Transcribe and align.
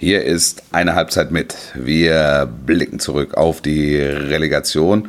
Hier 0.00 0.24
ist 0.24 0.62
eine 0.70 0.94
Halbzeit 0.94 1.32
mit. 1.32 1.56
Wir 1.74 2.48
blicken 2.64 3.00
zurück 3.00 3.34
auf 3.34 3.60
die 3.60 3.96
Relegation. 3.96 5.08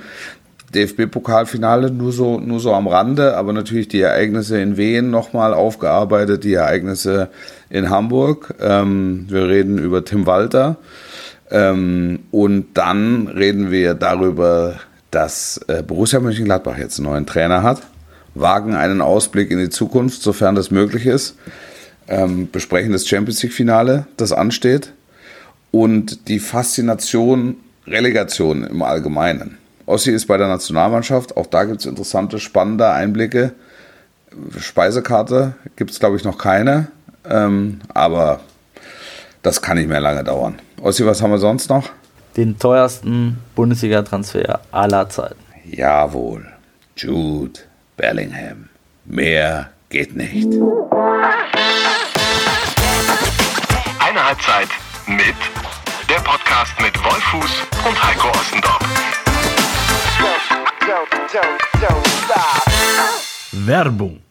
DFB-Pokalfinale 0.73 1.91
nur 1.91 2.11
so, 2.11 2.39
nur 2.39 2.59
so 2.59 2.73
am 2.73 2.87
Rande, 2.87 3.37
aber 3.37 3.53
natürlich 3.53 3.87
die 3.87 4.01
Ereignisse 4.01 4.59
in 4.59 4.77
Wien 4.77 5.11
nochmal 5.11 5.53
aufgearbeitet, 5.53 6.43
die 6.43 6.55
Ereignisse 6.55 7.29
in 7.69 7.91
Hamburg. 7.91 8.55
Ähm, 8.59 9.27
wir 9.29 9.47
reden 9.47 9.77
über 9.77 10.03
Tim 10.03 10.25
Walter. 10.25 10.77
Ähm, 11.51 12.21
und 12.31 12.69
dann 12.73 13.27
reden 13.27 13.69
wir 13.69 13.93
darüber, 13.93 14.79
dass 15.11 15.61
äh, 15.67 15.83
Borussia 15.83 16.19
Mönchengladbach 16.19 16.79
jetzt 16.79 16.97
einen 16.97 17.09
neuen 17.09 17.27
Trainer 17.27 17.61
hat. 17.61 17.83
Wagen 18.33 18.73
einen 18.73 19.01
Ausblick 19.01 19.51
in 19.51 19.59
die 19.59 19.69
Zukunft, 19.69 20.23
sofern 20.23 20.55
das 20.55 20.71
möglich 20.71 21.05
ist. 21.05 21.35
Ähm, 22.09 22.49
besprechen 22.51 22.91
das 22.91 23.07
Champions 23.07 23.41
League-Finale, 23.43 24.07
das 24.17 24.31
ansteht. 24.31 24.91
Und 25.71 26.27
die 26.27 26.39
Faszination 26.39 27.57
Relegation 27.85 28.63
im 28.63 28.81
Allgemeinen. 28.81 29.57
Ossi 29.85 30.11
ist 30.11 30.27
bei 30.27 30.37
der 30.37 30.47
Nationalmannschaft. 30.47 31.37
Auch 31.37 31.47
da 31.47 31.63
gibt 31.63 31.79
es 31.79 31.85
interessante, 31.85 32.39
spannende 32.39 32.89
Einblicke. 32.89 33.53
Speisekarte 34.59 35.55
gibt 35.75 35.91
es, 35.91 35.99
glaube 35.99 36.15
ich, 36.17 36.23
noch 36.23 36.37
keine. 36.37 36.87
Ähm, 37.27 37.81
aber 37.93 38.41
das 39.41 39.61
kann 39.61 39.77
nicht 39.77 39.89
mehr 39.89 39.99
lange 39.99 40.23
dauern. 40.23 40.59
Ossi, 40.81 41.05
was 41.05 41.21
haben 41.21 41.31
wir 41.31 41.39
sonst 41.39 41.69
noch? 41.69 41.89
Den 42.37 42.59
teuersten 42.59 43.37
Bundesliga-Transfer 43.55 44.59
aller 44.71 45.09
Zeiten. 45.09 45.39
Jawohl. 45.65 46.45
Jude 46.95 47.59
Bellingham. 47.97 48.69
Mehr 49.05 49.71
geht 49.89 50.15
nicht. 50.15 50.47
Mit 55.09 55.35
der 56.07 56.17
Podcast 56.17 56.79
mit 56.79 56.95
Wolfuß 57.03 57.63
und 57.87 58.03
Heiko 58.03 58.27
Ostendorf. 58.29 58.79
Werbung. 63.51 64.21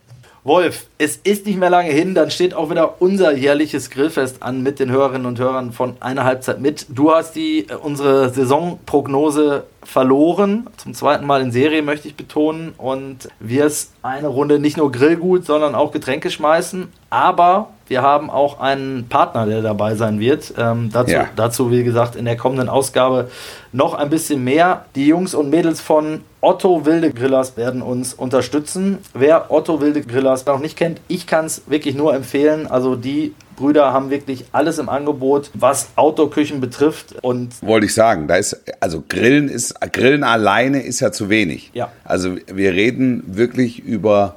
Wolf, 0.45 0.87
es 0.97 1.17
ist 1.17 1.47
nicht 1.47 1.59
mehr 1.59 1.69
lange 1.69 1.91
hin, 1.91 2.15
dann 2.15 2.31
steht 2.31 2.55
auch 2.55 2.71
wieder 2.71 3.03
unser 3.03 3.33
jährliches 3.33 3.91
Grillfest 3.91 4.43
an 4.43 4.63
mit 4.63 4.79
den 4.79 4.91
Hörerinnen 4.91 5.27
und 5.27 5.41
Hörern 5.41 5.73
von 5.73 5.97
einer 6.01 6.23
Halbzeit 6.23 6.61
mit. 6.61 6.87
Du 6.89 7.13
hast 7.13 7.33
die 7.33 7.67
äh, 7.69 7.75
unsere 7.75 8.31
Saisonprognose 8.31 9.65
verloren, 9.89 10.67
zum 10.77 10.93
zweiten 10.93 11.25
Mal 11.25 11.41
in 11.41 11.51
Serie 11.51 11.81
möchte 11.81 12.09
ich 12.09 12.15
betonen 12.15 12.75
und 12.77 13.29
wirst 13.41 13.93
eine 14.03 14.29
Runde 14.29 14.59
nicht 14.59 14.77
nur 14.77 14.93
Grillgut, 14.93 15.47
sondern 15.47 15.75
auch 15.75 15.93
Getränke 15.93 16.31
schmeißen, 16.31 16.89
aber 17.09 17.71
wir 17.87 18.03
haben 18.03 18.29
auch 18.29 18.61
einen 18.61 19.09
Partner, 19.09 19.47
der 19.47 19.63
dabei 19.63 19.95
sein 19.95 20.21
wird. 20.21 20.53
Ähm, 20.59 20.91
dazu, 20.93 21.13
ja. 21.13 21.29
dazu, 21.37 21.71
wie 21.71 21.85
gesagt, 21.85 22.17
in 22.17 22.27
der 22.27 22.37
kommenden 22.37 22.69
Ausgabe 22.69 23.31
noch 23.73 23.95
ein 23.95 24.11
bisschen 24.11 24.45
mehr. 24.45 24.85
Die 24.95 25.07
Jungs 25.07 25.35
und 25.35 25.49
Mädels 25.49 25.81
von 25.81 26.21
Otto 26.43 26.85
Wilde 26.85 27.11
Grillers 27.11 27.57
werden 27.57 27.81
uns 27.81 28.13
unterstützen. 28.13 28.99
Wer 29.15 29.51
Otto 29.51 29.81
Wilde 29.81 30.03
Grillers 30.03 30.45
noch 30.45 30.61
nicht 30.61 30.77
kennt, 30.77 31.01
ich 31.09 31.27
kann 31.27 31.47
es 31.47 31.63
wirklich 31.67 31.95
nur 31.95 32.15
empfehlen. 32.15 32.67
Also 32.67 32.95
die 32.95 33.35
Brüder 33.59 33.93
haben 33.93 34.11
wirklich 34.11 34.47
alles 34.53 34.79
im 34.79 34.89
Angebot, 34.89 35.51
was 35.55 35.89
Outdoor-Küchen 35.97 36.61
betrifft. 36.61 37.17
Und 37.23 37.61
Wollte 37.63 37.87
ich 37.87 37.95
sagen, 37.95 38.29
da 38.29 38.37
ist, 38.37 38.63
also 38.81 39.03
Grillen 39.09 39.49
ist, 39.49 39.75
Grillen 39.93 40.23
alleine 40.23 40.83
ist 40.83 41.01
ja 41.01 41.11
zu 41.11 41.29
wenig. 41.29 41.71
Ja. 41.75 41.91
Also 42.05 42.37
wir 42.47 42.73
reden 42.73 43.25
wirklich 43.27 43.81
über 43.81 44.37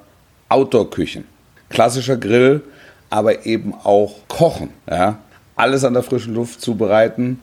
Outdoor-Küchen. 0.49 1.25
Klassischer 1.69 2.17
Grill, 2.17 2.61
aber 3.09 3.45
eben 3.45 3.73
auch 3.83 4.15
Kochen. 4.27 4.69
Ja? 4.89 5.19
Alles 5.55 5.83
an 5.83 5.93
der 5.93 6.03
frischen 6.03 6.33
Luft 6.33 6.59
zubereiten. 6.59 7.39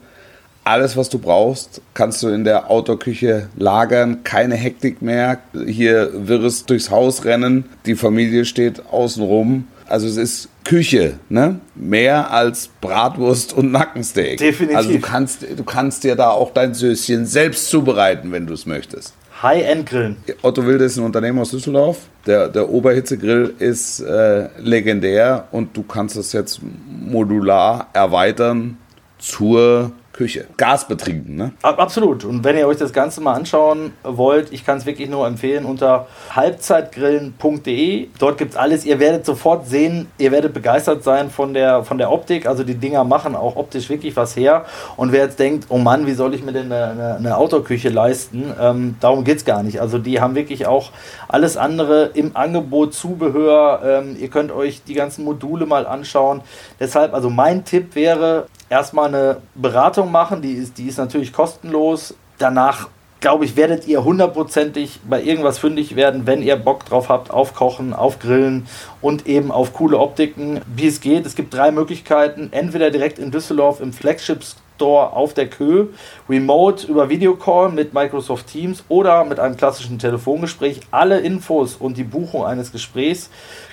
Alles, 0.65 0.99
was 0.99 1.09
du 1.09 1.19
brauchst, 1.19 1.81
kannst 1.95 2.23
du 2.23 2.29
in 2.29 2.45
der 2.45 2.71
Outdoor-Küche 2.71 3.49
lagern. 3.57 4.23
Keine 4.25 4.57
Hektik 4.57 5.01
mehr. 5.01 5.39
Hier 5.67 6.11
wirres 6.13 6.67
durchs 6.67 6.91
Haus 6.91 7.25
rennen. 7.25 7.65
Die 7.87 7.95
Familie 7.95 8.45
steht 8.45 8.85
außen 8.91 9.23
rum. 9.23 9.69
Also 9.87 10.07
es 10.07 10.19
ist 10.19 10.49
Küche, 10.69 11.15
ne? 11.31 11.61
Mehr 11.75 12.31
als 12.31 12.69
Bratwurst 12.83 13.55
und 13.55 13.73
Nackensteak. 13.73 14.37
Definitiv. 14.37 14.77
Also 14.77 14.93
du 14.93 15.01
kannst, 15.01 15.47
du 15.57 15.65
kannst 15.65 16.05
dir 16.05 16.15
da 16.15 16.29
auch 16.29 16.53
dein 16.53 16.75
Söschen 16.75 17.25
selbst 17.25 17.71
zubereiten, 17.71 18.33
wenn 18.33 18.47
du 18.47 18.53
es 18.53 18.67
möchtest. 18.67 19.15
High-End-Grillen. 19.43 20.17
Otto 20.43 20.67
Wilde 20.67 20.85
ist 20.85 20.99
ein 20.99 21.05
Unternehmen 21.05 21.39
aus 21.39 21.53
Düsseldorf. 21.53 22.01
Der, 22.27 22.49
der 22.49 22.69
Oberhitzegrill 22.69 23.55
ist 23.59 24.01
äh, 24.01 24.49
legendär 24.59 25.49
und 25.53 25.75
du 25.75 25.85
kannst 25.85 26.19
es 26.19 26.35
jetzt 26.35 26.61
modular 26.87 27.89
erweitern 27.95 28.77
zur 29.19 29.93
Küche. 30.19 30.47
Gasbetrieben, 30.57 31.37
ne? 31.37 31.53
Absolut. 31.63 32.25
Und 32.25 32.43
wenn 32.43 32.59
ihr 32.59 32.67
euch 32.67 32.79
das 32.79 32.93
Ganze 32.93 33.21
mal 33.21 33.35
anschauen 33.35 33.93
wollt, 34.03 34.53
ich 34.53 34.67
kann 34.67 34.79
es 34.79 34.85
wirklich 34.85 35.09
nur 35.09 35.25
empfehlen 35.29 35.65
unter 35.65 36.09
halbzeitgrillen.de. 36.35 38.09
Dort 38.19 38.37
gibt 38.37 38.51
es 38.51 38.57
alles. 38.57 38.85
Ihr 38.85 38.99
werdet 38.99 39.25
sofort 39.25 39.69
sehen, 39.69 40.09
ihr 40.19 40.33
werdet 40.33 40.55
begeistert 40.55 41.05
sein 41.05 41.31
von 41.31 41.55
der, 41.55 41.85
von 41.85 41.99
der 41.99 42.11
Optik. 42.11 42.47
Also 42.47 42.65
die 42.65 42.75
Dinger 42.75 43.05
machen 43.05 43.37
auch 43.37 43.55
optisch 43.55 43.89
wirklich 43.91 44.17
was 44.17 44.35
her. 44.35 44.65
Und 44.97 45.13
wer 45.13 45.23
jetzt 45.23 45.39
denkt, 45.39 45.67
oh 45.69 45.79
Mann, 45.79 46.05
wie 46.09 46.15
soll 46.15 46.35
ich 46.35 46.43
mir 46.43 46.53
denn 46.53 46.73
eine, 46.73 46.91
eine, 46.91 47.15
eine 47.15 47.37
Autoküche 47.37 47.89
leisten? 47.89 48.53
Ähm, 48.61 48.97
darum 48.99 49.23
geht 49.23 49.37
es 49.37 49.45
gar 49.45 49.63
nicht. 49.63 49.81
Also 49.81 49.99
die 49.99 50.21
haben 50.21 50.35
wirklich 50.35 50.67
auch 50.67 50.91
alles 51.29 51.57
andere 51.57 52.07
im 52.15 52.37
Angebot, 52.37 52.93
Zubehör. 52.93 53.83
Ähm, 53.85 54.17
ihr 54.19 54.31
könnt 54.31 54.51
euch 54.51 54.83
die 54.83 54.95
ganzen 54.95 55.25
Module 55.25 55.65
mal 55.65 55.87
anschauen. 55.87 56.41
Deshalb, 56.81 57.15
also 57.15 57.31
mein 57.31 57.65
Tipp 57.65 57.95
wäre, 57.95 58.49
erstmal 58.69 59.09
eine 59.09 59.43
Beratung 59.55 60.11
machen, 60.11 60.43
die 60.43 60.53
ist, 60.53 60.79
die 60.79 60.89
ist 60.89 60.99
natürlich 60.99 61.33
kostenlos. 61.33 62.15
Danach, 62.39 62.89
glaube 63.21 63.45
ich, 63.45 63.57
werdet 63.57 63.87
ihr 63.87 64.05
hundertprozentig 64.05 65.01
bei 65.09 65.23
irgendwas 65.23 65.59
fündig 65.59 65.97
werden, 65.97 66.27
wenn 66.27 66.43
ihr 66.43 66.57
Bock 66.57 66.85
drauf 66.85 67.09
habt, 67.09 67.31
auf 67.31 67.55
Kochen, 67.55 67.93
auf 67.93 68.19
Grillen 68.19 68.67
und 69.01 69.27
eben 69.27 69.51
auf 69.51 69.73
coole 69.73 69.99
Optiken, 69.99 70.61
wie 70.75 70.87
es 70.87 71.01
geht. 71.01 71.27
Es 71.27 71.35
gibt 71.35 71.55
drei 71.55 71.71
Möglichkeiten. 71.71 72.49
Entweder 72.53 72.91
direkt 72.91 73.19
in 73.19 73.31
Düsseldorf 73.31 73.81
im 73.81 73.93
Flagship 73.93 74.45
Store 74.77 75.13
auf 75.13 75.35
der 75.35 75.51
Kö, 75.51 75.89
remote 76.29 76.87
über 76.87 77.09
Videocall 77.09 77.71
mit 77.73 77.95
Microsoft 77.95 78.47
Teams 78.47 78.85
oder 78.89 79.25
mit 79.25 79.41
einem 79.41 79.57
klassischen 79.57 79.99
Telefongespräch. 79.99 80.81
Alle 80.93 81.19
Infos 81.19 81.75
und 81.75 81.97
die 81.97 82.05
Buchung 82.05 82.45
eines 82.45 82.71
Gesprächs 82.71 83.29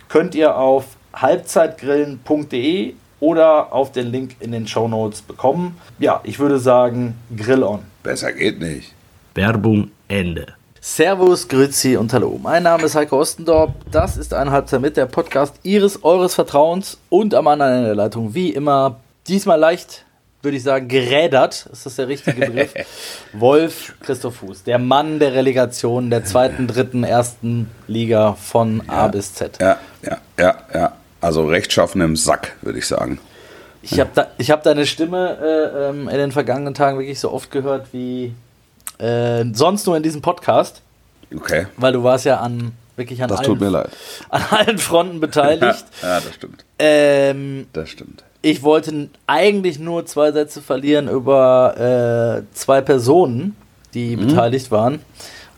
könnt 0.09 0.34
ihr 0.34 0.57
auf 0.57 0.85
halbzeitgrillen.de 1.13 2.95
oder 3.25 3.74
auf 3.74 3.91
den 3.91 4.12
Link 4.12 4.36
in 4.40 4.52
den 4.52 4.68
Show 4.68 4.88
Notes 4.88 5.24
bekommen. 5.24 5.78
Ja, 5.97 6.22
ich 6.24 6.38
würde 6.38 6.59
sagen, 6.59 7.16
Grill 7.36 7.63
on. 7.63 7.80
Besser 8.03 8.31
geht 8.31 8.59
nicht. 8.59 8.94
Werbung 9.34 9.90
Ende. 10.08 10.53
Servus, 10.80 11.47
Grüezi 11.47 11.97
und 11.97 12.14
Hallo. 12.14 12.40
Mein 12.41 12.62
Name 12.62 12.84
ist 12.84 12.94
Heiko 12.94 13.19
Ostendorp. 13.19 13.74
Das 13.91 14.18
ist 14.18 14.35
ein 14.35 14.52
Halbzeit 14.52 14.80
mit 14.81 14.96
der 14.96 15.08
Podcast 15.08 15.56
Ihres, 15.64 16.03
Eures 16.03 16.35
Vertrauens 16.35 17.00
und 17.09 17.34
am 17.34 17.47
anderen 17.47 17.74
Ende 17.74 17.85
der 17.88 17.96
Leitung 17.96 18.35
wie 18.35 18.52
immer. 18.52 18.97
Diesmal 19.28 19.59
leicht, 19.59 20.06
würde 20.44 20.58
ich 20.58 20.64
sagen, 20.64 20.88
gerädert. 20.88 21.68
Ist 21.72 21.88
das 21.88 21.96
der 21.96 22.08
richtige 22.08 22.46
Begriff? 22.46 22.75
Wolf 23.34 23.96
Christoph 24.02 24.35
Fuß, 24.35 24.66
der 24.66 24.78
Mann 24.78 25.18
der 25.18 25.34
Relegation 25.34 26.12
der 26.12 26.25
zweiten, 26.25 26.68
dritten, 26.68 27.03
ersten 27.03 27.72
Liga 27.88 28.34
von 28.34 28.84
ja, 28.85 28.94
A 28.94 29.08
bis 29.08 29.34
Z. 29.34 29.58
Ja, 29.59 29.80
ja, 30.03 30.18
ja, 30.38 30.58
ja. 30.72 30.94
Also 31.25 31.44
rechtschaffen 31.47 32.02
im 32.02 32.16
Sack, 32.16 32.53
würde 32.62 32.78
ich 32.78 32.86
sagen. 32.86 33.18
Ich 33.81 34.00
habe 34.00 34.12
da, 34.13 34.28
hab 34.40 34.62
deine 34.62 34.86
Stimme 34.86 35.40
äh, 35.41 35.90
ähm, 35.90 36.08
in 36.08 36.18
den 36.18 36.31
vergangenen 36.31 36.75
Tagen 36.75 37.00
wirklich 37.00 37.19
so 37.19 37.31
oft 37.31 37.50
gehört 37.50 37.88
wie 37.94 38.36
äh, 39.00 39.44
sonst 39.52 39.88
nur 39.88 39.97
in 39.97 40.03
diesem 40.03 40.22
Podcast. 40.22 40.84
Okay. 41.35 41.66
Weil 41.78 41.94
du 41.94 42.03
warst 42.03 42.25
ja 42.25 42.41
an 42.41 42.74
wirklich 42.96 43.24
an, 43.24 43.30
das 43.30 43.40
allen, 43.40 43.47
tut 43.47 43.59
mir 43.59 43.69
leid. 43.69 43.90
an 44.30 44.44
allen 44.52 44.78
Fronten 44.78 45.19
beteiligt. 45.19 45.85
ja, 46.03 46.19
das 46.19 46.35
stimmt. 46.35 46.64
Ähm, 46.78 47.66
das 47.74 47.90
stimmt. 47.90 48.24
Ich 48.44 48.62
wollte 48.62 49.09
eigentlich 49.25 49.80
nur 49.80 50.06
zwei 50.06 50.31
Sätze 50.31 50.62
verlieren 50.62 51.09
über 51.09 52.44
äh, 52.46 52.55
zwei 52.55 52.82
Personen, 52.82 53.55
die 53.96 54.16
mhm. 54.16 54.28
beteiligt 54.28 54.70
waren 54.70 54.99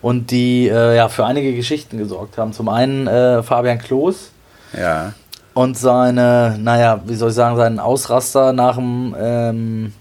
und 0.02 0.32
die 0.32 0.70
äh, 0.70 0.96
ja, 0.96 1.10
für 1.10 1.26
einige 1.26 1.54
Geschichten 1.54 1.98
gesorgt 1.98 2.38
haben. 2.38 2.54
Zum 2.54 2.70
einen 2.70 3.08
äh, 3.08 3.44
Fabian 3.44 3.80
Klos. 3.80 4.32
Ja 4.72 5.14
und 5.58 5.76
seine, 5.76 6.56
naja, 6.60 7.02
wie 7.08 7.16
soll 7.16 7.30
ich 7.30 7.36
sagen, 7.36 7.58
seinen 7.58 7.80
Ausraster 7.80 8.54
nach 8.54 8.76
dem, 8.76 9.16
ähm, 9.20 9.94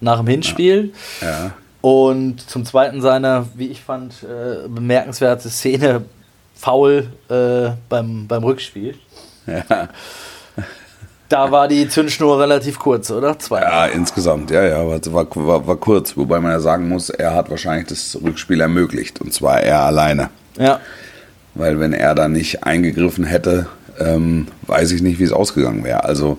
nach 0.00 0.18
dem 0.18 0.26
Hinspiel. 0.26 0.92
Ja. 1.20 1.28
ja. 1.28 1.50
Und 1.80 2.40
zum 2.50 2.64
Zweiten 2.64 3.00
seine, 3.00 3.46
wie 3.54 3.68
ich 3.68 3.80
fand, 3.80 4.24
äh, 4.24 4.66
bemerkenswerte 4.66 5.50
Szene, 5.50 6.02
faul 6.56 7.06
äh, 7.28 7.70
beim, 7.88 8.26
beim 8.26 8.42
Rückspiel. 8.42 8.96
Ja. 9.46 9.88
Da 11.28 11.50
war 11.52 11.68
die 11.68 11.88
Zündschnur 11.88 12.40
relativ 12.40 12.80
kurz, 12.80 13.10
oder? 13.12 13.38
Zwei. 13.38 13.60
Ja, 13.60 13.86
insgesamt, 13.86 14.50
ja, 14.50 14.64
ja, 14.64 14.86
war, 14.86 15.26
war, 15.36 15.66
war 15.66 15.76
kurz. 15.76 16.16
Wobei 16.16 16.40
man 16.40 16.50
ja 16.50 16.60
sagen 16.60 16.88
muss, 16.88 17.08
er 17.08 17.34
hat 17.34 17.50
wahrscheinlich 17.50 17.86
das 17.86 18.18
Rückspiel 18.20 18.60
ermöglicht. 18.60 19.20
Und 19.20 19.32
zwar 19.32 19.60
er 19.60 19.82
alleine. 19.82 20.30
Ja. 20.58 20.80
Weil 21.54 21.78
wenn 21.78 21.92
er 21.92 22.16
da 22.16 22.28
nicht 22.28 22.64
eingegriffen 22.64 23.24
hätte, 23.24 23.68
ähm, 24.04 24.48
weiß 24.66 24.92
ich 24.92 25.02
nicht, 25.02 25.18
wie 25.18 25.24
es 25.24 25.32
ausgegangen 25.32 25.84
wäre. 25.84 26.04
Also 26.04 26.38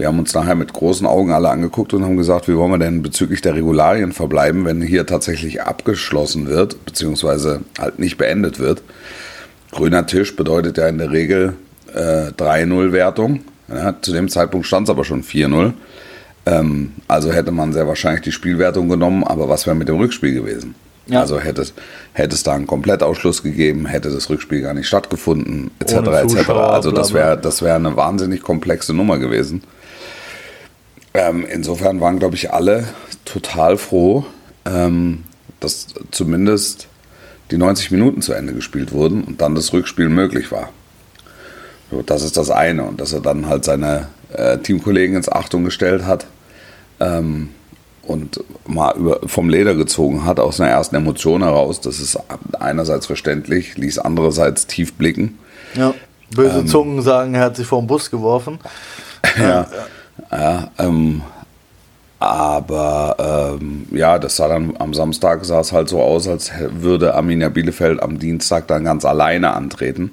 Wir 0.00 0.06
haben 0.06 0.18
uns 0.18 0.32
nachher 0.32 0.54
mit 0.54 0.72
großen 0.72 1.06
Augen 1.06 1.30
alle 1.30 1.50
angeguckt 1.50 1.92
und 1.92 2.04
haben 2.04 2.16
gesagt, 2.16 2.48
wie 2.48 2.56
wollen 2.56 2.70
wir 2.70 2.78
denn 2.78 3.02
bezüglich 3.02 3.42
der 3.42 3.54
Regularien 3.54 4.12
verbleiben, 4.12 4.64
wenn 4.64 4.80
hier 4.80 5.04
tatsächlich 5.04 5.60
abgeschlossen 5.60 6.48
wird, 6.48 6.86
beziehungsweise 6.86 7.60
halt 7.78 7.98
nicht 7.98 8.16
beendet 8.16 8.58
wird. 8.58 8.82
Grüner 9.72 10.06
Tisch 10.06 10.34
bedeutet 10.34 10.78
ja 10.78 10.88
in 10.88 10.96
der 10.96 11.10
Regel 11.10 11.52
äh, 11.92 12.30
3-0-Wertung. 12.30 13.40
Ja, 13.68 13.94
zu 14.00 14.14
dem 14.14 14.30
Zeitpunkt 14.30 14.66
stand 14.66 14.88
es 14.88 14.90
aber 14.90 15.04
schon 15.04 15.22
4-0. 15.22 15.74
Ähm, 16.46 16.92
also 17.06 17.30
hätte 17.30 17.50
man 17.50 17.74
sehr 17.74 17.86
wahrscheinlich 17.86 18.22
die 18.22 18.32
Spielwertung 18.32 18.88
genommen, 18.88 19.22
aber 19.22 19.50
was 19.50 19.66
wäre 19.66 19.76
mit 19.76 19.88
dem 19.88 19.98
Rückspiel 19.98 20.32
gewesen? 20.32 20.74
Ja. 21.10 21.20
Also 21.20 21.40
hätte 21.40 21.62
es, 21.62 21.74
hätte 22.12 22.34
es 22.34 22.42
da 22.42 22.54
einen 22.54 22.66
Komplettausschluss 22.66 23.42
gegeben, 23.42 23.86
hätte 23.86 24.10
das 24.10 24.30
Rückspiel 24.30 24.62
gar 24.62 24.74
nicht 24.74 24.86
stattgefunden, 24.86 25.70
etc. 25.80 25.94
etc. 25.94 26.50
Also 26.50 26.90
das 26.92 27.12
wäre 27.12 27.36
das 27.38 27.62
wäre 27.62 27.76
eine 27.76 27.96
wahnsinnig 27.96 28.42
komplexe 28.42 28.94
Nummer 28.94 29.18
gewesen. 29.18 29.62
Ähm, 31.12 31.44
insofern 31.50 32.00
waren, 32.00 32.18
glaube 32.18 32.36
ich, 32.36 32.52
alle 32.52 32.84
total 33.24 33.76
froh, 33.76 34.24
ähm, 34.64 35.24
dass 35.58 35.88
zumindest 36.12 36.86
die 37.50 37.58
90 37.58 37.90
Minuten 37.90 38.22
zu 38.22 38.32
Ende 38.32 38.52
gespielt 38.52 38.92
wurden 38.92 39.24
und 39.24 39.40
dann 39.40 39.56
das 39.56 39.72
Rückspiel 39.72 40.08
möglich 40.08 40.52
war. 40.52 40.68
So, 41.90 42.02
das 42.02 42.22
ist 42.22 42.36
das 42.36 42.50
eine. 42.50 42.84
Und 42.84 43.00
dass 43.00 43.12
er 43.12 43.20
dann 43.20 43.48
halt 43.48 43.64
seine 43.64 44.06
äh, 44.32 44.58
Teamkollegen 44.58 45.16
ins 45.16 45.28
Achtung 45.28 45.64
gestellt 45.64 46.04
hat 46.06 46.26
ähm, 47.00 47.48
und 48.10 48.42
mal 48.66 48.96
über, 48.96 49.20
vom 49.26 49.48
Leder 49.48 49.74
gezogen 49.74 50.24
hat 50.24 50.40
aus 50.40 50.60
einer 50.60 50.70
ersten 50.70 50.96
Emotion 50.96 51.42
heraus. 51.42 51.80
Das 51.80 52.00
ist 52.00 52.18
einerseits 52.58 53.06
verständlich, 53.06 53.76
ließ 53.76 54.00
andererseits 54.00 54.66
tief 54.66 54.94
blicken. 54.94 55.38
Ja, 55.74 55.94
böse 56.34 56.60
ähm, 56.60 56.66
Zungen 56.66 57.02
sagen, 57.02 57.34
er 57.34 57.42
hat 57.42 57.56
sich 57.56 57.66
vor 57.66 57.80
den 57.80 57.86
Bus 57.86 58.10
geworfen. 58.10 58.58
ja, 59.38 59.66
ja 60.30 60.70
ähm, 60.78 61.22
aber 62.18 63.56
ähm, 63.58 63.86
ja, 63.92 64.18
das 64.18 64.36
sah 64.36 64.48
dann 64.48 64.74
am 64.78 64.92
Samstag 64.92 65.44
sah 65.44 65.60
es 65.60 65.72
halt 65.72 65.88
so 65.88 66.02
aus, 66.02 66.26
als 66.26 66.50
würde 66.70 67.14
Arminia 67.14 67.48
Bielefeld 67.48 68.02
am 68.02 68.18
Dienstag 68.18 68.66
dann 68.66 68.84
ganz 68.84 69.04
alleine 69.04 69.54
antreten 69.54 70.10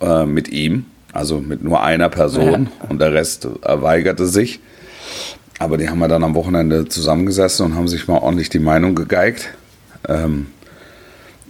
äh, 0.00 0.24
mit 0.24 0.48
ihm, 0.48 0.86
also 1.12 1.38
mit 1.38 1.62
nur 1.62 1.82
einer 1.82 2.08
Person 2.08 2.70
ja. 2.80 2.88
und 2.88 3.00
der 3.00 3.12
Rest 3.12 3.46
weigerte 3.62 4.26
sich. 4.26 4.60
Aber 5.60 5.76
die 5.76 5.90
haben 5.90 5.98
wir 5.98 6.08
dann 6.08 6.24
am 6.24 6.34
Wochenende 6.34 6.88
zusammengesessen 6.88 7.66
und 7.66 7.74
haben 7.74 7.86
sich 7.86 8.08
mal 8.08 8.16
ordentlich 8.16 8.48
die 8.48 8.58
Meinung 8.58 8.94
gegeigt. 8.94 9.50
Ähm, 10.08 10.46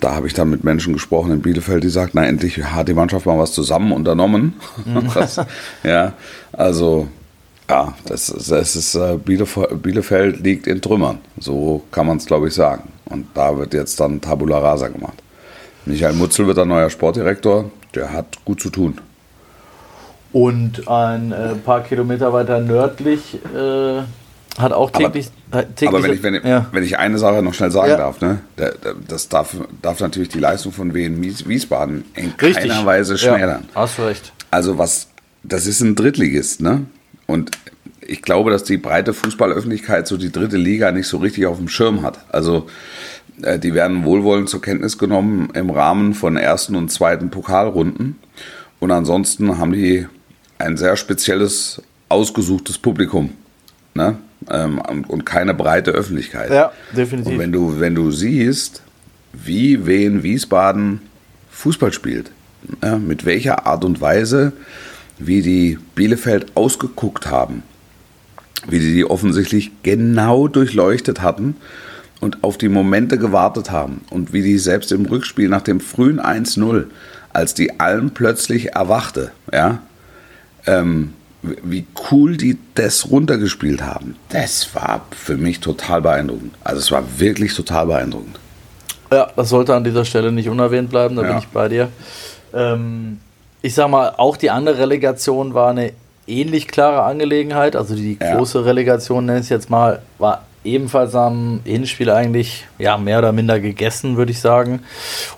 da 0.00 0.16
habe 0.16 0.26
ich 0.26 0.34
dann 0.34 0.50
mit 0.50 0.64
Menschen 0.64 0.92
gesprochen 0.94 1.30
in 1.30 1.42
Bielefeld, 1.42 1.84
die 1.84 1.90
sagten, 1.90 2.18
na 2.18 2.26
endlich 2.26 2.58
hat 2.58 2.88
die 2.88 2.94
Mannschaft 2.94 3.24
mal 3.24 3.38
was 3.38 3.52
zusammen 3.52 3.92
unternommen. 3.92 4.54
Mhm. 4.84 5.10
das, 5.14 5.40
ja, 5.84 6.14
also 6.52 7.06
ja, 7.68 7.94
das, 8.04 8.26
das 8.26 8.74
ist 8.74 8.96
äh, 8.96 9.16
Bielefeld, 9.16 10.40
liegt 10.40 10.66
in 10.66 10.82
Trümmern. 10.82 11.18
So 11.38 11.84
kann 11.92 12.08
man 12.08 12.16
es, 12.16 12.26
glaube 12.26 12.48
ich, 12.48 12.54
sagen. 12.54 12.88
Und 13.04 13.26
da 13.34 13.56
wird 13.56 13.74
jetzt 13.74 14.00
dann 14.00 14.20
Tabula 14.20 14.58
Rasa 14.58 14.88
gemacht. 14.88 15.22
Michael 15.86 16.14
Mutzel 16.14 16.48
wird 16.48 16.56
der 16.56 16.64
neuer 16.64 16.90
Sportdirektor. 16.90 17.70
Der 17.94 18.12
hat 18.12 18.44
gut 18.44 18.60
zu 18.60 18.70
tun. 18.70 18.98
Und 20.32 20.88
ein 20.88 21.32
äh, 21.32 21.54
paar 21.56 21.82
Kilometer 21.82 22.32
weiter 22.32 22.60
nördlich 22.60 23.38
äh, 23.54 24.02
hat 24.58 24.72
auch 24.72 24.90
täglich. 24.90 25.30
Aber, 25.50 25.62
täglich 25.74 25.88
aber 25.88 26.02
wenn, 26.02 26.12
ich, 26.12 26.22
wenn, 26.22 26.34
ja. 26.46 26.66
wenn, 26.72 26.84
ich 26.84 26.98
eine 26.98 27.18
Sache 27.18 27.42
noch 27.42 27.54
schnell 27.54 27.70
sagen 27.70 27.90
ja. 27.90 27.96
darf, 27.96 28.20
ne? 28.20 28.40
das 29.08 29.28
darf, 29.28 29.56
darf 29.82 30.00
natürlich 30.00 30.28
die 30.28 30.38
Leistung 30.38 30.72
von 30.72 30.94
Wien 30.94 31.22
Wiesbaden 31.22 32.04
in 32.14 32.32
Richtig. 32.40 32.68
keiner 32.68 32.86
Weise 32.86 33.18
schmälern. 33.18 33.64
Ja, 33.74 33.80
hast 33.82 33.98
du 33.98 34.02
recht. 34.02 34.32
Also 34.50 34.78
was, 34.78 35.08
das 35.42 35.66
ist 35.66 35.80
ein 35.80 35.94
Drittligist, 35.94 36.60
ne? 36.60 36.86
Und 37.26 37.50
ich 38.00 38.22
glaube, 38.22 38.50
dass 38.50 38.64
die 38.64 38.76
breite 38.76 39.14
Fußballöffentlichkeit 39.14 40.08
so 40.08 40.16
die 40.16 40.32
dritte 40.32 40.56
Liga 40.56 40.90
nicht 40.90 41.06
so 41.06 41.18
richtig 41.18 41.46
auf 41.46 41.58
dem 41.58 41.68
Schirm 41.68 42.02
hat. 42.02 42.18
Also 42.30 42.66
äh, 43.42 43.58
die 43.58 43.74
werden 43.74 44.04
wohlwollend 44.04 44.48
zur 44.48 44.60
Kenntnis 44.60 44.98
genommen 44.98 45.50
im 45.54 45.70
Rahmen 45.70 46.14
von 46.14 46.36
ersten 46.36 46.74
und 46.74 46.90
zweiten 46.90 47.30
Pokalrunden. 47.30 48.18
Und 48.80 48.90
ansonsten 48.90 49.58
haben 49.58 49.72
die 49.72 50.08
ein 50.60 50.76
sehr 50.76 50.96
spezielles, 50.96 51.82
ausgesuchtes 52.08 52.78
Publikum. 52.78 53.32
Ne? 53.94 54.18
Ähm, 54.48 54.80
und 55.08 55.26
keine 55.26 55.54
breite 55.54 55.90
Öffentlichkeit. 55.90 56.50
Ja, 56.50 56.72
definitiv. 56.96 57.32
Und 57.32 57.38
wenn 57.38 57.52
du, 57.52 57.80
wenn 57.80 57.94
du 57.94 58.10
siehst, 58.10 58.82
wie 59.32 59.86
Wien 59.86 60.22
Wiesbaden 60.22 61.00
Fußball 61.50 61.92
spielt, 61.92 62.30
ja, 62.82 62.98
mit 62.98 63.24
welcher 63.24 63.66
Art 63.66 63.84
und 63.84 64.00
Weise 64.00 64.52
wie 65.18 65.42
die 65.42 65.78
Bielefeld 65.94 66.56
ausgeguckt 66.56 67.26
haben, 67.26 67.62
wie 68.68 68.78
die 68.78 68.94
die 68.94 69.04
offensichtlich 69.04 69.70
genau 69.82 70.48
durchleuchtet 70.48 71.20
hatten 71.20 71.56
und 72.20 72.42
auf 72.42 72.58
die 72.58 72.68
Momente 72.68 73.18
gewartet 73.18 73.70
haben 73.70 74.02
und 74.10 74.32
wie 74.32 74.42
die 74.42 74.58
selbst 74.58 74.92
im 74.92 75.04
Rückspiel 75.04 75.48
nach 75.48 75.62
dem 75.62 75.80
frühen 75.80 76.20
1-0, 76.20 76.86
als 77.32 77.54
die 77.54 77.80
allen 77.80 78.10
plötzlich 78.12 78.72
erwachte, 78.72 79.30
ja, 79.52 79.80
ähm, 80.66 81.14
wie 81.42 81.86
cool 82.10 82.36
die 82.36 82.58
das 82.74 83.10
runtergespielt 83.10 83.82
haben, 83.82 84.16
das 84.28 84.74
war 84.74 85.06
für 85.10 85.36
mich 85.36 85.60
total 85.60 86.02
beeindruckend. 86.02 86.54
Also 86.62 86.80
es 86.80 86.90
war 86.90 87.02
wirklich 87.18 87.54
total 87.54 87.86
beeindruckend. 87.86 88.38
Ja, 89.10 89.28
das 89.34 89.48
sollte 89.48 89.74
an 89.74 89.84
dieser 89.84 90.04
Stelle 90.04 90.32
nicht 90.32 90.48
unerwähnt 90.48 90.90
bleiben, 90.90 91.16
da 91.16 91.22
ja. 91.22 91.28
bin 91.28 91.38
ich 91.38 91.48
bei 91.48 91.68
dir. 91.68 91.88
Ähm, 92.54 93.20
ich 93.62 93.74
sag 93.74 93.88
mal, 93.88 94.14
auch 94.16 94.36
die 94.36 94.50
andere 94.50 94.78
Relegation 94.78 95.54
war 95.54 95.70
eine 95.70 95.92
ähnlich 96.26 96.68
klare 96.68 97.02
Angelegenheit. 97.02 97.74
Also 97.76 97.94
die 97.94 98.18
große 98.18 98.58
ja. 98.58 98.64
Relegation, 98.64 99.26
nenne 99.26 99.38
ich 99.38 99.44
es 99.44 99.50
jetzt 99.50 99.70
mal, 99.70 100.02
war 100.18 100.44
ebenfalls 100.62 101.14
am 101.14 101.60
Hinspiel 101.64 102.10
eigentlich 102.10 102.66
ja, 102.78 102.96
mehr 102.98 103.18
oder 103.18 103.32
minder 103.32 103.60
gegessen, 103.60 104.16
würde 104.16 104.32
ich 104.32 104.40
sagen. 104.40 104.80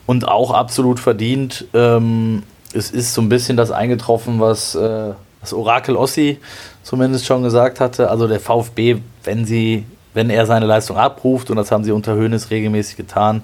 Und 0.06 0.26
auch 0.28 0.52
absolut 0.52 1.00
verdient. 1.00 1.66
Ähm, 1.74 2.42
es 2.74 2.90
ist 2.90 3.14
so 3.14 3.20
ein 3.22 3.28
bisschen 3.28 3.56
das 3.56 3.70
eingetroffen, 3.70 4.40
was 4.40 4.74
äh, 4.74 5.12
das 5.40 5.52
Orakel 5.52 5.96
Ossi 5.96 6.38
zumindest 6.82 7.26
schon 7.26 7.42
gesagt 7.42 7.80
hatte. 7.80 8.10
Also 8.10 8.28
der 8.28 8.40
VfB, 8.40 8.98
wenn 9.24 9.44
sie 9.44 9.84
wenn 10.14 10.30
er 10.30 10.46
seine 10.46 10.66
Leistung 10.66 10.96
abruft, 10.96 11.50
und 11.50 11.56
das 11.56 11.70
haben 11.70 11.84
sie 11.84 11.92
unter 11.92 12.14
Höhnes 12.14 12.50
regelmäßig 12.50 12.96
getan, 12.96 13.42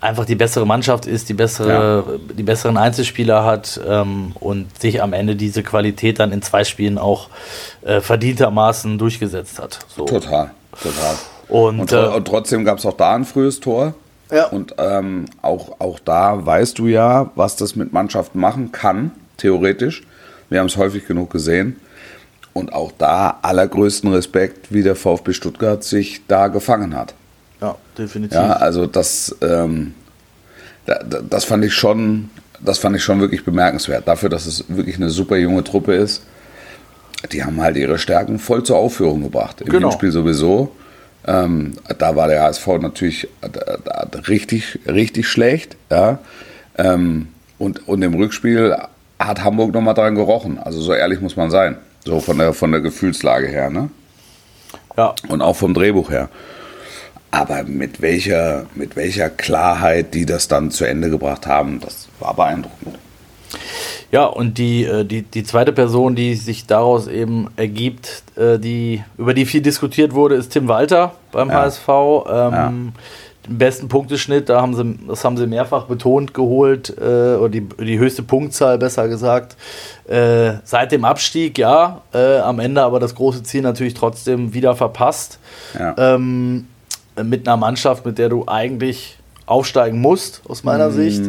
einfach 0.00 0.24
die 0.24 0.36
bessere 0.36 0.66
Mannschaft 0.66 1.06
ist, 1.06 1.28
die, 1.28 1.34
bessere, 1.34 2.04
ja. 2.06 2.34
die 2.34 2.42
besseren 2.42 2.76
Einzelspieler 2.76 3.44
hat 3.44 3.80
ähm, 3.86 4.32
und 4.40 4.80
sich 4.80 5.02
am 5.02 5.12
Ende 5.12 5.36
diese 5.36 5.62
Qualität 5.62 6.18
dann 6.18 6.32
in 6.32 6.42
zwei 6.42 6.64
Spielen 6.64 6.98
auch 6.98 7.28
äh, 7.82 8.00
verdientermaßen 8.00 8.98
durchgesetzt 8.98 9.58
hat. 9.58 9.80
So. 9.94 10.06
Total, 10.06 10.50
total. 10.82 11.14
Und, 11.48 11.80
und, 11.80 11.92
äh, 11.92 12.06
und 12.06 12.26
trotzdem 12.26 12.64
gab 12.64 12.78
es 12.78 12.86
auch 12.86 12.96
da 12.96 13.14
ein 13.14 13.24
frühes 13.24 13.60
Tor. 13.60 13.94
Ja. 14.30 14.46
Und 14.46 14.74
ähm, 14.78 15.26
auch, 15.42 15.80
auch 15.80 15.98
da 15.98 16.44
weißt 16.44 16.78
du 16.78 16.86
ja, 16.86 17.30
was 17.34 17.56
das 17.56 17.76
mit 17.76 17.92
Mannschaften 17.92 18.38
machen 18.38 18.72
kann, 18.72 19.12
theoretisch. 19.36 20.02
Wir 20.50 20.60
haben 20.60 20.66
es 20.66 20.76
häufig 20.76 21.06
genug 21.06 21.30
gesehen. 21.30 21.76
Und 22.52 22.72
auch 22.72 22.92
da 22.96 23.38
allergrößten 23.42 24.12
Respekt, 24.12 24.72
wie 24.72 24.82
der 24.82 24.96
VfB 24.96 25.32
Stuttgart 25.32 25.84
sich 25.84 26.22
da 26.26 26.48
gefangen 26.48 26.96
hat. 26.96 27.14
Ja, 27.60 27.76
definitiv. 27.96 28.36
Ja, 28.36 28.54
also 28.54 28.86
das, 28.86 29.36
ähm, 29.42 29.94
das 31.28 31.44
fand 31.44 31.64
ich 31.64 31.74
schon, 31.74 32.30
das 32.60 32.78
fand 32.78 32.96
ich 32.96 33.02
schon 33.02 33.20
wirklich 33.20 33.44
bemerkenswert. 33.44 34.08
Dafür, 34.08 34.28
dass 34.28 34.46
es 34.46 34.64
wirklich 34.68 34.96
eine 34.96 35.10
super 35.10 35.36
junge 35.36 35.62
Truppe 35.64 35.94
ist. 35.94 36.22
Die 37.32 37.44
haben 37.44 37.60
halt 37.60 37.76
ihre 37.76 37.98
Stärken 37.98 38.38
voll 38.38 38.62
zur 38.62 38.76
Aufführung 38.76 39.22
gebracht. 39.22 39.60
Im 39.60 39.68
genau. 39.68 39.90
Spiel 39.90 40.12
sowieso. 40.12 40.72
Ähm, 41.26 41.72
da 41.98 42.16
war 42.16 42.28
der 42.28 42.42
HSV 42.42 42.66
natürlich 42.80 43.28
richtig, 44.28 44.78
richtig 44.86 45.28
schlecht. 45.28 45.76
Ja. 45.90 46.18
Ähm, 46.76 47.28
und, 47.58 47.86
und 47.88 48.02
im 48.02 48.14
Rückspiel 48.14 48.76
hat 49.18 49.42
Hamburg 49.42 49.74
nochmal 49.74 49.94
dran 49.94 50.14
gerochen. 50.14 50.58
Also 50.58 50.80
so 50.80 50.94
ehrlich 50.94 51.20
muss 51.20 51.36
man 51.36 51.50
sein. 51.50 51.76
So 52.04 52.20
von 52.20 52.38
der, 52.38 52.52
von 52.52 52.70
der 52.72 52.80
Gefühlslage 52.80 53.48
her, 53.48 53.68
ne? 53.70 53.90
Ja. 54.96 55.14
Und 55.28 55.42
auch 55.42 55.56
vom 55.56 55.74
Drehbuch 55.74 56.10
her. 56.10 56.28
Aber 57.30 57.64
mit 57.64 58.00
welcher, 58.00 58.66
mit 58.74 58.96
welcher 58.96 59.28
Klarheit 59.28 60.14
die 60.14 60.24
das 60.24 60.48
dann 60.48 60.70
zu 60.70 60.84
Ende 60.84 61.10
gebracht 61.10 61.46
haben, 61.46 61.80
das 61.80 62.08
war 62.20 62.34
beeindruckend. 62.34 62.98
Ja, 64.10 64.24
und 64.24 64.58
die, 64.58 64.84
äh, 64.84 65.04
die, 65.04 65.22
die 65.22 65.44
zweite 65.44 65.72
Person, 65.72 66.14
die 66.14 66.34
sich 66.34 66.66
daraus 66.66 67.08
eben 67.08 67.48
ergibt, 67.56 68.22
äh, 68.36 68.58
die, 68.58 69.04
über 69.18 69.34
die 69.34 69.44
viel 69.44 69.60
diskutiert 69.60 70.14
wurde, 70.14 70.36
ist 70.36 70.50
Tim 70.50 70.68
Walter 70.68 71.12
beim 71.30 71.50
ja. 71.50 71.62
HSV. 71.62 71.88
Ähm, 71.88 72.52
ja 72.52 72.72
den 73.48 73.58
besten 73.58 73.88
Punkteschnitt, 73.88 74.48
da 74.48 74.60
haben 74.60 74.74
sie, 74.74 74.98
das 75.08 75.24
haben 75.24 75.36
sie 75.36 75.46
mehrfach 75.46 75.84
betont, 75.84 76.34
geholt, 76.34 76.94
äh, 76.98 77.36
oder 77.36 77.48
die, 77.48 77.62
die 77.62 77.98
höchste 77.98 78.22
Punktzahl, 78.22 78.78
besser 78.78 79.08
gesagt, 79.08 79.56
äh, 80.06 80.54
seit 80.64 80.92
dem 80.92 81.04
Abstieg, 81.04 81.58
ja, 81.58 82.02
äh, 82.12 82.38
am 82.38 82.60
Ende 82.60 82.82
aber 82.82 83.00
das 83.00 83.14
große 83.14 83.42
Ziel 83.42 83.62
natürlich 83.62 83.94
trotzdem 83.94 84.54
wieder 84.54 84.76
verpasst. 84.76 85.38
Ja. 85.78 85.94
Ähm, 85.98 86.66
mit 87.22 87.48
einer 87.48 87.56
Mannschaft, 87.56 88.06
mit 88.06 88.18
der 88.18 88.28
du 88.28 88.44
eigentlich 88.46 89.18
aufsteigen 89.46 90.00
musst, 90.00 90.42
aus 90.48 90.62
meiner 90.62 90.90
mm, 90.90 90.92
Sicht. 90.92 91.22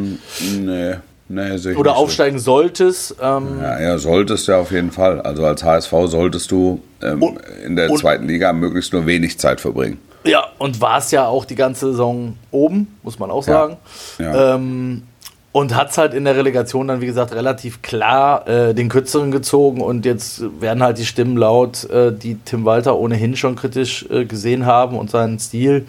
Nee. 0.59 0.95
Nee, 1.29 1.51
oder 1.75 1.91
nicht 1.91 1.99
aufsteigen 1.99 2.39
solltest. 2.39 3.15
Ähm, 3.21 3.59
Ja, 3.61 3.79
ja, 3.79 3.97
solltest 3.99 4.47
du 4.47 4.53
auf 4.57 4.71
jeden 4.71 4.91
Fall. 4.91 5.21
Also 5.21 5.45
als 5.45 5.63
HSV 5.63 5.91
solltest 6.07 6.49
du 6.51 6.81
ähm, 7.01 7.21
Und- 7.23 7.39
in 7.65 7.75
der 7.75 7.89
und- 7.91 7.97
zweiten 7.99 8.27
Liga 8.27 8.51
möglichst 8.51 8.91
nur 8.93 9.05
wenig 9.05 9.39
Zeit 9.39 9.61
verbringen. 9.61 9.99
Ja, 10.25 10.43
und 10.57 10.81
war 10.81 10.97
es 10.97 11.11
ja 11.11 11.27
auch 11.27 11.45
die 11.45 11.55
ganze 11.55 11.91
Saison 11.91 12.35
oben, 12.51 12.87
muss 13.03 13.19
man 13.19 13.31
auch 13.31 13.43
sagen. 13.43 13.77
Ja. 14.17 14.55
Ähm, 14.55 15.03
und 15.51 15.75
hat 15.75 15.91
es 15.91 15.97
halt 15.97 16.13
in 16.13 16.25
der 16.25 16.35
Relegation 16.35 16.87
dann, 16.89 16.99
wie 17.01 17.05
gesagt, 17.05 17.33
relativ 17.33 17.81
klar 17.81 18.47
äh, 18.47 18.73
den 18.75 18.89
Kürzeren 18.89 19.31
gezogen. 19.31 19.81
Und 19.81 20.05
jetzt 20.05 20.43
werden 20.59 20.83
halt 20.83 20.97
die 20.97 21.05
Stimmen 21.05 21.37
laut, 21.37 21.89
äh, 21.89 22.11
die 22.11 22.35
Tim 22.43 22.65
Walter 22.65 22.97
ohnehin 22.97 23.35
schon 23.35 23.55
kritisch 23.55 24.05
äh, 24.11 24.25
gesehen 24.25 24.65
haben 24.65 24.97
und 24.97 25.09
seinen 25.09 25.39
Stil 25.39 25.85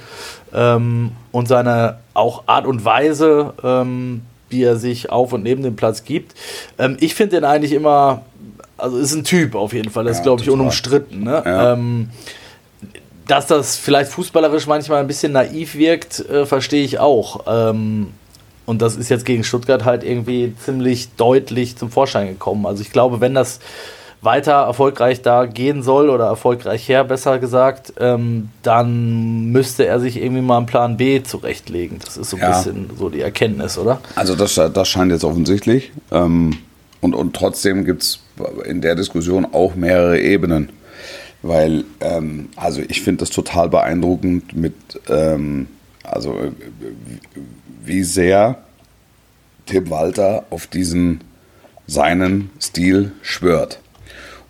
ähm, 0.54 1.12
und 1.32 1.48
seine 1.48 1.98
auch 2.14 2.44
Art 2.46 2.66
und 2.66 2.84
Weise, 2.84 3.52
ähm, 3.64 4.22
wie 4.50 4.62
er 4.62 4.76
sich 4.76 5.10
auf 5.10 5.32
und 5.32 5.42
neben 5.42 5.62
dem 5.62 5.76
Platz 5.76 6.04
gibt. 6.04 6.34
Ähm, 6.78 6.96
ich 7.00 7.14
finde 7.14 7.36
den 7.36 7.44
eigentlich 7.44 7.72
immer, 7.72 8.22
also 8.76 8.98
ist 8.98 9.14
ein 9.14 9.24
Typ 9.24 9.54
auf 9.54 9.72
jeden 9.72 9.90
Fall, 9.90 10.04
das 10.04 10.12
ist, 10.12 10.18
Ja, 10.18 10.24
glaube 10.24 10.42
ich, 10.42 10.50
unumstritten. 10.50 11.22
Ne? 11.24 11.42
Ja. 11.44 11.72
Ähm, 11.72 12.10
dass 13.26 13.46
das 13.46 13.76
vielleicht 13.76 14.10
fußballerisch 14.10 14.66
manchmal 14.66 15.00
ein 15.00 15.06
bisschen 15.06 15.32
naiv 15.32 15.76
wirkt, 15.76 16.18
äh, 16.28 16.46
verstehe 16.46 16.84
ich 16.84 16.98
auch. 16.98 17.44
Ähm, 17.46 18.08
und 18.66 18.82
das 18.82 18.96
ist 18.96 19.08
jetzt 19.08 19.24
gegen 19.24 19.44
Stuttgart 19.44 19.84
halt 19.84 20.04
irgendwie 20.04 20.54
ziemlich 20.64 21.08
deutlich 21.16 21.76
zum 21.76 21.90
Vorschein 21.90 22.28
gekommen. 22.28 22.66
Also 22.66 22.82
ich 22.82 22.90
glaube, 22.90 23.20
wenn 23.20 23.34
das 23.34 23.60
weiter 24.22 24.52
erfolgreich 24.52 25.22
da 25.22 25.46
gehen 25.46 25.82
soll 25.82 26.10
oder 26.10 26.26
erfolgreich 26.26 26.86
her, 26.88 27.04
besser 27.04 27.38
gesagt, 27.38 27.94
ähm, 27.98 28.50
dann 28.62 29.46
müsste 29.46 29.86
er 29.86 29.98
sich 29.98 30.16
irgendwie 30.20 30.42
mal 30.42 30.58
einen 30.58 30.66
Plan 30.66 30.96
B 30.98 31.22
zurechtlegen. 31.22 31.98
Das 32.04 32.16
ist 32.16 32.30
so 32.30 32.36
ein 32.36 32.42
Ja. 32.42 32.48
bisschen 32.48 32.90
so 32.98 33.08
die 33.08 33.22
Erkenntnis, 33.22 33.78
oder? 33.78 34.00
Also 34.16 34.34
das, 34.34 34.54
das 34.54 34.88
scheint 34.88 35.10
jetzt 35.10 35.24
offensichtlich. 35.24 35.92
Ähm, 36.10 36.58
und, 37.00 37.14
und 37.14 37.34
trotzdem 37.34 37.84
gibt 37.86 38.02
es 38.02 38.20
in 38.66 38.82
der 38.82 38.94
Diskussion 38.94 39.46
auch 39.52 39.74
mehrere 39.74 40.20
Ebenen. 40.20 40.68
Weil, 41.42 41.84
ähm, 42.00 42.50
also 42.56 42.82
ich 42.86 43.00
finde 43.00 43.20
das 43.20 43.30
total 43.30 43.70
beeindruckend 43.70 44.54
mit, 44.54 44.74
ähm, 45.08 45.68
also 46.04 46.32
äh, 46.34 46.50
wie 47.82 48.04
sehr 48.04 48.58
Tim 49.64 49.88
Walter 49.88 50.44
auf 50.50 50.66
diesen 50.66 51.22
seinen 51.86 52.50
Stil 52.60 53.12
schwört. 53.22 53.80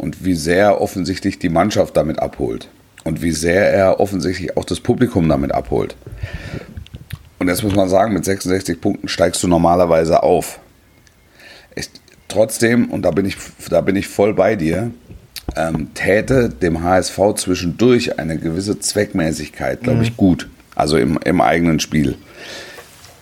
Und 0.01 0.25
wie 0.25 0.35
sehr 0.35 0.81
offensichtlich 0.81 1.39
die 1.39 1.51
Mannschaft 1.51 1.95
damit 1.95 2.21
abholt. 2.21 2.69
Und 3.05 3.21
wie 3.21 3.33
sehr 3.33 3.71
er 3.71 4.01
offensichtlich 4.01 4.57
auch 4.57 4.65
das 4.65 4.81
Publikum 4.81 5.29
damit 5.29 5.53
abholt. 5.53 5.95
Und 7.39 7.49
jetzt 7.49 7.63
muss 7.63 7.75
man 7.75 7.89
sagen, 7.91 8.15
mit 8.15 8.25
66 8.25 8.81
Punkten 8.81 9.09
steigst 9.09 9.43
du 9.43 9.49
normalerweise 9.49 10.23
auf. 10.23 10.59
Ich, 11.75 11.91
trotzdem, 12.29 12.91
und 12.91 13.03
da 13.03 13.11
bin 13.11 13.27
ich, 13.27 13.37
da 13.69 13.83
bin 13.83 13.95
ich 13.95 14.09
voll 14.09 14.33
bei 14.33 14.57
dir, 14.57 14.91
ähm, 15.55 15.93
täte 15.93 16.49
dem 16.49 16.83
HSV 16.83 17.19
zwischendurch 17.37 18.19
eine 18.19 18.39
gewisse 18.39 18.79
Zweckmäßigkeit, 18.79 19.83
glaube 19.83 20.03
ich, 20.03 20.17
gut. 20.17 20.49
Also 20.75 20.97
im, 20.97 21.19
im 21.25 21.43
eigenen 21.43 21.79
Spiel. 21.79 22.17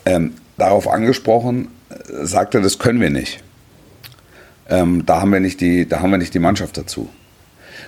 Ähm, 0.07 0.35
darauf 0.57 0.87
angesprochen, 0.87 1.69
äh, 1.91 2.25
sagt 2.25 2.55
er, 2.55 2.61
das 2.61 2.79
können 2.79 3.01
wir 3.01 3.11
nicht. 3.11 3.43
Ähm, 4.69 5.05
da, 5.07 5.21
haben 5.21 5.33
wir 5.33 5.41
nicht 5.41 5.61
die, 5.61 5.89
da 5.89 6.01
haben 6.01 6.11
wir 6.11 6.19
nicht 6.19 6.35
die 6.35 6.39
Mannschaft 6.39 6.77
dazu. 6.77 7.09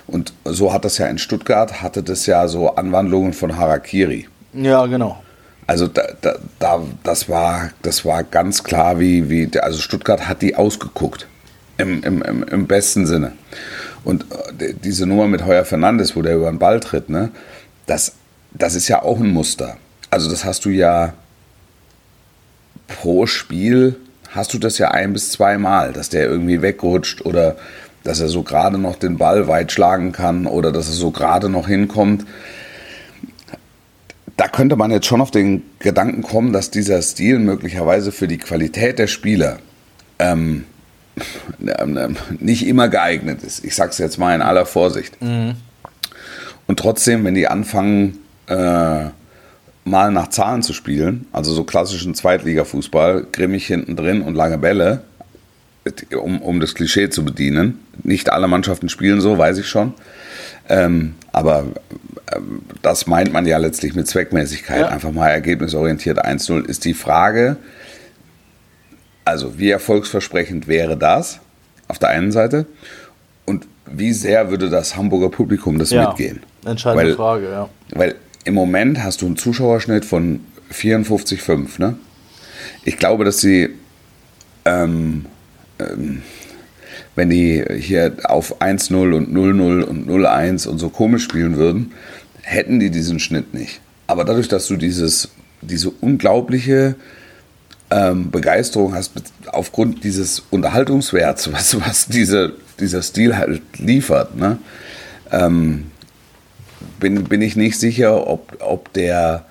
Und 0.07 0.33
so 0.45 0.73
hat 0.73 0.83
das 0.83 0.97
ja 0.97 1.07
in 1.07 1.17
Stuttgart, 1.17 1.81
hatte 1.81 2.03
das 2.03 2.25
ja 2.25 2.47
so 2.47 2.75
Anwandlungen 2.75 3.33
von 3.33 3.57
Harakiri. 3.57 4.27
Ja, 4.53 4.85
genau. 4.87 5.21
Also 5.67 5.87
da, 5.87 6.03
da, 6.21 6.35
da, 6.59 6.81
das, 7.03 7.29
war, 7.29 7.69
das 7.81 8.03
war 8.03 8.23
ganz 8.23 8.63
klar, 8.63 8.99
wie, 8.99 9.29
wie 9.29 9.49
also 9.59 9.79
Stuttgart 9.79 10.27
hat 10.27 10.41
die 10.41 10.55
ausgeguckt. 10.55 11.27
Im, 11.77 12.03
im, 12.03 12.21
im, 12.21 12.43
im 12.43 12.67
besten 12.67 13.07
Sinne. 13.07 13.31
Und 14.03 14.25
äh, 14.59 14.73
diese 14.73 15.05
Nummer 15.05 15.27
mit 15.27 15.45
Heuer 15.45 15.65
Fernandes, 15.65 16.15
wo 16.15 16.21
der 16.21 16.35
über 16.35 16.49
den 16.49 16.59
Ball 16.59 16.79
tritt, 16.79 17.09
ne, 17.09 17.31
das, 17.85 18.13
das 18.51 18.75
ist 18.75 18.87
ja 18.87 19.01
auch 19.01 19.19
ein 19.19 19.31
Muster. 19.31 19.77
Also 20.09 20.29
das 20.29 20.43
hast 20.45 20.65
du 20.65 20.69
ja 20.69 21.13
pro 22.87 23.25
Spiel, 23.25 23.95
hast 24.31 24.53
du 24.53 24.57
das 24.57 24.77
ja 24.77 24.91
ein 24.91 25.13
bis 25.13 25.31
zweimal, 25.31 25.93
dass 25.93 26.09
der 26.09 26.25
irgendwie 26.25 26.61
wegrutscht 26.61 27.25
oder 27.25 27.55
dass 28.03 28.19
er 28.19 28.29
so 28.29 28.43
gerade 28.43 28.77
noch 28.77 28.95
den 28.95 29.17
Ball 29.17 29.47
weit 29.47 29.71
schlagen 29.71 30.11
kann 30.11 30.47
oder 30.47 30.71
dass 30.71 30.87
er 30.87 30.93
so 30.93 31.11
gerade 31.11 31.49
noch 31.49 31.67
hinkommt 31.67 32.25
da 34.41 34.47
könnte 34.47 34.75
man 34.75 34.89
jetzt 34.89 35.05
schon 35.05 35.21
auf 35.21 35.29
den 35.29 35.61
Gedanken 35.77 36.23
kommen, 36.23 36.51
dass 36.51 36.71
dieser 36.71 36.99
Stil 37.03 37.37
möglicherweise 37.37 38.11
für 38.11 38.27
die 38.27 38.39
Qualität 38.39 38.97
der 38.97 39.05
Spieler 39.05 39.59
ähm, 40.17 40.65
ähm, 41.77 42.17
nicht 42.39 42.65
immer 42.65 42.89
geeignet 42.89 43.43
ist. 43.43 43.63
Ich 43.63 43.75
sage 43.75 43.91
es 43.91 43.99
jetzt 43.99 44.17
mal 44.17 44.33
in 44.33 44.41
aller 44.41 44.65
Vorsicht. 44.65 45.15
Und 46.65 46.79
trotzdem, 46.79 47.23
wenn 47.23 47.35
die 47.35 47.47
anfangen, 47.47 48.17
äh, 48.47 49.05
mal 49.83 50.11
nach 50.11 50.27
Zahlen 50.29 50.61
zu 50.61 50.73
spielen, 50.73 51.25
also 51.31 51.53
so 51.53 51.63
klassischen 51.63 52.13
Zweitligafußball, 52.15 53.27
grimmig 53.31 53.65
hinten 53.65 53.95
drin 53.95 54.21
und 54.21 54.35
lange 54.35 54.57
Bälle, 54.57 55.01
um, 56.21 56.41
um 56.41 56.59
das 56.59 56.75
Klischee 56.75 57.09
zu 57.09 57.25
bedienen. 57.25 57.79
Nicht 58.03 58.31
alle 58.31 58.47
Mannschaften 58.47 58.89
spielen 58.89 59.21
so, 59.21 59.37
weiß 59.37 59.57
ich 59.57 59.67
schon. 59.67 59.93
Ähm, 60.69 61.15
aber 61.31 61.65
ähm, 62.35 62.61
das 62.83 63.07
meint 63.07 63.33
man 63.33 63.45
ja 63.47 63.57
letztlich 63.57 63.95
mit 63.95 64.07
Zweckmäßigkeit. 64.07 64.81
Ja. 64.81 64.87
Einfach 64.89 65.11
mal 65.11 65.29
ergebnisorientiert 65.29 66.23
1-0 66.23 66.65
ist 66.65 66.85
die 66.85 66.93
Frage. 66.93 67.57
Also, 69.25 69.57
wie 69.57 69.69
erfolgsversprechend 69.69 70.67
wäre 70.67 70.97
das 70.97 71.39
auf 71.87 71.99
der 71.99 72.09
einen 72.09 72.31
Seite? 72.31 72.65
Und 73.45 73.67
wie 73.85 74.13
sehr 74.13 74.49
würde 74.51 74.69
das 74.69 74.95
Hamburger 74.95 75.29
Publikum 75.29 75.77
das 75.79 75.89
Ja, 75.89 76.07
mitgehen? 76.07 76.41
entscheidende 76.65 77.09
Weil- 77.09 77.15
Frage, 77.15 77.49
ja. 77.49 77.69
Weil 77.93 78.15
im 78.43 78.53
Moment 78.53 79.03
hast 79.03 79.21
du 79.21 79.25
einen 79.25 79.37
Zuschauerschnitt 79.37 80.05
von 80.05 80.41
54,5. 80.71 81.79
Ne? 81.79 81.97
Ich 82.83 82.97
glaube, 82.97 83.25
dass 83.25 83.39
sie, 83.39 83.69
ähm, 84.65 85.25
ähm, 85.79 86.21
wenn 87.15 87.29
die 87.29 87.63
hier 87.79 88.15
auf 88.23 88.61
1-0 88.61 89.13
und 89.13 89.33
0-0 89.33 89.83
und 89.83 90.09
0-1 90.09 90.67
und 90.67 90.79
so 90.79 90.89
komisch 90.89 91.23
spielen 91.23 91.57
würden, 91.57 91.93
hätten 92.41 92.79
die 92.79 92.89
diesen 92.89 93.19
Schnitt 93.19 93.53
nicht. 93.53 93.81
Aber 94.07 94.23
dadurch, 94.23 94.47
dass 94.47 94.67
du 94.67 94.75
dieses, 94.75 95.29
diese 95.61 95.89
unglaubliche 95.89 96.95
ähm, 97.91 98.31
Begeisterung 98.31 98.95
hast 98.95 99.11
aufgrund 99.47 100.03
dieses 100.03 100.43
Unterhaltungswerts, 100.49 101.51
was, 101.53 101.79
was 101.79 102.07
diese, 102.07 102.53
dieser 102.79 103.01
Stil 103.01 103.37
halt 103.37 103.61
liefert, 103.77 104.35
ne? 104.35 104.57
ähm, 105.31 105.91
bin, 106.99 107.23
bin 107.25 107.41
ich 107.41 107.55
nicht 107.55 107.79
sicher, 107.79 108.27
ob, 108.27 108.57
ob 108.59 108.93
der 108.93 109.45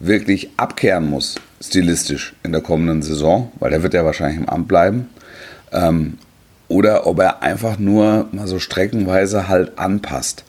wirklich 0.00 0.50
abkehren 0.56 1.08
muss, 1.08 1.36
stilistisch 1.60 2.34
in 2.42 2.52
der 2.52 2.60
kommenden 2.60 3.02
Saison, 3.02 3.50
weil 3.58 3.70
der 3.70 3.82
wird 3.82 3.94
ja 3.94 4.04
wahrscheinlich 4.04 4.38
im 4.38 4.48
Amt 4.48 4.68
bleiben. 4.68 5.08
Ähm, 5.72 6.18
oder 6.68 7.06
ob 7.06 7.20
er 7.20 7.42
einfach 7.42 7.78
nur 7.78 8.28
mal 8.32 8.46
so 8.46 8.58
streckenweise 8.58 9.48
halt 9.48 9.78
anpasst. 9.78 10.44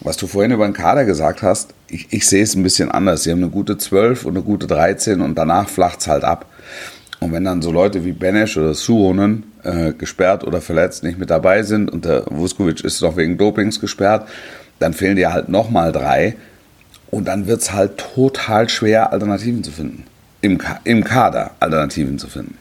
Was 0.00 0.16
du 0.16 0.26
vorhin 0.26 0.52
über 0.52 0.64
den 0.64 0.74
Kader 0.74 1.04
gesagt 1.04 1.42
hast, 1.42 1.74
ich, 1.88 2.06
ich 2.10 2.26
sehe 2.26 2.42
es 2.42 2.54
ein 2.54 2.62
bisschen 2.62 2.90
anders. 2.90 3.24
Sie 3.24 3.30
haben 3.30 3.42
eine 3.42 3.50
gute 3.50 3.76
12 3.76 4.24
und 4.24 4.36
eine 4.36 4.44
gute 4.44 4.66
13 4.66 5.20
und 5.20 5.36
danach 5.36 5.68
flacht 5.68 6.00
es 6.00 6.06
halt 6.06 6.24
ab. 6.24 6.46
Und 7.20 7.32
wenn 7.32 7.44
dann 7.44 7.62
so 7.62 7.72
Leute 7.72 8.04
wie 8.04 8.12
Benesch 8.12 8.56
oder 8.56 8.74
Suhonen 8.74 9.52
äh, 9.64 9.92
gesperrt 9.92 10.44
oder 10.44 10.60
verletzt 10.60 11.02
nicht 11.02 11.18
mit 11.18 11.30
dabei 11.30 11.64
sind 11.64 11.90
und 11.90 12.04
der 12.04 12.24
Vuskovic 12.26 12.84
ist 12.84 13.02
noch 13.02 13.16
wegen 13.16 13.36
Dopings 13.36 13.80
gesperrt, 13.80 14.28
dann 14.78 14.92
fehlen 14.94 15.16
dir 15.16 15.32
halt 15.32 15.48
nochmal 15.48 15.92
drei. 15.92 16.36
Und 17.10 17.26
dann 17.26 17.46
wird 17.46 17.60
es 17.62 17.72
halt 17.72 17.96
total 18.14 18.68
schwer, 18.68 19.12
Alternativen 19.12 19.64
zu 19.64 19.70
finden. 19.70 20.04
Im, 20.40 20.58
Im 20.84 21.04
Kader 21.04 21.52
Alternativen 21.58 22.18
zu 22.18 22.28
finden. 22.28 22.58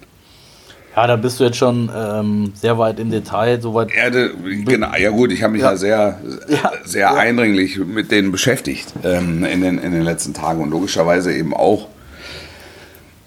Ja, 0.95 1.05
da 1.05 1.15
bist 1.15 1.39
du 1.39 1.43
jetzt 1.43 1.57
schon 1.57 1.91
ähm, 1.95 2.53
sehr 2.55 2.79
weit 2.79 2.99
im 2.99 3.11
Detail, 3.11 3.61
soweit. 3.61 3.89
Ja, 3.93 4.09
genau, 4.09 4.95
ja 4.95 5.11
gut, 5.11 5.31
ich 5.31 5.43
habe 5.43 5.53
mich 5.53 5.61
ja, 5.61 5.71
Ja. 5.71 5.77
sehr, 5.77 6.17
Ja. 6.47 6.71
sehr 6.85 7.01
Ja. 7.01 7.13
eindringlich 7.13 7.77
mit 7.77 8.09
denen 8.09 8.31
beschäftigt 8.31 8.87
ähm, 9.03 9.43
in, 9.45 9.61
den, 9.61 9.77
in 9.77 9.91
den 9.91 10.01
letzten 10.01 10.33
Tagen 10.33 10.61
und 10.63 10.71
logischerweise 10.71 11.31
eben 11.35 11.53
auch 11.53 11.87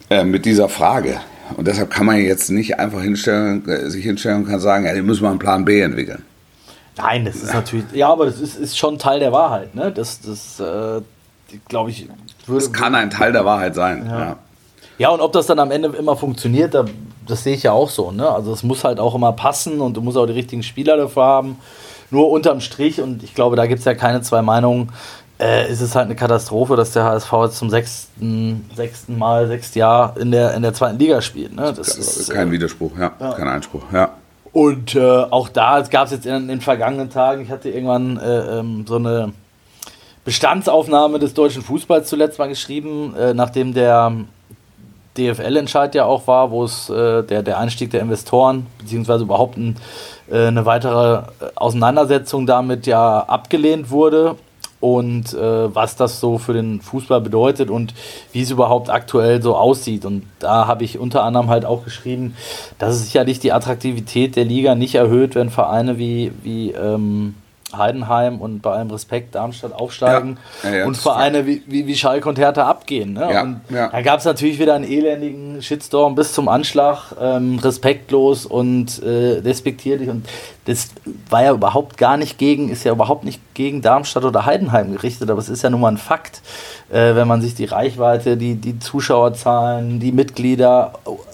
äh, 0.08 0.24
mit 0.24 0.46
dieser 0.46 0.68
Frage. 0.68 1.20
Und 1.56 1.68
deshalb 1.68 1.90
kann 1.90 2.06
man 2.06 2.16
jetzt 2.16 2.50
nicht 2.50 2.78
einfach 2.80 3.02
hinstellen, 3.02 3.68
äh, 3.68 3.88
sich 3.88 4.04
hinstellen 4.04 4.38
und 4.38 4.48
kann 4.48 4.58
sagen, 4.58 4.84
ja, 4.86 4.92
die 4.94 5.02
müssen 5.02 5.22
wir 5.22 5.30
einen 5.30 5.38
Plan 5.38 5.64
B 5.64 5.80
entwickeln. 5.80 6.22
Nein, 6.96 7.24
das 7.24 7.36
ist 7.36 7.54
natürlich. 7.54 7.86
Ja, 7.92 8.10
aber 8.10 8.26
das 8.26 8.40
ist, 8.40 8.56
ist 8.56 8.78
schon 8.78 8.98
Teil 8.98 9.20
der 9.20 9.32
Wahrheit, 9.32 9.74
ne? 9.74 9.90
Das, 9.92 10.20
das 10.20 10.60
äh, 10.60 11.00
glaube 11.68 11.90
ich, 11.90 12.08
würde. 12.46 12.64
Das 12.64 12.72
kann 12.72 12.94
ein 12.94 13.10
Teil 13.10 13.32
der 13.32 13.44
Wahrheit 13.44 13.74
sein. 13.74 14.06
Ja. 14.06 14.18
Ja. 14.18 14.36
Ja, 14.98 15.08
und 15.08 15.22
ob 15.22 15.32
das 15.32 15.46
dann 15.46 15.58
am 15.58 15.70
Ende 15.70 15.88
immer 15.96 16.14
funktioniert, 16.14 16.74
da, 16.74 16.84
das 17.26 17.42
sehe 17.42 17.54
ich 17.54 17.62
ja 17.62 17.72
auch 17.72 17.88
so. 17.88 18.10
Ne? 18.10 18.28
Also 18.28 18.52
es 18.52 18.62
muss 18.62 18.84
halt 18.84 19.00
auch 19.00 19.14
immer 19.14 19.32
passen 19.32 19.80
und 19.80 19.96
du 19.96 20.02
musst 20.02 20.18
auch 20.18 20.26
die 20.26 20.34
richtigen 20.34 20.62
Spieler 20.62 20.98
dafür 20.98 21.22
haben. 21.22 21.56
Nur 22.10 22.28
unterm 22.28 22.60
Strich, 22.60 23.00
und 23.00 23.22
ich 23.22 23.34
glaube, 23.34 23.56
da 23.56 23.64
gibt 23.64 23.78
es 23.78 23.86
ja 23.86 23.94
keine 23.94 24.20
zwei 24.20 24.42
Meinungen, 24.42 24.90
äh, 25.40 25.72
ist 25.72 25.80
es 25.80 25.94
halt 25.94 26.04
eine 26.04 26.16
Katastrophe, 26.16 26.76
dass 26.76 26.92
der 26.92 27.04
HSV 27.04 27.32
jetzt 27.44 27.56
zum 27.56 27.70
sechsten, 27.70 28.68
sechsten 28.76 29.16
Mal, 29.16 29.46
sechs 29.46 29.74
Jahr 29.74 30.18
in 30.18 30.32
der, 30.32 30.52
in 30.52 30.60
der 30.60 30.74
zweiten 30.74 30.98
Liga 30.98 31.22
spielt. 31.22 31.56
Ne? 31.56 31.72
Das 31.74 31.96
ist, 31.96 32.28
kein 32.28 32.50
Widerspruch, 32.50 32.92
ja, 32.98 33.12
ja. 33.18 33.32
kein 33.32 33.48
Einspruch, 33.48 33.84
ja. 33.92 34.10
Und 34.52 34.94
äh, 34.96 35.00
auch 35.00 35.48
da 35.48 35.80
gab 35.82 36.06
es 36.06 36.12
jetzt 36.12 36.26
in, 36.26 36.34
in, 36.34 36.48
den 36.48 36.60
vergangenen 36.60 37.10
Tagen, 37.10 37.42
ich 37.42 37.50
hatte 37.50 37.70
irgendwann 37.70 38.16
äh, 38.18 38.58
ähm, 38.58 38.84
so 38.86 38.96
eine 38.96 39.32
Bestandsaufnahme 40.24 41.18
des 41.18 41.34
deutschen 41.34 41.62
Fußballs 41.62 42.08
zuletzt 42.08 42.38
mal 42.38 42.48
geschrieben, 42.48 43.14
äh, 43.16 43.32
nachdem 43.32 43.74
der 43.74 44.12
DFL-Entscheid 45.16 45.94
ja 45.94 46.04
auch 46.04 46.26
war, 46.26 46.50
wo 46.50 46.64
es 46.64 46.90
äh, 46.90 47.22
der, 47.22 47.42
der 47.42 47.58
Einstieg 47.58 47.90
der 47.90 48.00
Investoren, 48.00 48.66
beziehungsweise 48.78 49.24
überhaupt 49.24 49.56
ein, 49.56 49.76
äh, 50.30 50.46
eine 50.46 50.66
weitere 50.66 51.22
Auseinandersetzung 51.54 52.46
damit 52.46 52.86
ja 52.86 53.20
abgelehnt 53.20 53.90
wurde 53.90 54.36
und 54.80 55.34
äh, 55.34 55.74
was 55.74 55.96
das 55.96 56.20
so 56.20 56.38
für 56.38 56.54
den 56.54 56.80
Fußball 56.80 57.20
bedeutet 57.20 57.70
und 57.70 57.94
wie 58.32 58.40
es 58.42 58.50
überhaupt 58.50 58.88
aktuell 58.88 59.42
so 59.42 59.54
aussieht. 59.54 60.04
Und 60.04 60.24
da 60.38 60.66
habe 60.66 60.84
ich 60.84 60.98
unter 60.98 61.22
anderem 61.22 61.50
halt 61.50 61.66
auch 61.66 61.84
geschrieben, 61.84 62.34
dass 62.78 62.94
es 62.94 63.04
sicherlich 63.04 63.38
die 63.38 63.52
Attraktivität 63.52 64.36
der 64.36 64.46
Liga 64.46 64.74
nicht 64.74 64.94
erhöht, 64.94 65.34
wenn 65.34 65.50
Vereine 65.50 65.98
wie, 65.98 66.32
wie 66.42 66.70
ähm, 66.70 67.34
Heidenheim 67.76 68.40
und 68.40 68.60
bei 68.60 68.72
allem 68.72 68.90
Respekt 68.90 69.34
Darmstadt 69.34 69.72
aufsteigen 69.72 70.38
ja, 70.62 70.70
ja, 70.70 70.76
ja, 70.78 70.86
und 70.86 70.96
Vereine 70.96 71.46
wie, 71.46 71.62
wie, 71.66 71.86
wie 71.86 71.96
Schalke 71.96 72.28
und 72.28 72.38
Hertha 72.38 72.66
abgehen. 72.66 73.12
Ne? 73.14 73.28
und 73.42 73.60
da 73.70 74.02
gab 74.02 74.18
es 74.18 74.24
natürlich 74.24 74.58
wieder 74.58 74.74
einen 74.74 74.84
elendigen 74.84 75.62
Shitstorm 75.62 76.14
bis 76.14 76.32
zum 76.32 76.48
Anschlag, 76.48 77.12
ähm, 77.20 77.58
respektlos 77.58 78.46
und 78.46 79.02
äh, 79.02 79.40
despektierlich. 79.40 80.08
Und 80.08 80.26
das 80.64 80.90
war 81.28 81.42
ja 81.42 81.52
überhaupt 81.52 81.96
gar 81.96 82.16
nicht 82.16 82.38
gegen, 82.38 82.68
ist 82.68 82.84
ja 82.84 82.92
überhaupt 82.92 83.24
nicht 83.24 83.40
gegen 83.54 83.82
Darmstadt 83.82 84.24
oder 84.24 84.46
Heidenheim 84.46 84.92
gerichtet, 84.92 85.30
aber 85.30 85.40
es 85.40 85.48
ist 85.48 85.62
ja 85.62 85.70
nun 85.70 85.80
mal 85.80 85.92
ein 85.92 85.98
Fakt, 85.98 86.42
äh, 86.90 87.14
wenn 87.14 87.28
man 87.28 87.42
sich 87.42 87.54
die 87.54 87.64
Reichweite, 87.64 88.36
die, 88.36 88.54
die 88.56 88.78
Zuschauerzahlen, 88.78 90.00
die 90.00 90.12
Mitglieder, 90.12 90.92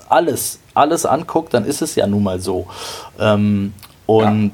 alles, 0.09 0.61
alles 0.75 1.07
anguckt, 1.07 1.55
dann 1.55 1.65
ist 1.65 1.83
es 1.83 1.95
ja 1.95 2.07
nun 2.07 2.23
mal 2.23 2.41
so. 2.41 2.67
Ähm, 3.19 3.75
und 4.07 4.53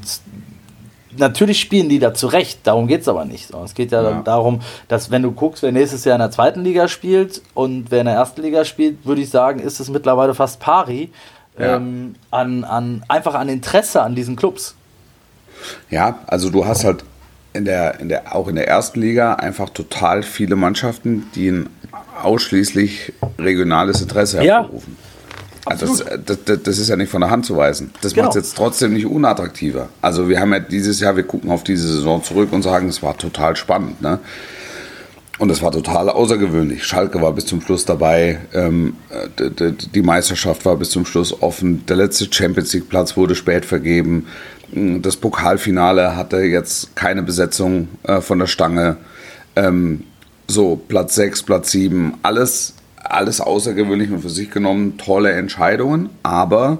natürlich 1.16 1.60
spielen 1.60 1.88
die 1.88 1.98
da 1.98 2.14
zurecht, 2.14 2.60
darum 2.64 2.86
geht 2.86 3.02
es 3.02 3.08
aber 3.08 3.24
nicht. 3.24 3.50
Es 3.64 3.74
geht 3.74 3.92
ja, 3.92 4.02
ja, 4.02 4.22
darum, 4.22 4.60
dass 4.88 5.10
wenn 5.10 5.22
du 5.22 5.32
guckst, 5.32 5.62
wer 5.62 5.72
nächstes 5.72 6.04
Jahr 6.04 6.16
in 6.16 6.20
der 6.20 6.30
zweiten 6.30 6.62
Liga 6.62 6.88
spielt 6.88 7.42
und 7.54 7.90
wer 7.90 8.00
in 8.00 8.06
der 8.06 8.14
ersten 8.14 8.42
Liga 8.42 8.64
spielt, 8.64 9.04
würde 9.04 9.22
ich 9.22 9.30
sagen, 9.30 9.60
ist 9.60 9.80
es 9.80 9.90
mittlerweile 9.90 10.34
fast 10.34 10.60
pari 10.60 11.10
ja. 11.58 11.76
ähm, 11.76 12.14
an, 12.30 12.64
an, 12.64 13.04
einfach 13.08 13.34
an 13.34 13.48
Interesse 13.48 14.02
an 14.02 14.14
diesen 14.14 14.36
Clubs. 14.36 14.74
Ja, 15.90 16.18
also 16.26 16.50
du 16.50 16.66
hast 16.66 16.84
halt 16.84 17.04
in 17.52 17.64
der, 17.64 18.00
in 18.00 18.08
der, 18.08 18.34
auch 18.34 18.48
in 18.48 18.56
der 18.56 18.66
ersten 18.66 19.00
Liga 19.00 19.34
einfach 19.34 19.70
total 19.70 20.22
viele 20.22 20.56
Mannschaften, 20.56 21.30
die 21.34 21.50
ein 21.50 21.70
ausschließlich 22.22 23.12
regionales 23.38 24.00
Interesse 24.00 24.42
hervorrufen. 24.42 24.96
Ja. 24.98 25.11
Also 25.64 25.86
das, 25.86 26.38
das, 26.44 26.62
das, 26.62 26.78
ist 26.78 26.88
ja 26.88 26.96
nicht 26.96 27.10
von 27.10 27.20
der 27.20 27.30
Hand 27.30 27.46
zu 27.46 27.56
weisen. 27.56 27.92
Das 28.00 28.14
genau. 28.14 28.26
macht 28.26 28.36
es 28.36 28.42
jetzt 28.42 28.56
trotzdem 28.56 28.94
nicht 28.94 29.06
unattraktiver. 29.06 29.88
Also 30.00 30.28
wir 30.28 30.40
haben 30.40 30.52
ja 30.52 30.58
dieses 30.58 30.98
Jahr, 30.98 31.16
wir 31.16 31.22
gucken 31.22 31.50
auf 31.50 31.62
diese 31.62 31.86
Saison 31.86 32.22
zurück 32.22 32.52
und 32.52 32.62
sagen, 32.62 32.88
es 32.88 33.02
war 33.02 33.16
total 33.16 33.54
spannend. 33.54 34.02
Ne? 34.02 34.18
Und 35.38 35.50
es 35.50 35.62
war 35.62 35.70
total 35.70 36.08
außergewöhnlich. 36.08 36.84
Schalke 36.84 37.20
war 37.22 37.32
bis 37.32 37.46
zum 37.46 37.60
Schluss 37.60 37.84
dabei. 37.84 38.40
Ähm, 38.52 38.94
die 39.94 40.02
Meisterschaft 40.02 40.64
war 40.64 40.76
bis 40.76 40.90
zum 40.90 41.06
Schluss 41.06 41.42
offen. 41.42 41.86
Der 41.86 41.96
letzte 41.96 42.32
Champions 42.32 42.72
League 42.72 42.88
Platz 42.88 43.16
wurde 43.16 43.34
spät 43.34 43.64
vergeben. 43.64 44.26
Das 44.72 45.16
Pokalfinale 45.16 46.16
hatte 46.16 46.38
jetzt 46.38 46.96
keine 46.96 47.22
Besetzung 47.22 47.88
äh, 48.04 48.20
von 48.20 48.38
der 48.38 48.46
Stange. 48.46 48.96
Ähm, 49.54 50.04
so, 50.48 50.76
Platz 50.76 51.14
6, 51.14 51.42
Platz 51.44 51.70
7, 51.72 52.14
alles 52.22 52.74
alles 53.04 53.40
außergewöhnlich 53.40 54.10
und 54.10 54.22
für 54.22 54.30
sich 54.30 54.50
genommen 54.50 54.98
tolle 54.98 55.32
Entscheidungen, 55.32 56.10
aber 56.22 56.78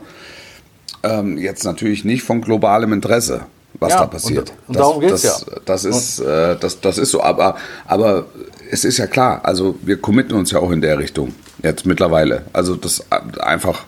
ähm, 1.03 1.39
jetzt 1.39 1.65
natürlich 1.65 2.05
nicht 2.05 2.23
von 2.23 2.41
globalem 2.41 2.93
Interesse, 2.93 3.43
was 3.79 3.93
ja, 3.93 4.01
da 4.01 4.07
passiert. 4.07 4.51
Und, 4.67 4.69
und 4.69 4.77
darum 4.79 5.01
geht 5.01 5.11
es 5.11 5.23
ja. 5.23 5.35
Das 5.65 5.85
ist, 5.85 6.21
äh, 6.21 6.57
das, 6.59 6.81
das 6.81 6.99
ist 6.99 7.11
so, 7.11 7.23
aber, 7.23 7.57
aber 7.87 8.27
es 8.71 8.85
ist 8.85 8.99
ja 8.99 9.07
klar, 9.07 9.41
also 9.45 9.77
wir 9.83 9.97
committen 9.97 10.35
uns 10.35 10.51
ja 10.51 10.59
auch 10.59 10.71
in 10.71 10.81
der 10.81 10.99
Richtung 10.99 11.35
jetzt 11.63 11.87
mittlerweile. 11.87 12.43
Also 12.53 12.77
das 12.77 13.01
äh, 13.11 13.41
einfach, 13.41 13.85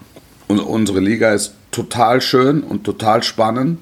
unsere 0.48 1.00
Liga 1.00 1.32
ist 1.32 1.54
total 1.70 2.20
schön 2.20 2.62
und 2.62 2.84
total 2.84 3.22
spannend 3.22 3.78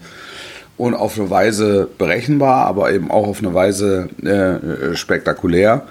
und 0.76 0.94
auf 0.94 1.18
eine 1.18 1.30
Weise 1.30 1.88
berechenbar, 1.98 2.66
aber 2.66 2.92
eben 2.92 3.10
auch 3.10 3.26
auf 3.26 3.38
eine 3.38 3.54
Weise 3.54 4.08
äh, 4.22 4.96
spektakulär. 4.96 5.86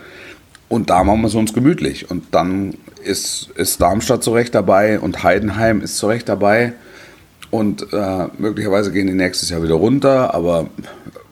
Und 0.72 0.90
da 0.90 1.04
machen 1.04 1.20
wir 1.20 1.28
es 1.28 1.36
uns 1.36 1.54
gemütlich. 1.54 2.10
Und 2.10 2.24
dann 2.32 2.76
ist, 3.04 3.50
ist 3.56 3.82
Darmstadt 3.82 4.24
zu 4.24 4.32
Recht 4.32 4.56
dabei 4.56 5.02
und 5.02 5.22
Heidenheim 5.22 5.82
ist 5.82 5.98
zu 5.98 6.08
Recht 6.08 6.30
dabei. 6.30 6.72
Und 7.50 7.92
äh, 7.92 8.28
möglicherweise 8.38 8.94
gehen 8.94 9.08
die 9.08 9.14
nächstes 9.14 9.50
Jahr 9.50 9.62
wieder 9.62 9.76
runter, 9.76 10.34
aber. 10.34 10.68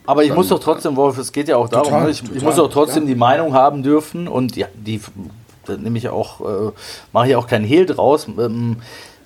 Aber 0.06 0.26
ich 0.26 0.36
muss 0.36 0.50
doch 0.50 0.60
trotzdem, 0.60 0.98
Wolf, 0.98 1.18
es 1.18 1.32
geht 1.32 1.48
ja 1.48 1.56
auch 1.56 1.70
darum, 1.70 1.86
total, 1.86 2.04
ne? 2.04 2.10
ich, 2.10 2.20
total, 2.20 2.36
ich, 2.36 2.44
muss 2.44 2.56
doch 2.58 2.70
trotzdem 2.70 3.04
ja. 3.04 3.10
die 3.10 3.16
Meinung 3.16 3.54
haben 3.54 3.82
dürfen 3.82 4.28
und 4.28 4.58
ja, 4.58 4.68
die 4.76 5.00
nehme 5.70 5.98
ich 5.98 6.10
auch, 6.10 6.42
äh, 6.42 6.72
mache 7.14 7.30
ich 7.30 7.36
auch 7.38 7.48
keinen 7.48 7.66
Hehl 7.66 7.86
draus. 7.86 8.28
Ähm, 8.28 8.78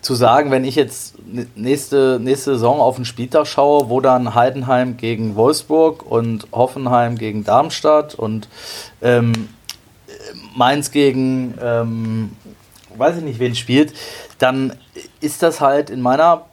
zu 0.02 0.14
sagen, 0.14 0.52
wenn 0.52 0.64
ich 0.64 0.76
jetzt 0.76 1.16
nächste, 1.56 2.20
nächste 2.22 2.52
Saison 2.52 2.82
auf 2.82 2.98
den 2.98 3.06
Spieltag 3.06 3.48
schaue, 3.48 3.90
wo 3.90 4.00
dann 4.00 4.36
Heidenheim 4.36 4.98
gegen 4.98 5.36
Wolfsburg 5.36 6.06
und 6.06 6.46
Hoffenheim 6.52 7.18
gegen 7.18 7.46
Darmstadt 7.46 8.14
und 8.14 8.48
ähm, 9.02 9.48
Mainz 10.56 10.92
gegen, 10.92 11.56
ähm, 11.62 12.32
weiß 12.96 13.18
ich 13.18 13.24
nicht, 13.24 13.40
wen 13.40 13.56
spielt, 13.56 13.94
dann 14.40 14.74
ist 15.20 15.44
das 15.44 15.62
halt 15.62 15.90
in 15.90 16.02
meiner 16.02 16.46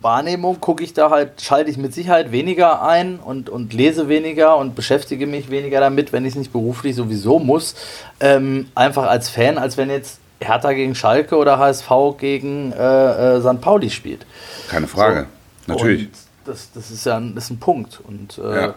Wahrnehmung, 0.00 0.60
gucke 0.60 0.84
ich 0.84 0.94
da 0.94 1.10
halt, 1.10 1.40
schalte 1.40 1.70
ich 1.70 1.76
mit 1.76 1.92
Sicherheit 1.92 2.30
weniger 2.30 2.82
ein 2.82 3.18
und, 3.18 3.48
und 3.48 3.72
lese 3.72 4.08
weniger 4.08 4.56
und 4.56 4.74
beschäftige 4.74 5.26
mich 5.26 5.50
weniger 5.50 5.80
damit, 5.80 6.12
wenn 6.12 6.24
ich 6.24 6.34
es 6.34 6.38
nicht 6.38 6.52
beruflich 6.52 6.94
sowieso 6.94 7.38
muss, 7.38 7.74
ähm, 8.20 8.68
einfach 8.74 9.06
als 9.06 9.28
Fan, 9.28 9.58
als 9.58 9.76
wenn 9.76 9.90
jetzt 9.90 10.20
Hertha 10.40 10.72
gegen 10.72 10.94
Schalke 10.94 11.36
oder 11.36 11.58
HSV 11.58 11.90
gegen 12.18 12.72
äh, 12.72 13.36
äh, 13.36 13.40
St. 13.40 13.60
Pauli 13.60 13.90
spielt. 13.90 14.24
Keine 14.68 14.86
Frage, 14.86 15.26
so. 15.66 15.72
natürlich. 15.72 16.04
Und 16.04 16.12
das, 16.44 16.70
das 16.72 16.90
ist 16.90 17.06
ja 17.06 17.16
ein, 17.16 17.36
ist 17.36 17.50
ein 17.50 17.58
Punkt. 17.58 18.00
Und 18.06 18.38
äh, 18.38 18.62
ja. 18.62 18.74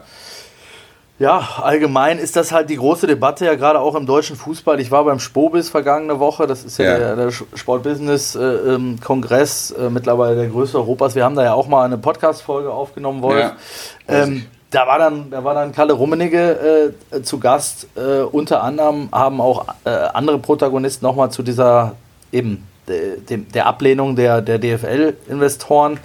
Ja, 1.21 1.47
allgemein 1.61 2.17
ist 2.17 2.35
das 2.35 2.51
halt 2.51 2.71
die 2.71 2.77
große 2.77 3.05
Debatte, 3.05 3.45
ja 3.45 3.53
gerade 3.53 3.79
auch 3.79 3.93
im 3.93 4.07
deutschen 4.07 4.35
Fußball. 4.35 4.79
Ich 4.79 4.89
war 4.89 5.03
beim 5.03 5.19
Spobis 5.19 5.69
vergangene 5.69 6.19
Woche, 6.19 6.47
das 6.47 6.63
ist 6.63 6.79
ja, 6.79 6.85
ja. 6.85 6.97
der, 6.97 7.15
der 7.15 7.29
Sportbusiness-Kongress, 7.29 9.69
äh, 9.69 9.75
ähm, 9.75 9.85
äh, 9.85 9.91
mittlerweile 9.91 10.35
der 10.35 10.47
größte 10.47 10.79
Europas. 10.79 11.13
Wir 11.13 11.23
haben 11.23 11.35
da 11.35 11.43
ja 11.43 11.53
auch 11.53 11.67
mal 11.67 11.85
eine 11.85 11.99
Podcast-Folge 11.99 12.71
aufgenommen, 12.71 13.21
Wolf. 13.21 13.39
Ja, 13.39 13.55
ähm, 14.07 14.47
da 14.71 14.87
war 14.87 14.97
dann, 14.97 15.29
da 15.29 15.43
war 15.43 15.53
dann 15.53 15.71
Kalle 15.73 15.93
Rummenigge 15.93 16.95
äh, 17.11 17.21
zu 17.21 17.39
Gast. 17.39 17.85
Äh, 17.95 18.21
unter 18.21 18.63
anderem 18.63 19.09
haben 19.11 19.41
auch 19.41 19.65
äh, 19.83 19.91
andere 19.91 20.39
Protagonisten 20.39 21.05
nochmal 21.05 21.29
zu 21.29 21.43
dieser 21.43 21.93
eben 22.31 22.67
der 23.53 23.65
Ablehnung 23.65 24.15
der, 24.15 24.41
der 24.41 24.59
DFL-Investoren 24.59 25.99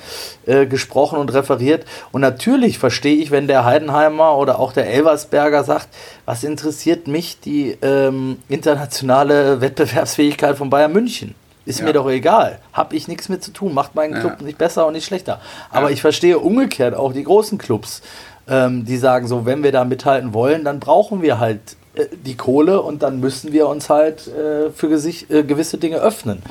äh, 0.47 0.67
gesprochen 0.67 1.19
und 1.19 1.33
referiert. 1.33 1.85
Und 2.13 2.21
natürlich 2.21 2.79
verstehe 2.79 3.17
ich, 3.17 3.31
wenn 3.31 3.47
der 3.47 3.65
Heidenheimer 3.65 4.37
oder 4.37 4.59
auch 4.59 4.73
der 4.73 4.89
Elversberger 4.89 5.65
sagt, 5.65 5.89
was 6.25 6.45
interessiert 6.45 7.09
mich 7.09 7.41
die 7.41 7.77
ähm, 7.83 8.39
internationale 8.49 9.61
Wettbewerbsfähigkeit 9.61 10.57
von 10.57 10.71
Bayern 10.71 10.93
München? 10.93 11.35
Ist 11.67 11.81
ja. 11.81 11.87
mir 11.87 11.93
doch 11.93 12.09
egal. 12.09 12.61
Habe 12.73 12.95
ich 12.95 13.09
nichts 13.09 13.29
mit 13.29 13.43
zu 13.43 13.51
tun. 13.51 13.75
Macht 13.75 13.97
meinen 13.97 14.15
ja. 14.15 14.21
Club 14.21 14.41
nicht 14.41 14.57
besser 14.57 14.87
und 14.87 14.93
nicht 14.93 15.05
schlechter. 15.05 15.41
Aber 15.71 15.89
ja. 15.89 15.95
ich 15.95 16.01
verstehe 16.01 16.39
umgekehrt 16.39 16.95
auch 16.95 17.13
die 17.13 17.25
großen 17.25 17.59
Clubs, 17.59 18.03
ähm, 18.49 18.85
die 18.85 18.97
sagen 18.97 19.27
so, 19.27 19.45
wenn 19.45 19.65
wir 19.65 19.73
da 19.73 19.85
mithalten 19.85 20.33
wollen, 20.33 20.65
dann 20.65 20.79
brauchen 20.79 21.23
wir 21.23 21.41
halt 21.41 21.77
die 22.25 22.37
Kohle 22.37 22.83
und 22.83 23.03
dann 23.03 23.21
müssen 23.21 23.53
wir 23.53 23.69
uns 23.69 23.89
halt 23.89 24.27
äh, 24.27 24.71
für 24.71 24.89
äh, 24.89 25.43
gewisse 25.43 25.79
Dinge 25.79 25.97
öffnen. 25.97 26.43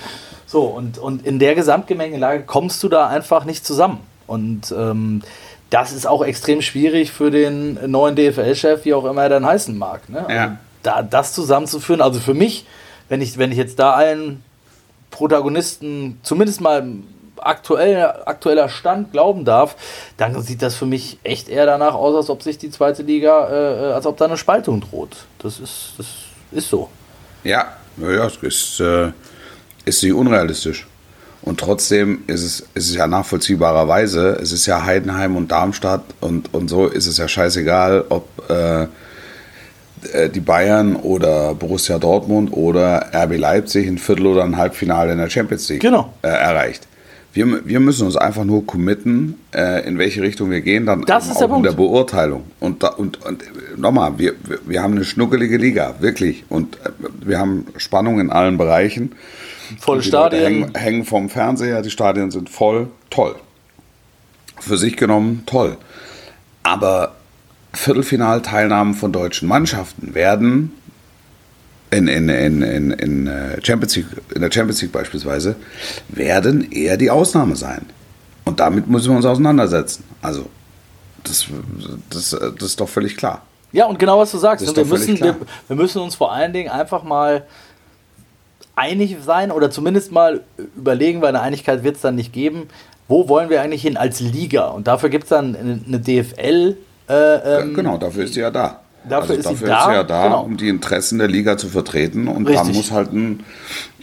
So, 0.48 0.64
und, 0.64 0.98
und 0.98 1.26
in 1.26 1.40
der 1.40 1.56
Gesamtgemengelage 1.56 2.44
kommst 2.44 2.84
du 2.84 2.90
da 2.90 3.08
einfach 3.08 3.46
nicht 3.46 3.66
zusammen. 3.66 4.00
Und 4.28 4.74
ähm, 4.78 5.22
das 5.70 5.92
ist 5.92 6.08
auch 6.08 6.24
extrem 6.24 6.62
schwierig 6.62 7.12
für 7.12 7.32
den 7.32 7.80
neuen 7.92 8.16
DFL-Chef, 8.16 8.86
wie 8.86 8.94
auch 8.94 9.06
immer 9.06 9.24
er 9.24 9.30
dann 9.30 9.46
heißen 9.46 9.78
mag. 9.78 10.10
Ne? 10.10 10.26
Ja. 10.30 10.58
Da, 10.84 11.02
das 11.02 11.34
zusammenzuführen, 11.34 12.02
also 12.02 12.20
für 12.20 12.34
mich, 12.34 12.66
wenn 13.10 13.22
ich, 13.22 13.38
wenn 13.38 13.52
ich 13.52 13.58
jetzt 13.58 13.80
da 13.80 13.94
allen 13.94 14.44
Protagonisten 15.12 16.20
zumindest 16.24 16.62
mal 16.62 16.88
aktuell, 17.46 18.04
aktueller 18.26 18.70
Stand 18.70 19.12
glauben 19.12 19.46
darf, 19.46 19.76
dann 20.18 20.42
sieht 20.42 20.62
das 20.62 20.76
für 20.76 20.86
mich 20.86 21.20
echt 21.24 21.48
eher 21.50 21.66
danach 21.66 21.94
aus, 21.94 22.16
als 22.16 22.30
ob 22.30 22.42
sich 22.44 22.58
die 22.58 22.70
zweite 22.70 23.04
Liga, 23.04 23.50
äh, 23.50 23.94
als 23.94 24.06
ob 24.06 24.18
da 24.18 24.26
eine 24.26 24.38
Spaltung 24.38 24.82
droht. 24.82 25.16
Das 25.40 25.60
ist, 25.60 25.94
das 25.98 26.08
ist 26.52 26.70
so. 26.70 26.90
Ja, 27.44 27.68
ja, 27.98 28.26
es 28.26 28.38
ist, 28.38 28.80
äh, 28.80 29.12
ist 29.86 30.04
nicht 30.04 30.14
unrealistisch. 30.14 30.88
Und 31.44 31.60
trotzdem 31.60 32.24
ist 32.26 32.42
es, 32.44 32.60
ist 32.74 32.90
es 32.90 32.96
ja 32.96 33.06
nachvollziehbarerweise, 33.06 34.40
es 34.42 34.52
ist 34.52 34.66
ja 34.66 34.84
Heidenheim 34.84 35.36
und 35.36 35.52
Darmstadt 35.52 36.02
und, 36.20 36.52
und 36.56 36.70
so 36.70 36.88
ist 36.88 37.06
es 37.06 37.18
ja 37.18 37.28
scheißegal, 37.28 38.06
ob 38.10 38.28
äh, 38.50 38.88
äh, 40.12 40.30
die 40.30 40.40
Bayern 40.40 40.96
oder 40.96 41.54
Borussia 41.54 42.00
Dortmund 42.00 42.52
oder 42.52 43.12
RB 43.14 43.38
Leipzig 43.38 43.88
ein 43.88 44.00
Viertel- 44.00 44.26
oder 44.26 44.44
ein 44.44 44.58
Halbfinale 44.58 45.12
in 45.12 45.20
der 45.20 45.30
Champions 45.30 45.70
League 45.70 45.82
Genau. 45.82 46.12
äh, 46.24 46.30
erreicht. 46.30 46.88
Wir, 47.36 47.68
wir 47.68 47.82
müssen 47.82 48.06
uns 48.06 48.16
einfach 48.16 48.46
nur 48.46 48.66
committen, 48.66 49.38
äh, 49.54 49.86
in 49.86 49.98
welche 49.98 50.22
Richtung 50.22 50.50
wir 50.52 50.62
gehen, 50.62 50.86
dann 50.86 51.02
Das 51.02 51.28
ist 51.30 51.42
der 51.42 51.52
auch 51.52 51.58
in 51.58 51.64
der. 51.64 51.74
Beurteilung. 51.74 52.46
Und, 52.62 52.82
da, 52.82 52.88
und, 52.88 53.22
und 53.26 53.44
äh, 53.44 53.46
nochmal, 53.76 54.18
wir, 54.18 54.36
wir, 54.66 54.82
haben 54.82 54.94
eine 54.94 55.04
schnuckelige 55.04 55.58
Liga, 55.58 55.96
wirklich. 56.00 56.46
Und 56.48 56.78
äh, 56.78 56.92
wir 57.26 57.38
haben 57.38 57.68
Spannung 57.76 58.22
in 58.22 58.30
allen 58.32 58.58
Bereichen. 58.58 59.12
Volle 59.82 60.02
Stadien. 60.02 60.44
Hängen, 60.44 60.76
hängen 60.76 61.04
vom 61.04 61.28
Fernseher, 61.28 61.82
die 61.82 61.90
Stadien 61.90 62.32
sind 62.32 62.50
voll, 62.50 62.88
toll. 63.10 63.36
Für 64.58 64.78
sich 64.78 64.96
genommen, 64.96 65.44
toll. 65.46 65.76
Aber 66.64 67.16
Viertelfinalteilnahmen 67.74 68.94
von 68.94 69.12
deutschen 69.12 69.50
Mannschaften 69.50 70.16
werden 70.16 70.72
in, 71.96 72.08
in, 72.08 72.30
in, 72.30 72.62
in, 72.62 72.92
in, 72.92 73.28
äh, 73.28 73.60
Champions 73.64 73.96
League, 73.96 74.08
in 74.34 74.42
der 74.42 74.52
Champions 74.52 74.82
League 74.82 74.92
beispielsweise, 74.92 75.56
werden 76.10 76.72
eher 76.72 76.98
die 76.98 77.10
Ausnahme 77.10 77.56
sein. 77.56 77.86
Und 78.44 78.60
damit 78.60 78.88
müssen 78.88 79.10
wir 79.10 79.18
uns 79.18 79.26
auseinandersetzen. 79.26 80.04
Also, 80.22 80.48
das, 81.24 81.48
das, 82.10 82.30
das 82.30 82.70
ist 82.70 82.80
doch 82.80 82.90
völlig 82.90 83.18
klar. 83.18 83.44
Ja, 83.72 83.86
und 83.88 84.00
genau 84.00 84.20
was 84.20 84.32
du 84.32 84.38
sagst. 84.38 84.64
Ist 84.66 84.76
wir, 84.76 84.86
müssen, 84.86 85.20
wir, 85.20 85.36
wir 85.68 85.76
müssen 85.76 86.02
uns 86.02 86.16
vor 86.16 86.32
allen 86.32 86.54
Dingen 86.54 86.70
einfach 86.70 87.04
mal 87.04 87.46
einig 88.76 89.18
sein 89.26 89.52
oder 89.52 89.72
zumindest 89.72 90.12
mal 90.12 90.42
überlegen, 90.78 91.22
weil 91.22 91.30
eine 91.30 91.42
Einigkeit 91.42 91.84
wird 91.84 91.96
es 91.96 92.02
dann 92.02 92.16
nicht 92.16 92.34
geben, 92.34 92.68
wo 93.08 93.30
wollen 93.30 93.50
wir 93.50 93.62
eigentlich 93.62 93.82
hin 93.82 93.98
als 93.98 94.20
Liga? 94.20 94.68
Und 94.68 94.88
dafür 94.88 95.10
gibt 95.10 95.26
es 95.26 95.30
dann 95.30 95.56
eine, 95.56 95.80
eine 95.86 96.00
DFL. 96.00 96.78
Äh, 97.08 97.14
ähm, 97.14 97.74
genau, 97.74 97.98
dafür 97.98 98.24
ist 98.24 98.34
sie 98.34 98.42
ja 98.42 98.52
da. 98.52 98.82
Dafür 99.10 99.36
ist 99.36 99.44
sie 99.48 99.54
dafür 99.54 99.68
da, 99.68 99.80
ist 99.80 99.86
sie 99.86 99.94
ja 99.94 100.04
da, 100.04 100.24
genau. 100.24 100.44
um 100.44 100.58
die 100.58 100.70
Interessen 100.70 101.20
der 101.20 101.28
Liga 101.28 101.58
zu 101.58 101.68
vertreten. 101.68 102.28
Und 102.28 102.46
da 102.46 102.52
Richtig. 102.62 102.76
muss 102.76 102.92
halt 102.92 103.14
ein, 103.14 103.44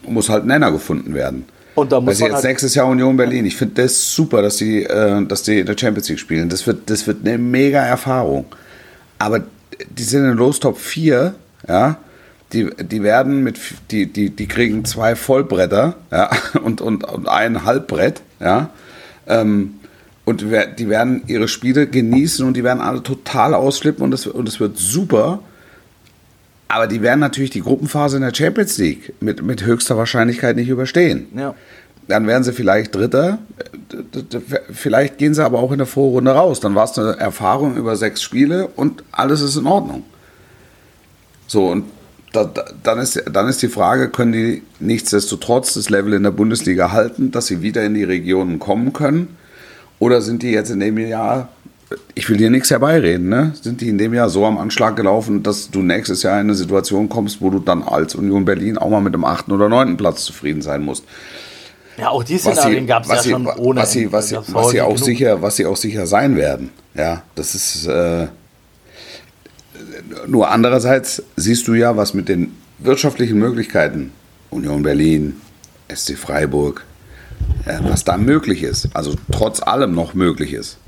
muss 0.07 0.29
halt 0.29 0.45
ein 0.45 0.49
Nenner 0.49 0.73
gefunden 0.73 1.15
werden. 1.15 1.47
Und 1.75 1.91
da 1.93 2.01
muss 2.01 2.19
du, 2.19 2.25
man 2.25 2.33
jetzt 2.33 2.37
halt- 2.37 2.45
nächstes 2.53 2.75
Jahr 2.75 2.87
Union 2.87 3.17
Berlin. 3.17 3.47
Ich 3.47 3.57
finde 3.57 3.83
das 3.83 4.15
super, 4.15 4.43
dass 4.43 4.57
die, 4.57 4.85
äh, 4.85 5.25
dass 5.27 5.43
die 5.43 5.61
in 5.61 5.67
der 5.67 5.77
Champions 5.79 6.09
League 6.09 6.19
spielen. 6.21 6.49
Das 6.49 6.67
wird, 6.67 6.91
das 6.91 7.07
wird 7.07 7.27
eine 7.27 7.38
mega 7.38 7.81
Erfahrung. 7.81 8.45
Aber 9.19 9.43
die 9.91 10.03
sind 10.03 10.25
in 10.25 10.37
Los 10.37 10.61
Top 10.61 10.79
4, 10.79 11.35
ja. 11.69 11.97
Die, 12.53 12.69
die 12.79 13.03
werden 13.03 13.43
mit, 13.43 13.59
die, 13.91 14.12
die, 14.12 14.29
die 14.29 14.47
kriegen 14.47 14.85
zwei 14.85 15.17
Vollbretter, 15.17 15.95
ja, 16.11 16.29
und, 16.62 16.83
und, 16.83 17.05
und 17.05 17.27
ein 17.27 17.65
Halbbrett, 17.65 18.21
ja. 18.41 18.69
Ähm, 19.27 19.77
und 20.25 20.41
die 20.43 20.89
werden 20.89 21.23
ihre 21.27 21.49
Spiele 21.49 21.87
genießen 21.87 22.47
und 22.47 22.57
die 22.57 22.63
werden 22.63 22.81
alle 22.81 23.03
total 23.03 23.55
ausflippen 23.55 24.05
und 24.05 24.15
es, 24.15 24.27
und 24.27 24.61
wird 24.61 24.79
super. 24.79 25.41
Aber 26.69 26.87
die 26.87 27.03
werden 27.03 27.21
natürlich 27.21 27.51
die 27.51 27.61
Gruppenphase 27.61 28.17
in 28.17 28.23
der 28.23 28.35
Champions 28.35 28.79
League 28.79 29.13
mit, 29.21 29.43
mit 29.43 29.65
höchster 29.65 29.97
Wahrscheinlichkeit 29.97 30.57
nicht 30.57 30.69
überstehen. 30.69 31.27
Ja. 31.37 31.55
Dann 32.09 32.27
werden 32.27 32.45
sie 32.45 32.53
vielleicht 32.53 32.95
Dritter, 32.95 33.39
vielleicht 34.73 35.19
gehen 35.19 35.35
sie 35.35 35.45
aber 35.45 35.59
auch 35.59 35.73
in 35.73 35.79
der 35.79 35.87
Vorrunde 35.87 36.33
raus. 36.33 36.61
Dann 36.61 36.75
war 36.75 36.85
es 36.85 36.99
eine 36.99 37.17
Erfahrung 37.19 37.77
über 37.77 37.97
sechs 37.97 38.23
Spiele 38.23 38.69
und 38.69 39.05
alles 39.13 39.41
ist 39.41 39.57
in 39.57 39.67
Ordnung. 39.67 40.05
So, 41.47 41.67
und 41.67 41.85
da, 42.33 42.45
da, 42.45 42.65
dann, 42.83 42.99
ist, 42.99 43.23
dann 43.31 43.49
ist 43.49 43.61
die 43.61 43.69
Frage, 43.69 44.09
können 44.09 44.33
die 44.33 44.63
nichtsdestotrotz 44.81 45.75
das 45.75 45.91
Level 45.91 46.15
in 46.15 46.23
der 46.23 46.31
Bundesliga 46.31 46.93
halten, 46.93 47.31
dass 47.31 47.49
sie 47.49 47.61
wieder 47.61 47.85
in 47.85 47.95
die 47.95 48.05
Regionen 48.05 48.59
kommen 48.59 48.93
können? 48.93 49.37
Oder 50.03 50.21
sind 50.21 50.43
die 50.43 50.51
jetzt 50.51 50.69
in 50.69 50.81
dem 50.81 50.99
Jahr, 50.99 51.49
ich 52.17 52.29
will 52.29 52.37
hier 52.37 52.51
nichts 52.51 52.73
herbeireden, 52.73 53.29
ne? 53.29 53.53
sind 53.62 53.81
die 53.81 53.88
in 53.88 53.99
dem 53.99 54.12
Jahr 54.12 54.29
so 54.31 54.45
am 54.45 54.59
Anschlag 54.59 54.97
gelaufen, 54.97 55.45
dass 55.45 55.71
du 55.71 55.81
nächstes 55.81 56.25
Jahr 56.25 56.41
in 56.41 56.49
eine 56.49 56.57
Situation 56.57 57.09
kommst, 57.09 57.41
wo 57.41 57.51
du 57.51 57.61
dann 57.61 57.85
als 57.85 58.17
Union 58.17 58.45
Berlin 58.45 58.79
auch 58.79 58.91
mal 58.91 59.01
mit 59.01 59.15
dem 59.15 59.25
achten 59.25 59.53
oder 59.53 59.69
neunten 59.69 59.97
Platz 59.97 60.25
zufrieden 60.25 60.61
sein 60.61 60.83
musst? 60.83 61.05
ja, 61.99 62.09
auch 62.09 62.25
die 62.25 62.35
was 62.35 62.57
Szenarien 62.57 62.88
gab 62.88 63.05
es 63.05 63.11
ja 63.11 63.15
was 63.15 63.23
sie, 63.23 63.31
schon 63.31 63.47
ohne. 63.47 63.81
was 63.81 63.93
sie, 63.93 64.11
was 64.11 64.31
Gab's 64.33 64.53
was 64.53 64.71
sie 64.71 64.81
auch 64.81 64.88
genug. 64.88 65.05
sicher, 65.05 65.41
was 65.41 65.55
sie 65.55 65.67
auch 65.67 65.77
sicher 65.77 66.05
sein 66.09 66.35
werden. 66.35 66.71
Ja, 66.97 67.23
das 67.37 67.55
ist 67.55 67.87
äh, 67.87 68.27
nur 70.27 70.51
andererseits 70.51 71.23
siehst 71.37 71.69
du 71.69 71.75
ja, 71.75 71.97
was 71.97 72.12
mit 72.12 72.29
den 72.29 72.57
wirtschaftlichen 72.81 73.38
Möglichkeiten 73.38 74.11
Union 74.51 74.83
Berlin, 74.83 75.41
SC 75.95 76.19
Freiburg, 76.19 76.85
was 77.83 78.05
da 78.05 78.16
möglich 78.16 78.62
ist, 78.62 78.88
also 78.94 79.14
trotz 79.31 79.62
allem 79.62 79.94
noch 79.94 80.14
möglich 80.14 80.52
ist. 80.52 80.78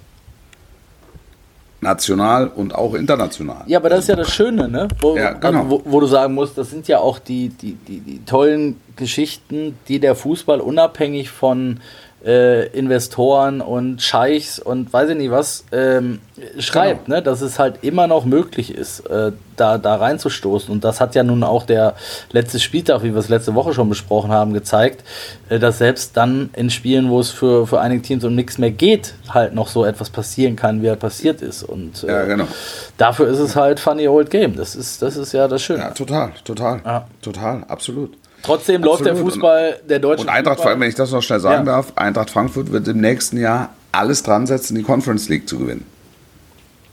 National 1.81 2.49
und 2.49 2.75
auch 2.75 2.95
international. 2.95 3.63
Ja, 3.67 3.79
aber 3.79 3.91
das 3.91 4.01
ist 4.01 4.09
ja 4.09 4.17
das 4.17 4.33
Schöne, 4.33 4.69
ne? 4.69 4.89
Wo, 5.01 5.17
Ja, 5.17 5.33
genau. 5.33 5.59
also, 5.59 5.71
wo, 5.71 5.83
wo 5.85 6.01
du 6.01 6.07
sagen 6.07 6.35
musst, 6.35 6.57
das 6.59 6.71
sind 6.71 6.89
ja 6.89 6.99
auch 6.99 7.19
die, 7.19 7.51
die, 7.51 7.75
die, 7.75 8.01
die 8.01 8.25
tollen 8.25 8.81
Geschichten, 8.97 9.79
die 9.87 10.01
der 10.01 10.15
Fußball 10.17 10.61
unabhängig 10.61 11.31
von 11.31 11.81
äh, 12.25 12.67
Investoren 12.69 13.61
und 13.61 14.01
Scheichs 14.01 14.59
und 14.59 14.93
weiß 14.93 15.11
ich 15.11 15.17
nicht 15.17 15.31
was 15.31 15.65
ähm, 15.73 16.21
schreibt, 16.59 17.05
Genau. 17.07 17.17
ne? 17.19 17.23
dass 17.23 17.43
es 17.43 17.59
halt 17.59 17.81
immer 17.83 18.07
noch 18.07 18.25
möglich 18.25 18.75
ist, 18.75 19.01
äh, 19.11 19.33
da, 19.57 19.77
da 19.79 19.97
reinzustoßen. 19.97 20.71
Und 20.73 20.85
das 20.85 21.01
hat 21.01 21.15
ja 21.15 21.23
nun 21.23 21.43
auch 21.45 21.65
der 21.67 21.95
letzte 22.33 22.59
Spieltag, 22.59 23.03
wie 23.03 23.13
wir 23.13 23.19
es 23.21 23.29
letzte 23.29 23.55
Woche 23.55 23.75
schon 23.75 23.89
besprochen 23.89 24.31
haben, 24.33 24.53
gezeigt, 24.55 25.05
äh, 25.51 25.59
dass 25.59 25.79
selbst 25.79 26.17
dann 26.17 26.49
in 26.55 26.71
Spielen, 26.71 27.11
wo 27.11 27.21
es 27.21 27.31
für, 27.31 27.67
für 27.67 27.81
einige 27.81 28.01
Teams 28.03 28.25
um 28.25 28.35
nichts 28.35 28.57
mehr 28.59 28.71
geht, 28.71 29.15
halt 29.29 29.55
noch 29.55 29.69
so 29.69 29.85
etwas 29.85 30.09
passieren 30.11 30.57
kann, 30.57 30.81
wie 30.83 30.87
er 30.87 30.97
passiert 30.97 31.43
ist. 31.43 31.63
Und 31.63 32.05
äh, 32.05 32.07
Ja, 32.09 32.25
genau. 32.25 32.49
dafür 32.97 33.29
ist 33.29 33.39
es 33.39 33.55
halt 33.55 33.79
funny 33.81 34.09
old 34.09 34.31
game. 34.31 34.57
Das 34.57 34.75
ist, 34.75 35.03
das 35.03 35.17
ist 35.17 35.33
ja 35.33 35.47
das 35.47 35.61
Schöne. 35.63 35.81
Ja, 35.81 35.91
total, 35.91 36.33
total, 36.45 36.81
Ja. 36.85 37.07
total, 37.23 37.65
absolut. 37.69 38.15
Trotzdem 38.45 38.83
läuft 38.83 39.05
der 39.05 39.13
Absolut. 39.13 39.33
Fußball, 39.33 39.81
der 39.89 39.99
deutsche 39.99 40.23
Und 40.23 40.29
Eintracht, 40.29 40.61
vor 40.61 40.71
allem, 40.71 40.81
wenn 40.81 40.89
ich 40.89 40.95
das 40.95 41.11
noch 41.11 41.23
schnell 41.23 41.41
sagen 41.41 41.67
Ja. 41.67 41.73
darf, 41.77 41.93
Eintracht 41.97 42.31
Frankfurt 42.31 42.71
wird 42.73 42.87
im 42.89 43.01
nächsten 43.01 43.39
Jahr 43.39 43.71
alles 43.91 44.23
dran 44.23 44.47
setzen, 44.47 44.75
die 44.75 44.83
Conference 44.83 45.29
League 45.29 45.49
zu 45.49 45.59
gewinnen. 45.59 45.85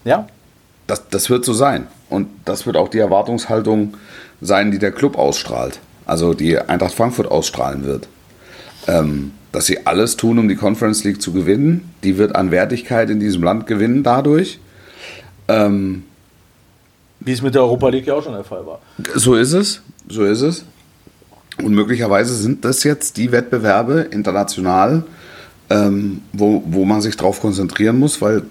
Ja, 0.06 0.28
Das, 0.88 1.08
das 1.10 1.30
wird 1.30 1.46
so 1.46 1.54
sein. 1.54 1.88
Und 2.10 2.28
das 2.46 2.66
wird 2.66 2.76
auch 2.78 2.90
die 2.90 2.98
Erwartungshaltung 3.00 3.96
sein, 4.42 4.72
die 4.72 4.80
der 4.80 4.92
Club 4.92 5.18
ausstrahlt. 5.18 5.80
Also 6.06 6.34
die 6.34 6.58
Eintracht 6.58 6.94
Frankfurt 6.94 7.30
ausstrahlen 7.30 7.86
wird. 7.86 8.08
Ähm, 8.88 9.32
dass 9.52 9.66
sie 9.66 9.86
alles 9.86 10.18
tun, 10.18 10.40
um 10.40 10.48
die 10.48 10.56
Conference 10.56 11.04
League 11.04 11.22
zu 11.22 11.34
gewinnen. 11.34 11.94
Die 12.04 12.18
wird 12.18 12.36
an 12.36 12.52
Wertigkeit 12.52 13.10
in 13.10 13.20
diesem 13.20 13.44
Land 13.44 13.68
gewinnen 13.68 14.04
dadurch. 14.04 14.60
Ähm, 15.48 16.04
wie 17.20 17.34
es 17.34 17.42
mit 17.42 17.54
der 17.56 17.62
Europa 17.62 17.90
League 17.90 18.08
ja 18.08 18.16
auch 18.16 18.24
schon 18.24 18.34
der 18.34 18.44
Fall 18.44 18.66
war. 18.66 18.80
so 19.16 19.36
ist 19.36 19.54
es. 19.54 19.82
So 20.10 20.24
ist 20.24 20.42
es. 20.42 20.66
Und 21.63 21.74
möglicherweise 21.74 22.34
sind 22.34 22.65
das 22.65 22.84
jetzt 22.84 23.17
die 23.17 23.32
Wettbewerbe 23.32 24.02
international, 24.02 25.04
ähm, 25.69 26.21
wo, 26.34 26.63
wo 26.65 26.86
man 26.86 27.02
sich 27.02 27.15
drauf 27.17 27.41
konzentrieren 27.41 27.97
muss, 28.00 28.21
weil 28.21 28.43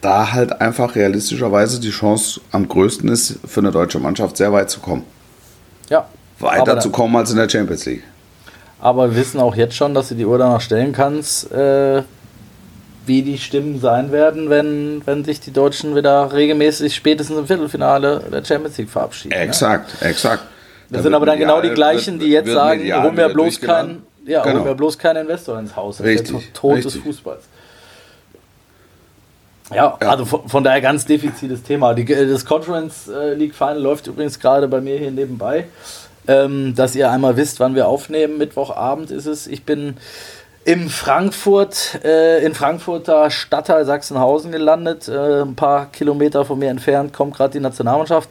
da 0.00 0.32
halt 0.32 0.60
einfach 0.60 0.96
realistischerweise 0.96 1.80
die 1.80 1.90
Chance 1.90 2.40
am 2.50 2.68
größten 2.68 3.08
ist, 3.08 3.38
für 3.46 3.60
eine 3.60 3.70
deutsche 3.70 3.98
Mannschaft 4.00 4.36
sehr 4.36 4.52
weit 4.52 4.68
zu 4.68 4.80
kommen. 4.80 5.04
Ja. 5.88 6.06
Weiter 6.40 6.80
zu 6.80 6.90
kommen 6.90 7.14
als 7.16 7.30
in 7.30 7.36
der 7.36 7.48
Champions 7.48 7.86
League. 7.86 8.02
aber 8.80 9.10
wir 9.10 9.16
wissen 9.16 9.40
auch 9.40 9.54
jetzt 9.54 9.76
schon, 9.76 9.94
dass 9.94 10.08
du 10.08 10.16
die 10.16 10.26
Uhr 10.26 10.38
danach 10.38 10.60
stellen 10.60 10.92
kannst, 10.92 11.52
äh, 11.52 12.02
wie 13.06 13.22
die 13.22 13.38
Stimmen 13.38 13.80
sein 13.80 14.12
werden, 14.12 14.50
wenn, 14.50 15.02
wenn 15.06 15.24
sich 15.24 15.40
die 15.40 15.52
Deutschen 15.52 15.94
wieder 15.94 16.32
regelmäßig 16.32 16.94
spätestens 16.94 17.38
im 17.38 17.46
Viertelfinale 17.46 18.24
der 18.32 18.44
Champions 18.44 18.76
League 18.78 18.90
verabschieden. 18.90 19.36
ne? 19.36 19.44
Exakt, 19.44 20.02
exakt. 20.02 20.44
Das 20.92 20.98
Da 20.98 21.02
sind 21.04 21.14
aber 21.14 21.24
dann 21.24 21.38
genau 21.38 21.62
die 21.62 21.70
gleichen, 21.70 22.18
die 22.18 22.26
jetzt 22.26 22.50
sagen, 22.50 22.82
hol 23.02 23.12
mir 23.12 23.28
bloß 23.30 23.60
keinen 23.60 24.02
ja, 24.24 24.44
hol 24.44 24.52
Genau. 24.52 24.64
mir 24.64 24.74
bloß 24.74 24.98
keinen 24.98 25.22
Investor 25.22 25.58
ins 25.58 25.74
Haus. 25.74 25.96
Das 25.96 26.06
Richtig, 26.06 26.36
ist 26.36 26.46
der 26.46 26.52
Tod 26.52 26.84
des. 26.84 26.96
Fußballs. 26.96 27.42
Ja, 29.74 29.96
also 30.00 30.24
von, 30.26 30.48
von 30.48 30.62
daher 30.62 30.80
ganz 30.80 31.06
defizites 31.06 31.62
Thema. 31.62 31.94
Die, 31.94 32.04
das 32.04 32.44
Conference 32.44 33.08
äh, 33.08 33.32
League 33.34 33.54
Final 33.54 33.80
läuft 33.80 34.06
übrigens 34.06 34.38
gerade 34.38 34.68
bei 34.68 34.80
mir 34.80 34.98
hier 34.98 35.10
nebenbei. 35.10 35.64
Ähm, 36.28 36.74
dass 36.76 36.94
ihr 36.94 37.10
einmal 37.10 37.36
wisst, 37.36 37.58
wann 37.58 37.74
wir 37.74 37.88
aufnehmen. 37.88 38.38
Mittwochabend 38.38 39.10
ist 39.10 39.26
es. 39.26 39.46
Ich 39.46 39.64
bin 39.64 39.96
im 40.64 40.88
Frankfurt, 40.88 42.00
äh, 42.04 42.44
in 42.44 42.54
Frankfurter 42.54 43.30
Stadtteil 43.30 43.84
Sachsenhausen 43.84 44.52
gelandet. 44.52 45.08
Äh, 45.08 45.42
ein 45.42 45.56
paar 45.56 45.86
Kilometer 45.86 46.44
von 46.44 46.58
mir 46.58 46.70
entfernt 46.70 47.12
kommt 47.12 47.36
gerade 47.36 47.52
die 47.52 47.60
Nationalmannschaft 47.60 48.28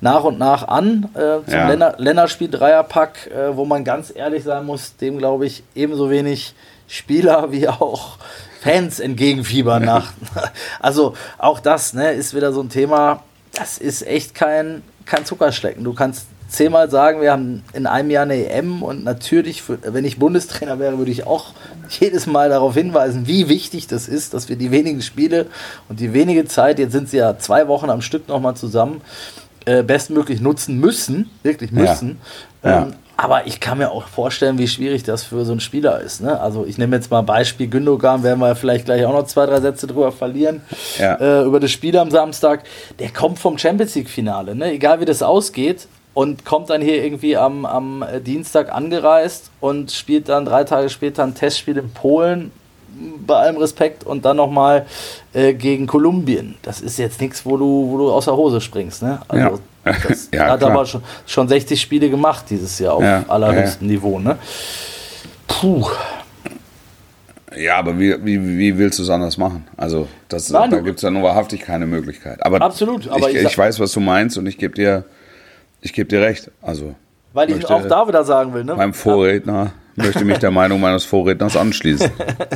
nach 0.00 0.24
und 0.24 0.38
nach 0.38 0.66
an 0.66 1.08
äh, 1.14 1.44
zum 1.44 1.54
Ja. 1.54 1.68
Länner, 1.68 1.94
Länderspiel 1.98 2.48
Dreierpack, 2.48 3.30
äh, 3.30 3.56
wo 3.56 3.64
man 3.64 3.84
ganz 3.84 4.12
ehrlich 4.14 4.44
sein 4.44 4.66
muss, 4.66 4.96
dem 4.96 5.18
glaube 5.18 5.46
ich 5.46 5.62
ebenso 5.74 6.10
wenig 6.10 6.54
Spieler 6.88 7.52
wie 7.52 7.68
auch 7.68 8.18
Fans 8.60 8.98
entgegenfiebern 8.98 9.84
nach. 9.84 10.12
Also 10.80 11.14
auch 11.38 11.60
das 11.60 11.94
ne, 11.94 12.12
ist 12.12 12.34
wieder 12.34 12.52
so 12.52 12.60
ein 12.60 12.70
Thema, 12.70 13.22
das 13.52 13.78
ist 13.78 14.06
echt 14.06 14.34
kein, 14.34 14.82
kein 15.04 15.24
Zuckerschlecken. 15.24 15.84
Du 15.84 15.92
kannst 15.92 16.26
zehnmal 16.48 16.90
sagen, 16.90 17.20
wir 17.20 17.32
haben 17.32 17.62
in 17.72 17.86
einem 17.86 18.10
Jahr 18.10 18.22
eine 18.24 18.48
EM 18.50 18.82
und 18.82 19.04
natürlich, 19.04 19.62
wenn 19.68 20.04
ich 20.04 20.18
Bundestrainer 20.18 20.78
wäre, 20.78 20.98
würde 20.98 21.10
ich 21.10 21.26
auch 21.26 21.52
jedes 22.00 22.26
Mal 22.26 22.48
darauf 22.48 22.74
hinweisen, 22.74 23.26
wie 23.26 23.48
wichtig 23.48 23.86
das 23.86 24.08
ist, 24.08 24.34
dass 24.34 24.48
wir 24.48 24.56
die 24.56 24.70
wenigen 24.70 25.02
Spiele 25.02 25.46
und 25.88 26.00
die 26.00 26.12
wenige 26.12 26.46
Zeit, 26.46 26.78
jetzt 26.78 26.92
sind 26.92 27.08
sie 27.08 27.18
ja 27.18 27.38
zwei 27.38 27.68
Wochen 27.68 27.90
am 27.90 28.00
Stück 28.00 28.28
nochmal 28.28 28.56
zusammen, 28.56 29.02
äh, 29.66 29.82
bestmöglich 29.82 30.40
nutzen 30.40 30.78
müssen, 30.80 31.30
wirklich 31.42 31.70
müssen. 31.70 32.18
Ja. 32.64 32.82
Ähm, 32.82 32.94
aber 33.20 33.48
ich 33.48 33.58
kann 33.58 33.78
mir 33.78 33.90
auch 33.90 34.06
vorstellen, 34.06 34.58
wie 34.58 34.68
schwierig 34.68 35.02
das 35.02 35.24
für 35.24 35.44
so 35.44 35.50
einen 35.50 35.60
Spieler 35.60 36.00
ist. 36.00 36.20
Ne? 36.20 36.40
Also 36.40 36.64
ich 36.64 36.78
nehme 36.78 36.94
jetzt 36.94 37.10
mal 37.10 37.22
Beispiel 37.22 37.66
Gündogan, 37.66 38.22
werden 38.22 38.38
wir 38.38 38.54
vielleicht 38.54 38.84
gleich 38.84 39.04
auch 39.04 39.12
noch 39.12 39.26
zwei, 39.26 39.44
drei 39.46 39.60
Sätze 39.60 39.88
drüber 39.88 40.12
verlieren, 40.12 40.62
Ja. 40.98 41.16
äh, 41.16 41.44
über 41.44 41.58
das 41.58 41.72
Spiel 41.72 41.98
am 41.98 42.12
Samstag. 42.12 42.62
Der 43.00 43.10
kommt 43.10 43.40
vom 43.40 43.58
Champions 43.58 43.96
League-Finale, 43.96 44.54
ne? 44.54 44.70
egal 44.72 45.00
wie 45.00 45.04
das 45.04 45.22
ausgeht, 45.22 45.88
und 46.18 46.44
kommt 46.44 46.68
dann 46.68 46.82
hier 46.82 47.04
irgendwie 47.04 47.36
am, 47.36 47.64
am 47.64 48.04
Dienstag 48.26 48.74
angereist 48.74 49.52
und 49.60 49.92
spielt 49.92 50.28
dann 50.28 50.46
drei 50.46 50.64
Tage 50.64 50.88
später 50.88 51.22
ein 51.22 51.36
Testspiel 51.36 51.76
in 51.76 51.90
Polen, 51.90 52.50
bei 53.24 53.36
allem 53.36 53.56
Respekt, 53.58 54.02
und 54.02 54.24
dann 54.24 54.36
nochmal 54.36 54.86
äh, 55.32 55.54
gegen 55.54 55.86
Kolumbien. 55.86 56.56
Das 56.62 56.80
ist 56.80 56.98
jetzt 56.98 57.20
nichts, 57.20 57.46
wo 57.46 57.56
du, 57.56 57.88
wo 57.88 57.98
du 57.98 58.10
aus 58.10 58.24
der 58.24 58.34
Hose 58.34 58.60
springst. 58.60 59.00
Ne? 59.04 59.20
Also 59.28 59.60
Ja. 59.84 59.92
das 60.08 60.28
Ja, 60.34 60.48
hat 60.48 60.58
klar. 60.58 60.72
aber 60.72 60.86
schon, 60.86 61.04
schon 61.24 61.46
60 61.46 61.80
Spiele 61.80 62.10
gemacht 62.10 62.46
dieses 62.50 62.76
Jahr 62.80 62.94
auf 62.94 63.04
Ja, 63.04 63.24
allerhöchstem 63.28 63.86
Niveau. 63.86 64.18
Ne? 64.18 64.38
Puh. 65.46 65.86
Ja, 67.56 67.76
aber 67.76 67.96
wie, 67.96 68.16
wie, 68.24 68.58
wie 68.58 68.76
willst 68.76 68.98
du 68.98 69.04
es 69.04 69.10
anders 69.10 69.38
machen? 69.38 69.68
Also, 69.76 70.08
das, 70.26 70.50
Nein, 70.50 70.72
da 70.72 70.80
gibt 70.80 70.96
es 70.96 71.02
ja 71.02 71.12
nur 71.12 71.22
wahrhaftig 71.22 71.60
keine 71.60 71.86
Möglichkeit. 71.86 72.44
Aber 72.44 72.60
Absolut, 72.60 73.06
aber 73.06 73.30
ich, 73.30 73.36
ich 73.36 73.44
ich, 73.44 73.56
weiß, 73.56 73.78
was 73.78 73.92
du 73.92 74.00
meinst 74.00 74.36
und 74.36 74.46
ich 74.46 74.58
gebe 74.58 74.74
dir, 74.74 75.04
ich 75.80 75.92
geb 75.92 76.08
dir 76.08 76.20
recht. 76.20 76.50
Also, 76.62 76.94
Weil 77.32 77.50
ich 77.50 77.66
auch 77.68 77.86
da 77.86 78.06
wieder 78.08 78.24
sagen 78.24 78.52
will, 78.54 78.64
ne? 78.64 78.74
meinem 78.74 78.94
Vorredner 78.94 79.72
möchte 79.96 80.24
mich 80.24 80.38
der 80.38 80.50
Meinung 80.52 80.80
meines 80.80 81.04
Vorredners 81.04 81.56
anschließen. 81.56 82.10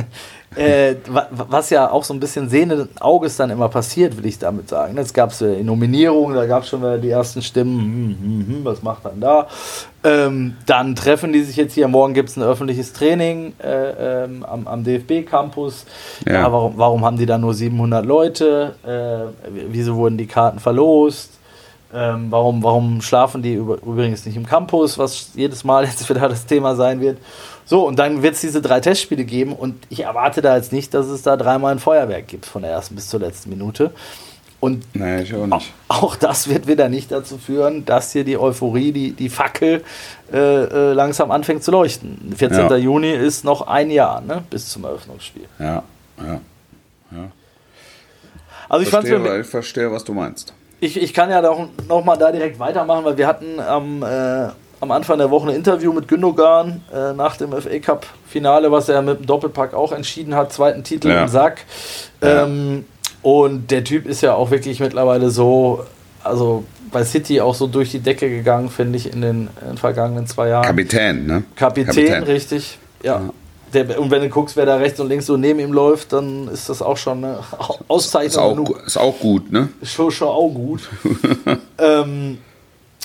äh, 0.55 0.95
wa- 1.09 1.27
was 1.31 1.69
ja 1.71 1.89
auch 1.89 2.03
so 2.03 2.13
ein 2.13 2.19
bisschen 2.19 2.47
sehenden 2.49 2.87
Auges 2.99 3.35
dann 3.37 3.49
immer 3.49 3.67
passiert, 3.69 4.15
will 4.17 4.25
ich 4.25 4.39
damit 4.39 4.69
sagen. 4.69 4.97
Es 4.97 5.13
gab 5.13 5.33
so 5.33 5.53
die 5.53 5.63
Nominierung, 5.63 6.33
da 6.33 6.45
gab 6.45 6.63
es 6.63 6.69
schon 6.69 6.81
wieder 6.81 6.97
die 6.97 7.09
ersten 7.09 7.41
Stimmen, 7.41 7.79
hm, 7.79 8.17
hm, 8.47 8.55
hm, 8.57 8.65
was 8.65 8.81
macht 8.81 9.03
man 9.03 9.19
da? 9.19 9.47
Ähm, 10.05 10.55
dann 10.65 10.95
treffen 10.95 11.31
die 11.33 11.41
sich 11.43 11.55
jetzt 11.55 11.73
hier, 11.73 11.87
morgen 11.87 12.13
gibt 12.13 12.29
es 12.29 12.37
ein 12.37 12.43
öffentliches 12.43 12.93
Training 12.93 13.53
äh, 13.63 14.23
ähm, 14.25 14.45
am, 14.45 14.67
am 14.67 14.83
DFB-Campus. 14.83 15.85
Ja. 16.25 16.33
Ja. 16.33 16.51
warum, 16.51 16.73
warum 16.77 17.05
haben 17.05 17.17
die 17.17 17.25
da 17.25 17.37
nur 17.37 17.53
700 17.53 18.05
Leute? 18.05 18.75
Äh, 18.85 19.49
wieso 19.69 19.95
wurden 19.95 20.17
die 20.17 20.27
Karten 20.27 20.59
verlost? 20.59 21.31
Ähm, 21.93 22.27
warum, 22.29 22.63
warum 22.63 23.01
schlafen 23.01 23.43
die 23.43 23.53
über, 23.53 23.75
übrigens 23.75 24.25
nicht 24.25 24.35
im 24.35 24.45
Campus, 24.45 24.97
was 24.97 25.31
jedes 25.35 25.63
Mal 25.63 25.85
jetzt 25.85 26.09
wieder 26.09 26.27
das 26.27 26.45
Thema 26.45 26.75
sein 26.75 26.99
wird? 26.99 27.19
So, 27.65 27.87
und 27.87 27.97
dann 27.97 28.23
wird 28.23 28.35
es 28.35 28.41
diese 28.41 28.61
drei 28.61 28.79
Testspiele 28.79 29.23
geben 29.23 29.53
und 29.53 29.75
ich 29.89 30.01
erwarte 30.01 30.41
da 30.41 30.55
jetzt 30.57 30.73
nicht, 30.73 30.93
dass 30.93 31.07
es 31.07 31.21
da 31.21 31.37
dreimal 31.37 31.71
ein 31.71 31.79
Feuerwerk 31.79 32.27
gibt, 32.27 32.45
von 32.45 32.63
der 32.63 32.71
ersten 32.71 32.95
bis 32.95 33.09
zur 33.09 33.19
letzten 33.19 33.49
Minute. 33.49 33.91
Und 34.59 34.95
nee, 34.95 35.25
auch 35.49 35.63
auch 35.89 36.15
das 36.15 36.47
wird 36.47 36.67
wieder 36.67 36.87
nicht 36.87 37.11
dazu 37.11 37.37
führen, 37.37 37.83
dass 37.85 38.13
hier 38.13 38.23
die 38.23 38.37
Euphorie, 38.37 38.93
die, 38.93 39.11
die 39.11 39.29
Fackel 39.29 39.83
äh, 40.31 40.37
äh, 40.37 40.93
langsam 40.93 41.31
anfängt 41.31 41.63
zu 41.63 41.71
leuchten. 41.71 42.33
14. 42.35 42.69
Ja. 42.69 42.75
Juni 42.77 43.11
ist 43.11 43.43
noch 43.43 43.67
ein 43.67 43.91
Jahr 43.91 44.21
ne, 44.21 44.41
bis 44.49 44.69
zum 44.69 44.85
Eröffnungsspiel. 44.85 45.47
Ja, 45.59 45.83
ja. 46.17 46.39
Also 48.69 48.83
ich 48.83 48.89
Verstehe, 48.89 49.41
ich 49.41 49.47
verstehe, 49.47 49.91
was 49.91 50.03
du 50.03 50.13
meinst. 50.13 50.53
Ich, 50.83 51.01
ich 51.01 51.13
kann 51.13 51.29
ja 51.29 51.41
doch 51.41 51.65
noch 51.87 52.03
mal 52.03 52.17
da 52.17 52.29
direkt 52.29 52.59
weitermachen, 52.59 53.05
weil 53.05 53.17
wir 53.17 53.25
hatten 53.25 53.57
am, 53.61 54.03
äh, 54.03 54.49
am 54.81 54.91
Anfang 54.91 55.17
der 55.17 55.31
Woche 55.31 55.47
ein 55.49 55.55
Interview 55.55 55.93
mit 55.93 56.09
Gündogan 56.09 56.81
äh, 56.93 57.13
nach 57.13 57.37
dem 57.37 57.53
FA 57.53 57.79
Cup 57.79 58.05
Finale, 58.27 58.69
was 58.69 58.89
er 58.89 59.01
mit 59.01 59.19
dem 59.19 59.25
Doppelpack 59.25 59.73
auch 59.73 59.93
entschieden 59.93 60.35
hat, 60.35 60.51
zweiten 60.51 60.83
Titel 60.83 61.07
Ja. 61.07 61.21
im 61.21 61.29
Sack. 61.29 61.61
Ähm, 62.21 62.83
und 63.21 63.71
der 63.71 63.85
Typ 63.85 64.05
ist 64.05 64.19
ja 64.23 64.33
auch 64.35 64.51
wirklich 64.51 64.81
mittlerweile 64.81 65.29
so, 65.29 65.85
also 66.21 66.65
bei 66.91 67.05
City 67.05 67.39
auch 67.39 67.55
so 67.55 67.67
durch 67.67 67.91
die 67.91 67.99
Decke 67.99 68.29
gegangen, 68.29 68.69
finde 68.69 68.97
ich, 68.97 69.11
in 69.11 69.21
den, 69.21 69.47
in 69.61 69.67
den 69.69 69.77
vergangenen 69.77 70.27
zwei 70.27 70.49
Jahren. 70.49 70.65
Kapitän, 70.65 71.25
ne? 71.25 71.43
Kapitän, 71.55 72.23
richtig. 72.23 72.77
Ja. 73.01 73.21
Der, 73.73 73.99
und 73.99 74.11
wenn 74.11 74.21
du 74.21 74.29
guckst, 74.29 74.55
wer 74.55 74.65
da 74.65 74.75
rechts 74.75 74.99
und 74.99 75.07
links 75.07 75.25
so 75.25 75.37
neben 75.37 75.59
ihm 75.59 75.73
läuft, 75.73 76.13
dann 76.13 76.47
ist 76.47 76.69
das 76.69 76.81
auch 76.81 76.97
schon 76.97 77.23
eine 77.23 77.39
Ist 77.39 77.89
Auszeichnung 77.89 78.43
auch, 78.43 78.49
genug 78.51 78.83
ist 78.85 78.97
auch 78.97 79.19
gut, 79.19 79.51
ne? 79.51 79.69
schon, 79.83 80.11
schon 80.11 80.27
auch 80.27 80.49
gut. 80.49 80.89
ähm, 81.77 82.37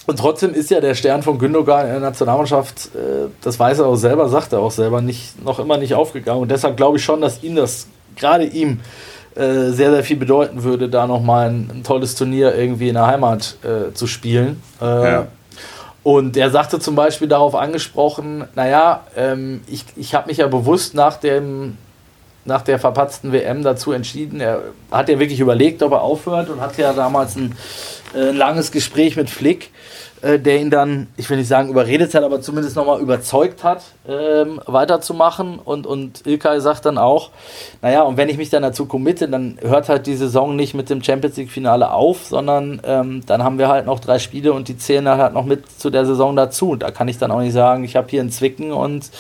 und 0.07 0.19
trotzdem 0.19 0.55
ist 0.55 0.71
ja 0.71 0.81
der 0.81 0.95
Stern 0.95 1.23
von 1.23 1.39
Gündogan 1.39 1.87
in 1.87 1.93
der 1.93 2.01
Nationalmannschaft, 2.01 2.91
äh, 2.95 3.29
das 3.43 3.59
weiß 3.59 3.81
er 3.81 3.87
auch 3.87 3.97
selber, 3.97 4.29
sagt 4.29 4.53
er 4.53 4.61
auch 4.61 4.71
selber, 4.71 5.03
nicht, 5.03 5.43
noch 5.45 5.59
immer 5.59 5.77
nicht 5.77 5.95
aufgegangen. 5.95 6.43
Und 6.43 6.51
deshalb 6.51 6.77
glaube 6.77 6.97
ich 6.97 7.05
schon, 7.05 7.21
dass 7.21 7.43
ihm 7.43 7.57
das, 7.57 7.87
gerade 8.17 8.45
ihm, 8.45 8.81
äh, 9.35 9.71
sehr, 9.71 9.93
sehr 9.93 10.03
viel 10.03 10.17
bedeuten 10.17 10.63
würde, 10.65 10.89
da 10.89 11.07
nochmal 11.07 11.51
ein, 11.51 11.71
ein 11.73 11.83
tolles 11.85 12.15
Turnier 12.15 12.55
irgendwie 12.55 12.89
in 12.89 12.95
der 12.95 13.07
Heimat 13.07 13.57
äh, 13.63 13.93
zu 13.95 14.07
spielen. 14.07 14.63
Äh, 14.81 14.85
Ja. 14.85 15.27
Und 16.03 16.37
er 16.37 16.51
sagte 16.51 16.79
zum 16.79 16.95
Beispiel 16.95 17.29
darauf 17.29 17.55
angesprochen, 17.55 18.45
naja, 18.55 19.05
ähm, 19.17 19.63
ich, 19.67 19.85
ich 19.97 20.15
habe 20.15 20.29
mich 20.29 20.39
ja 20.39 20.47
bewusst 20.47 20.95
nach 20.95 21.17
dem 21.17 21.77
nach 22.45 22.63
der 22.63 22.79
verpatzten 22.79 23.31
WM 23.31 23.63
dazu 23.63 23.93
entschieden. 23.93 24.41
Er 24.41 24.63
hat 24.91 25.11
ja 25.11 25.19
wirklich 25.19 25.39
überlegt, 25.39 25.83
ob 25.83 25.93
er 25.93 26.01
aufhört 26.01 26.49
und 26.49 26.63
hat 26.63 26.79
ja 26.79 26.95
damals 26.95 27.37
ein, 27.37 27.55
äh, 28.15 28.31
ein 28.31 28.37
langes 28.37 28.73
Gespräch 28.73 29.17
mit 29.17 29.29
Flick, 29.29 29.71
äh, 30.23 30.39
der 30.39 30.61
ihn 30.61 30.71
dann, 30.71 31.07
ich 31.17 31.29
will 31.31 31.37
nicht 31.37 31.49
sagen 31.49 31.69
überredet 31.69 32.15
hat, 32.15 32.25
aber 32.25 32.41
zumindest 32.41 32.77
nochmal 32.77 33.01
überzeugt 33.01 33.63
hat, 33.65 33.83
ähm, 34.09 34.61
weiterzumachen. 34.67 35.59
Und, 35.59 35.87
und 35.87 36.27
Ilkay 36.27 36.61
sagt 36.61 36.87
dann 36.87 36.99
auch, 36.99 37.31
naja, 37.83 38.03
und 38.03 38.17
wenn 38.17 38.29
ich 38.29 38.37
mich 38.37 38.51
dann 38.51 38.63
dazu 38.63 38.87
committe, 38.87 39.29
dann 39.29 39.59
hört 39.61 39.89
halt 39.89 40.07
die 40.07 40.17
Saison 40.17 40.57
nicht 40.57 40.75
mit 40.75 40.91
dem 40.91 41.03
Champions 41.03 41.37
League-Finale 41.37 41.93
auf, 41.93 42.27
sondern 42.27 42.81
ähm, 42.85 43.23
dann 43.27 43.45
haben 43.45 43.59
wir 43.59 43.69
halt 43.69 43.87
noch 43.87 44.01
drei 44.01 44.19
Spiele 44.19 44.53
und 44.53 44.69
die 44.69 44.77
zählen 44.77 45.05
dann 45.05 45.19
halt 45.19 45.35
noch 45.35 45.45
mit 45.45 45.71
zu 45.81 45.91
der 45.91 46.05
Saison 46.05 46.35
dazu. 46.35 46.71
Und 46.71 46.83
da 46.83 46.91
kann 46.91 47.09
ich 47.09 47.19
dann 47.19 47.31
auch 47.31 47.41
nicht 47.41 47.53
sagen, 47.53 47.85
ich 47.85 47.97
habe 47.97 48.09
hier 48.09 48.21
einen 48.21 48.31
Zwicken 48.31 48.73
und 48.73 49.11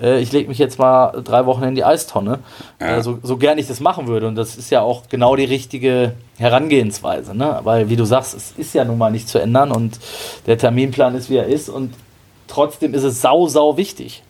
äh, 0.00 0.20
ich 0.20 0.32
lege 0.32 0.48
mich 0.48 0.58
jetzt 0.58 0.78
mal 0.78 1.22
drei 1.22 1.46
Wochen 1.46 1.64
in 1.64 1.74
die 1.74 1.84
Eistonne. 1.84 2.38
Ja. 2.80 2.96
Äh, 2.96 3.02
so, 3.02 3.18
so 3.22 3.36
gern 3.36 3.58
ich 3.58 3.68
das 3.68 3.80
machen 3.80 4.06
würde. 4.06 4.26
Und 4.26 4.36
das 4.36 4.56
ist 4.56 4.70
ja 4.70 4.80
auch 4.80 5.02
genau 5.08 5.36
die 5.36 5.44
richtige 5.44 6.12
Herangehensweise. 6.38 7.34
Ne? 7.34 7.60
Weil, 7.64 7.88
wie 7.88 7.96
du 7.96 8.04
sagst, 8.04 8.34
es 8.34 8.52
ist 8.56 8.74
ja 8.74 8.84
nun 8.84 8.98
mal 8.98 9.10
nicht 9.10 9.28
zu 9.28 9.38
ändern 9.38 9.72
und 9.72 9.98
der 10.46 10.58
Terminplan 10.58 11.14
ist, 11.14 11.30
wie 11.30 11.36
er 11.36 11.46
ist. 11.46 11.68
Und 11.68 11.94
trotzdem 12.46 12.94
ist 12.94 13.04
es 13.04 13.20
sau, 13.20 13.48
sau 13.48 13.76
wichtig. 13.76 14.22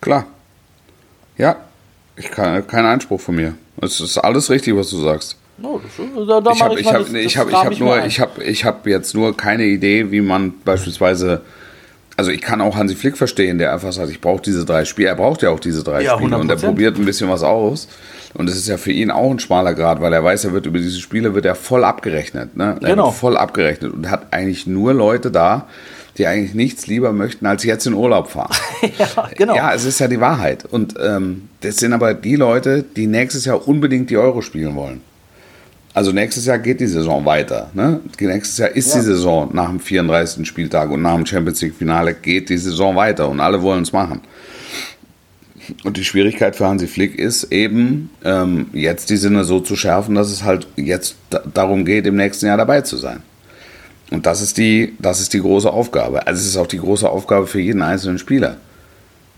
Klar. 0.00 0.26
Ja. 1.36 1.56
Ich 2.16 2.30
kann 2.30 2.66
kein 2.66 2.86
Einspruch 2.86 3.20
von 3.20 3.36
mir. 3.36 3.54
Es 3.80 4.00
ist 4.00 4.18
alles 4.18 4.50
richtig, 4.50 4.74
was 4.74 4.90
du 4.90 4.98
sagst. 4.98 5.36
No, 5.58 5.80
das, 5.82 6.28
da, 6.28 6.40
da 6.40 6.50
Ich 6.52 6.62
habe 6.62 6.80
ich 6.80 6.86
hab, 6.86 7.08
ich 7.14 7.36
hab, 7.38 7.48
ich 7.48 7.54
hab 7.54 7.78
nur, 7.78 8.04
ich 8.04 8.20
habe 8.20 8.44
ich 8.44 8.64
hab 8.64 8.86
jetzt 8.86 9.14
nur 9.14 9.36
keine 9.36 9.64
Idee, 9.64 10.10
wie 10.10 10.20
man 10.20 10.52
beispielsweise, 10.64 11.42
also 12.16 12.30
ich 12.30 12.40
kann 12.40 12.60
auch 12.60 12.76
Hansi 12.76 12.94
Flick 12.94 13.16
verstehen, 13.16 13.58
der 13.58 13.72
einfach 13.72 13.92
sagt, 13.92 14.10
ich 14.10 14.20
brauche 14.20 14.42
diese 14.42 14.64
drei 14.64 14.84
Spiele. 14.84 15.08
Er 15.08 15.16
braucht 15.16 15.42
ja 15.42 15.50
auch 15.50 15.60
diese 15.60 15.84
drei 15.84 16.02
Ja, 16.02 16.14
Spiele 16.16 16.38
und 16.38 16.48
er 16.50 16.56
100%. 16.56 16.60
probiert 16.64 16.98
ein 16.98 17.04
bisschen 17.04 17.28
was 17.28 17.42
aus. 17.42 17.88
Und 18.34 18.48
es 18.50 18.56
ist 18.56 18.68
ja 18.68 18.76
für 18.76 18.92
ihn 18.92 19.10
auch 19.10 19.30
ein 19.30 19.38
schmaler 19.38 19.74
Grad, 19.74 20.00
weil 20.00 20.12
er 20.12 20.22
weiß, 20.22 20.44
er 20.44 20.52
wird 20.52 20.66
über 20.66 20.78
diese 20.78 21.00
Spiele 21.00 21.34
wird 21.34 21.46
er 21.46 21.54
voll 21.54 21.84
abgerechnet. 21.84 22.56
Ne? 22.56 22.76
Er 22.82 22.88
Genau. 22.90 23.06
wird 23.06 23.14
voll 23.16 23.36
abgerechnet 23.36 23.92
und 23.92 24.10
hat 24.10 24.26
eigentlich 24.32 24.66
nur 24.66 24.92
Leute 24.92 25.30
da, 25.30 25.66
die 26.18 26.26
eigentlich 26.26 26.54
nichts 26.54 26.86
lieber 26.86 27.12
möchten, 27.12 27.46
als 27.46 27.64
jetzt 27.64 27.86
in 27.86 27.94
Urlaub 27.94 28.28
fahren. 28.30 28.54
ja, 28.98 29.28
genau. 29.36 29.54
Ja, 29.54 29.74
es 29.74 29.84
ist 29.84 29.98
ja 30.00 30.08
die 30.08 30.20
Wahrheit. 30.20 30.64
Und 30.64 30.94
ähm, 31.02 31.48
das 31.60 31.76
sind 31.76 31.92
aber 31.92 32.14
die 32.14 32.36
Leute, 32.36 32.82
die 32.96 33.06
nächstes 33.06 33.44
Jahr 33.44 33.66
unbedingt 33.68 34.08
die 34.10 34.16
Euro 34.16 34.40
spielen 34.42 34.74
wollen. 34.74 35.00
Also 35.96 36.12
nächstes 36.12 36.44
Jahr 36.44 36.58
geht 36.58 36.80
die 36.80 36.86
Saison 36.88 37.24
weiter. 37.24 37.70
Ne? 37.72 38.00
Nächstes 38.20 38.58
Jahr 38.58 38.68
ist 38.68 38.90
Ja. 38.92 39.00
die 39.00 39.06
Saison 39.06 39.48
nach 39.54 39.70
dem 39.70 39.80
34. 39.80 40.46
Spieltag 40.46 40.90
und 40.90 41.00
nach 41.00 41.14
dem 41.14 41.24
Champions 41.24 41.62
League-Finale 41.62 42.12
geht 42.12 42.50
die 42.50 42.58
Saison 42.58 42.94
weiter 42.94 43.26
und 43.30 43.40
alle 43.40 43.62
wollen 43.62 43.82
es 43.82 43.94
machen. 43.94 44.20
Und 45.84 45.96
die 45.96 46.04
Schwierigkeit 46.04 46.54
für 46.54 46.66
Hansi 46.66 46.86
Flick 46.86 47.18
ist 47.18 47.44
eben, 47.44 48.10
ähm, 48.26 48.66
jetzt 48.74 49.08
die 49.08 49.16
Sinne 49.16 49.44
so 49.44 49.60
zu 49.60 49.74
schärfen, 49.74 50.14
dass 50.14 50.30
es 50.30 50.44
halt 50.44 50.66
jetzt 50.76 51.16
da 51.30 51.40
darum 51.54 51.86
geht, 51.86 52.06
im 52.06 52.16
nächsten 52.16 52.44
Jahr 52.44 52.58
dabei 52.58 52.82
zu 52.82 52.98
sein. 52.98 53.22
Und 54.10 54.26
das 54.26 54.42
ist 54.42 54.58
die, 54.58 54.92
das 54.98 55.20
ist 55.20 55.32
die 55.32 55.40
große 55.40 55.70
Aufgabe. 55.72 56.26
Also 56.26 56.42
es 56.42 56.46
ist 56.46 56.58
auch 56.58 56.66
die 56.66 56.78
große 56.78 57.08
Aufgabe 57.08 57.46
für 57.46 57.60
jeden 57.60 57.80
einzelnen 57.80 58.18
Spieler. 58.18 58.58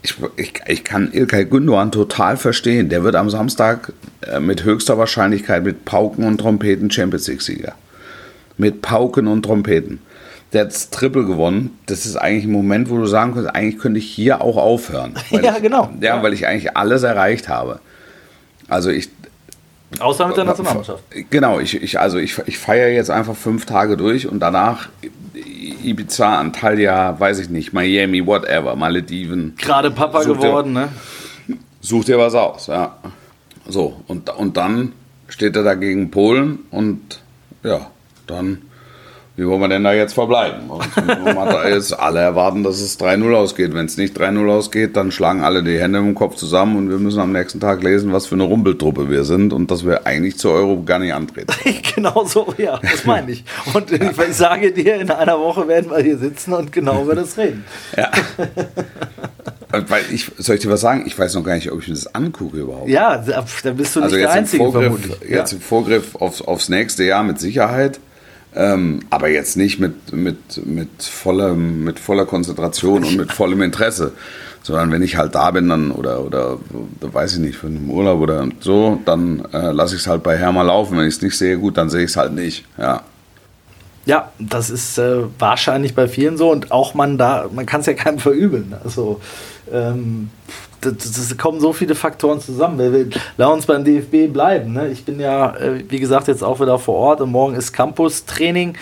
Ich, 0.02 0.14
ich, 0.36 0.52
ich 0.66 0.84
kann 0.84 1.10
Ilkay 1.12 1.42
Gündoğan 1.44 1.90
total 1.90 2.36
verstehen. 2.36 2.88
Der 2.88 3.02
wird 3.02 3.16
am 3.16 3.30
Samstag 3.30 3.92
äh, 4.22 4.38
mit 4.40 4.64
höchster 4.64 4.96
Wahrscheinlichkeit 4.96 5.64
mit 5.64 5.84
Pauken 5.84 6.24
und 6.24 6.38
Trompeten 6.38 6.90
Champions 6.90 7.26
League-Sieger. 7.26 7.74
Mit 8.56 8.80
Pauken 8.82 9.26
und 9.26 9.42
Trompeten. 9.42 10.00
Der 10.52 10.62
hat 10.62 10.68
das 10.72 10.90
Triple 10.90 11.24
gewonnen. 11.26 11.76
Das 11.86 12.06
ist 12.06 12.16
eigentlich 12.16 12.44
ein 12.44 12.52
Moment, 12.52 12.88
wo 12.90 12.96
du 12.96 13.06
sagen 13.06 13.34
könntest, 13.34 13.54
eigentlich 13.54 13.78
könnte 13.78 13.98
ich 13.98 14.08
hier 14.08 14.40
auch 14.40 14.56
aufhören. 14.56 15.14
Ja, 15.30 15.56
ich, 15.56 15.62
genau. 15.62 15.90
Ja, 16.00 16.16
Ja. 16.16 16.22
weil 16.22 16.32
ich 16.32 16.46
eigentlich 16.46 16.76
alles 16.76 17.02
erreicht 17.02 17.48
habe. 17.48 17.80
Also 18.68 18.90
ich, 18.90 19.08
Außer 20.00 20.26
mit 20.28 20.36
der 20.36 20.44
Nationalmannschaft. 20.44 21.02
Genau, 21.30 21.60
ich, 21.60 21.82
ich, 21.82 21.98
also 21.98 22.18
ich, 22.18 22.38
ich 22.46 22.58
feiere 22.58 22.90
jetzt 22.90 23.10
einfach 23.10 23.34
fünf 23.34 23.64
Tage 23.66 23.96
durch 23.96 24.26
und 24.28 24.40
danach 24.40 24.88
Ibiza, 25.82 26.38
Antalya, 26.38 27.18
weiß 27.18 27.38
ich 27.38 27.48
nicht, 27.48 27.72
Miami, 27.72 28.26
whatever, 28.26 28.76
Malediven. 28.76 29.54
Gerade 29.56 29.90
Papa 29.90 30.22
Such 30.22 30.36
dir- 30.36 30.48
geworden, 30.48 30.72
ne? 30.72 30.88
Such 31.80 32.04
dir 32.04 32.18
was 32.18 32.34
aus, 32.34 32.66
ja. 32.66 32.96
So, 33.66 34.02
und, 34.08 34.28
und 34.30 34.56
dann 34.56 34.92
steht 35.28 35.56
er 35.56 35.62
da 35.62 35.74
gegen 35.74 36.10
Polen 36.10 36.60
und 36.70 37.20
ja, 37.62 37.90
dann 38.26 38.62
wie 39.38 39.46
wollen 39.46 39.60
wir 39.60 39.68
denn 39.68 39.84
da 39.84 39.92
jetzt 39.92 40.14
verbleiben? 40.14 40.68
Jetzt 41.68 41.96
alle 41.96 42.18
erwarten, 42.18 42.64
dass 42.64 42.80
es 42.80 42.98
3-0 42.98 43.32
ausgeht. 43.34 43.72
Wenn 43.72 43.86
es 43.86 43.96
nicht 43.96 44.18
3-0 44.18 44.50
ausgeht, 44.50 44.96
dann 44.96 45.12
schlagen 45.12 45.44
alle 45.44 45.62
die 45.62 45.78
Hände 45.78 46.00
im 46.00 46.16
Kopf 46.16 46.34
zusammen 46.34 46.76
und 46.76 46.90
wir 46.90 46.98
müssen 46.98 47.20
am 47.20 47.30
nächsten 47.30 47.60
Tag 47.60 47.84
lesen, 47.84 48.12
was 48.12 48.26
für 48.26 48.34
eine 48.34 48.42
Rumpeltruppe 48.42 49.08
wir 49.10 49.22
sind 49.22 49.52
und 49.52 49.70
dass 49.70 49.86
wir 49.86 50.06
eigentlich 50.08 50.38
zur 50.38 50.54
Euro 50.54 50.82
gar 50.82 50.98
nicht 50.98 51.14
antreten. 51.14 51.54
genau 51.94 52.24
so, 52.24 52.52
ja, 52.58 52.80
das 52.82 53.04
meine 53.04 53.30
ich. 53.30 53.44
Und 53.74 53.92
ich 53.92 54.36
sage 54.36 54.72
dir, 54.72 54.96
in 54.96 55.08
einer 55.08 55.38
Woche 55.38 55.68
werden 55.68 55.88
wir 55.88 56.00
hier 56.00 56.18
sitzen 56.18 56.52
und 56.52 56.72
genau 56.72 57.04
über 57.04 57.14
das 57.14 57.38
reden. 57.38 57.64
Ja. 57.96 58.10
Weil 59.70 60.02
ich, 60.10 60.32
soll 60.38 60.56
ich 60.56 60.62
dir 60.62 60.70
was 60.70 60.80
sagen? 60.80 61.04
Ich 61.06 61.16
weiß 61.16 61.34
noch 61.34 61.44
gar 61.44 61.54
nicht, 61.54 61.70
ob 61.70 61.80
ich 61.80 61.86
mir 61.86 61.94
das 61.94 62.12
angucke 62.12 62.56
überhaupt. 62.56 62.88
Ja, 62.88 63.18
da 63.18 63.40
bist 63.70 63.94
du 63.94 64.00
nicht 64.00 64.04
also 64.06 64.16
der 64.16 64.32
Einzige, 64.32 64.64
Vorgriff, 64.64 64.82
vermutlich. 64.82 65.30
Jetzt 65.30 65.52
ja. 65.52 65.58
im 65.58 65.62
Vorgriff 65.62 66.16
aufs, 66.16 66.42
aufs 66.42 66.68
nächste 66.68 67.04
Jahr 67.04 67.22
mit 67.22 67.38
Sicherheit. 67.38 68.00
Ähm, 68.54 69.00
aber 69.10 69.28
jetzt 69.28 69.56
nicht 69.56 69.78
mit, 69.78 70.12
mit, 70.12 70.66
mit, 70.66 71.02
vollem, 71.02 71.84
mit 71.84 71.98
voller 71.98 72.26
Konzentration 72.26 73.04
und 73.04 73.16
mit 73.16 73.32
vollem 73.32 73.62
Interesse. 73.62 74.12
Sondern 74.62 74.90
wenn 74.90 75.02
ich 75.02 75.16
halt 75.16 75.34
da 75.34 75.50
bin, 75.50 75.68
dann 75.68 75.90
oder, 75.92 76.24
oder 76.24 76.58
weiß 77.00 77.34
ich 77.34 77.38
nicht, 77.38 77.56
für 77.56 77.68
einen 77.68 77.88
Urlaub 77.88 78.20
oder 78.20 78.48
so, 78.60 79.00
dann 79.04 79.44
äh, 79.52 79.70
lasse 79.70 79.94
ich 79.94 80.02
es 80.02 80.06
halt 80.06 80.22
bei 80.22 80.36
Hermann 80.36 80.66
laufen. 80.66 80.98
Wenn 80.98 81.06
ich 81.06 81.16
es 81.16 81.22
nicht 81.22 81.38
sehe, 81.38 81.58
gut, 81.58 81.76
dann 81.76 81.90
sehe 81.90 82.04
ich 82.04 82.10
es 82.10 82.16
halt 82.16 82.32
nicht. 82.32 82.64
Ja. 82.76 83.02
Ja, 84.08 84.32
das 84.38 84.70
ist 84.70 84.96
äh, 84.96 85.24
wahrscheinlich 85.38 85.94
bei 85.94 86.08
vielen 86.08 86.38
so 86.38 86.50
und 86.50 86.72
auch 86.72 86.94
man 86.94 87.18
da, 87.18 87.46
man 87.52 87.66
kann 87.66 87.82
es 87.82 87.86
ja 87.86 87.92
keinem 87.94 88.18
verübeln. 88.18 88.74
Also 88.82 89.20
ähm, 89.70 90.30
das, 90.80 91.36
kommen 91.36 91.60
so 91.60 91.74
viele 91.74 91.94
Faktoren 91.94 92.40
zusammen. 92.40 92.78
Wir, 92.78 92.90
wir, 92.90 93.06
lass 93.36 93.50
uns 93.50 93.66
beim 93.66 93.84
DFB 93.84 94.32
bleiben. 94.32 94.72
Ne? 94.72 94.88
Ich 94.88 95.04
bin 95.04 95.20
ja, 95.20 95.54
äh, 95.56 95.84
wie 95.90 96.00
gesagt, 96.00 96.28
jetzt 96.28 96.42
auch 96.42 96.58
wieder 96.58 96.78
vor 96.78 96.94
Ort 96.94 97.20
und 97.20 97.30
morgen 97.30 97.54
ist 97.54 97.72
Campus-Training. 97.74 98.78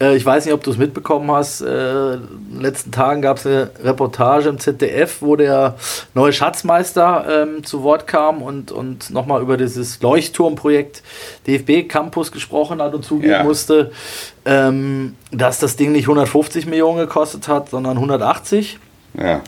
Äh, 0.00 0.16
ich 0.16 0.24
weiß 0.24 0.44
nicht, 0.44 0.54
ob 0.54 0.62
du 0.64 0.70
es 0.70 0.78
mitbekommen 0.78 1.30
hast. 1.30 1.60
Äh, 1.60 2.14
in 2.14 2.20
den 2.52 2.60
letzten 2.60 2.90
Tagen 2.90 3.22
gab 3.22 3.36
es 3.36 3.46
eine 3.46 3.70
Reportage 3.82 4.48
im 4.48 4.58
ZDF, 4.58 5.18
wo 5.20 5.36
der 5.36 5.76
neue 6.14 6.32
Schatzmeister 6.32 7.26
ähm, 7.48 7.64
zu 7.64 7.82
Wort 7.82 8.06
kam 8.06 8.42
und, 8.42 8.72
und 8.72 9.10
nochmal 9.10 9.42
über 9.42 9.56
dieses 9.56 10.00
Leuchtturmprojekt 10.00 11.02
DFB 11.46 11.88
Campus 11.88 12.32
gesprochen 12.32 12.80
hat 12.82 12.94
und 12.94 13.04
zugeben 13.04 13.32
Ja. 13.32 13.44
musste, 13.44 13.92
ähm, 14.44 15.14
dass 15.30 15.58
das 15.58 15.76
Ding 15.76 15.92
nicht 15.92 16.04
150 16.04 16.66
Millionen 16.66 16.98
gekostet 16.98 17.46
hat, 17.48 17.68
sondern 17.70 17.96
180 17.98 18.78
Ja. 19.18 19.40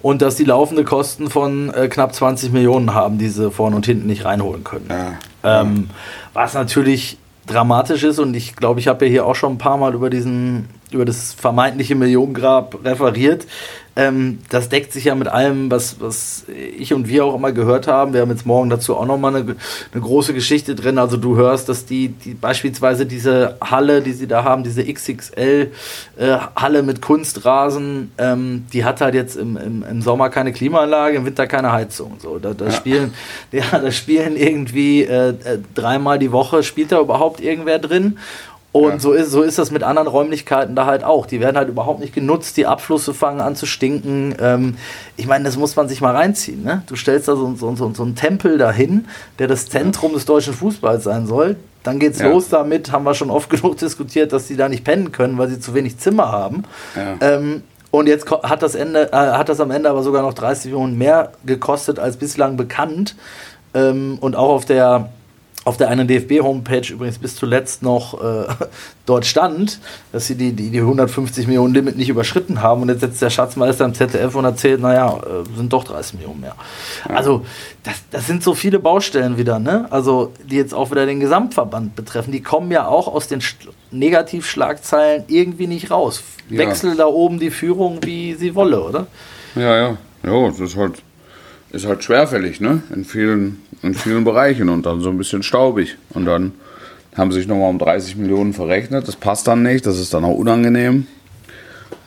und 0.00 0.20
dass 0.22 0.36
die 0.36 0.44
laufende 0.44 0.84
Kosten 0.84 1.30
von 1.30 1.72
äh, 1.72 1.88
knapp 1.88 2.14
20 2.14 2.52
Millionen 2.52 2.92
haben, 2.94 3.18
die 3.18 3.28
sie 3.28 3.50
vorne 3.50 3.76
und 3.76 3.86
hinten 3.86 4.06
nicht 4.06 4.24
reinholen 4.24 4.64
können. 4.64 4.88
Ja. 4.90 5.60
Ähm, 5.60 5.90
was 6.34 6.54
natürlich 6.54 7.18
dramatisch 7.46 8.04
ist 8.04 8.18
und 8.18 8.34
ich 8.34 8.56
glaube, 8.56 8.80
ich 8.80 8.88
habe 8.88 9.04
ja 9.06 9.10
hier 9.10 9.26
auch 9.26 9.34
schon 9.34 9.54
ein 9.54 9.58
paar 9.58 9.76
Mal 9.76 9.94
über 9.94 10.10
diesen 10.10 10.68
über 10.90 11.04
das 11.04 11.32
vermeintliche 11.32 11.94
Millionengrab 11.94 12.84
referiert. 12.84 13.46
Ähm, 13.94 14.38
das 14.48 14.70
deckt 14.70 14.92
sich 14.92 15.04
ja 15.04 15.14
mit 15.14 15.28
allem, 15.28 15.70
was, 15.70 16.00
was 16.00 16.46
ich 16.78 16.94
und 16.94 17.08
wir 17.08 17.24
auch 17.26 17.34
immer 17.34 17.52
gehört 17.52 17.86
haben. 17.86 18.14
Wir 18.14 18.22
haben 18.22 18.30
jetzt 18.30 18.46
morgen 18.46 18.70
dazu 18.70 18.96
auch 18.96 19.04
nochmal 19.04 19.36
eine, 19.36 19.56
eine 19.92 20.02
große 20.02 20.32
Geschichte 20.32 20.74
drin. 20.74 20.98
Also 20.98 21.18
du 21.18 21.36
hörst, 21.36 21.68
dass 21.68 21.84
die, 21.84 22.08
die 22.08 22.32
beispielsweise 22.32 23.04
diese 23.04 23.56
Halle, 23.60 24.00
die 24.00 24.12
sie 24.12 24.26
da 24.26 24.44
haben, 24.44 24.64
diese 24.64 24.82
XXL 24.82 25.70
äh, 26.16 26.36
Halle 26.56 26.82
mit 26.82 27.02
Kunstrasen, 27.02 28.12
ähm, 28.16 28.66
die 28.72 28.84
hat 28.84 29.02
halt 29.02 29.14
jetzt 29.14 29.36
im, 29.36 29.58
im, 29.58 29.82
im 29.82 30.00
Sommer 30.00 30.30
keine 30.30 30.52
Klimaanlage, 30.52 31.18
im 31.18 31.26
Winter 31.26 31.46
keine 31.46 31.72
Heizung. 31.72 32.16
So, 32.18 32.38
da, 32.38 32.54
da 32.54 32.70
spielen, 32.70 33.12
ja, 33.52 33.64
da 33.70 33.90
spielen 33.90 34.36
irgendwie 34.36 35.02
äh, 35.02 35.30
äh, 35.30 35.58
dreimal 35.74 36.18
die 36.18 36.32
Woche 36.32 36.62
spielt 36.62 36.92
da 36.92 37.00
überhaupt 37.00 37.40
irgendwer 37.40 37.78
drin. 37.78 38.18
Und 38.72 38.92
Ja. 38.92 38.98
so, 39.00 39.12
ist, 39.12 39.30
so 39.30 39.42
ist 39.42 39.58
das 39.58 39.70
mit 39.70 39.82
anderen 39.82 40.08
Räumlichkeiten 40.08 40.74
da 40.74 40.86
halt 40.86 41.04
auch. 41.04 41.26
Die 41.26 41.40
werden 41.40 41.56
halt 41.58 41.68
überhaupt 41.68 42.00
nicht 42.00 42.14
genutzt, 42.14 42.56
die 42.56 42.66
Abflüsse 42.66 43.12
fangen 43.12 43.40
an 43.42 43.54
zu 43.54 43.66
stinken. 43.66 44.34
Ähm, 44.40 44.76
ich 45.18 45.26
meine, 45.26 45.44
das 45.44 45.58
muss 45.58 45.76
man 45.76 45.88
sich 45.88 46.00
mal 46.00 46.16
reinziehen. 46.16 46.62
Ne? 46.64 46.82
Du 46.86 46.96
stellst 46.96 47.28
da 47.28 47.36
so, 47.36 47.54
so, 47.54 47.76
so, 47.76 47.92
so 47.92 48.02
einen 48.02 48.14
Tempel 48.16 48.56
dahin, 48.56 49.06
der 49.38 49.46
das 49.46 49.68
Zentrum 49.68 50.14
des 50.14 50.24
deutschen 50.24 50.54
Fußballs 50.54 51.04
sein 51.04 51.26
soll. 51.26 51.56
Dann 51.82 51.98
geht's 51.98 52.18
Ja. 52.20 52.28
los 52.28 52.48
damit, 52.48 52.92
haben 52.92 53.04
wir 53.04 53.12
schon 53.14 53.28
oft 53.30 53.50
genug 53.50 53.76
diskutiert, 53.76 54.32
dass 54.32 54.46
die 54.46 54.56
da 54.56 54.70
nicht 54.70 54.84
pennen 54.84 55.12
können, 55.12 55.36
weil 55.36 55.48
sie 55.48 55.60
zu 55.60 55.74
wenig 55.74 55.98
Zimmer 55.98 56.32
haben. 56.32 56.62
Ja. 56.96 57.16
Ähm, 57.20 57.62
und 57.90 58.06
jetzt 58.06 58.30
hat 58.30 58.62
das, 58.62 58.74
Ende, 58.74 59.12
äh, 59.12 59.16
hat 59.16 59.50
das 59.50 59.60
am 59.60 59.70
Ende 59.70 59.90
aber 59.90 60.02
sogar 60.02 60.22
noch 60.22 60.32
30 60.32 60.66
Millionen 60.72 60.96
mehr 60.96 61.32
gekostet 61.44 61.98
als 61.98 62.16
bislang 62.16 62.56
bekannt. 62.56 63.16
Ähm, 63.74 64.16
und 64.22 64.34
auch 64.34 64.48
auf 64.48 64.64
der, 64.64 65.10
auf 65.64 65.76
der 65.76 65.88
einen 65.90 66.08
DFB-Homepage 66.08 66.92
übrigens 66.92 67.18
bis 67.18 67.36
zuletzt 67.36 67.82
noch 67.82 68.20
äh, 68.20 68.46
dort 69.06 69.24
stand, 69.26 69.78
dass 70.10 70.26
sie 70.26 70.34
die, 70.34 70.52
die, 70.52 70.70
die 70.70 70.80
150 70.80 71.46
Millionen 71.46 71.72
Limit 71.72 71.96
nicht 71.96 72.08
überschritten 72.08 72.62
haben. 72.62 72.82
Und 72.82 72.88
jetzt 72.88 73.00
sitzt 73.00 73.22
der 73.22 73.30
Schatzmeister 73.30 73.84
im 73.84 73.94
ZDF 73.94 74.34
und 74.34 74.44
erzählt, 74.44 74.80
naja, 74.80 75.18
äh, 75.18 75.56
sind 75.56 75.72
doch 75.72 75.84
30 75.84 76.14
Millionen 76.14 76.40
mehr. 76.40 76.56
Also 77.08 77.44
das, 77.84 77.94
das 78.10 78.26
sind 78.26 78.42
so 78.42 78.54
viele 78.54 78.80
Baustellen 78.80 79.36
wieder, 79.38 79.58
ne? 79.60 79.86
Also 79.90 80.32
die 80.50 80.56
jetzt 80.56 80.74
auch 80.74 80.90
wieder 80.90 81.06
den 81.06 81.20
Gesamtverband 81.20 81.94
betreffen. 81.94 82.32
Die 82.32 82.42
kommen 82.42 82.70
ja 82.72 82.88
auch 82.88 83.06
aus 83.06 83.28
den 83.28 83.40
Sch- 83.40 83.54
Negativschlagzeilen 83.90 85.24
irgendwie 85.28 85.66
nicht 85.66 85.90
raus. 85.90 86.22
Ja. 86.48 86.58
Wechsel 86.58 86.96
da 86.96 87.06
oben 87.06 87.38
die 87.38 87.50
Führung, 87.50 87.98
wie 88.02 88.34
sie 88.34 88.54
wolle, 88.54 88.82
oder? 88.82 89.06
Ja, 89.54 89.76
ja. 89.76 89.96
Ja, 90.24 90.48
das 90.48 90.60
ist 90.60 90.76
halt, 90.76 91.02
ist 91.72 91.86
halt 91.86 92.04
schwerfällig, 92.04 92.60
ne? 92.60 92.82
In 92.94 93.04
vielen, 93.04 93.62
in 93.82 93.94
vielen 93.94 94.24
Bereichen 94.24 94.68
und 94.68 94.86
dann 94.86 95.00
so 95.00 95.08
ein 95.08 95.18
bisschen 95.18 95.42
staubig. 95.42 95.96
Und 96.10 96.26
dann 96.26 96.52
haben 97.16 97.32
sie 97.32 97.38
sich 97.38 97.48
nochmal 97.48 97.70
um 97.70 97.78
30 97.78 98.16
Millionen 98.16 98.52
verrechnet. 98.52 99.08
Das 99.08 99.16
passt 99.16 99.46
dann 99.48 99.62
nicht, 99.62 99.86
das 99.86 99.98
ist 99.98 100.14
dann 100.14 100.24
auch 100.24 100.34
unangenehm. 100.34 101.06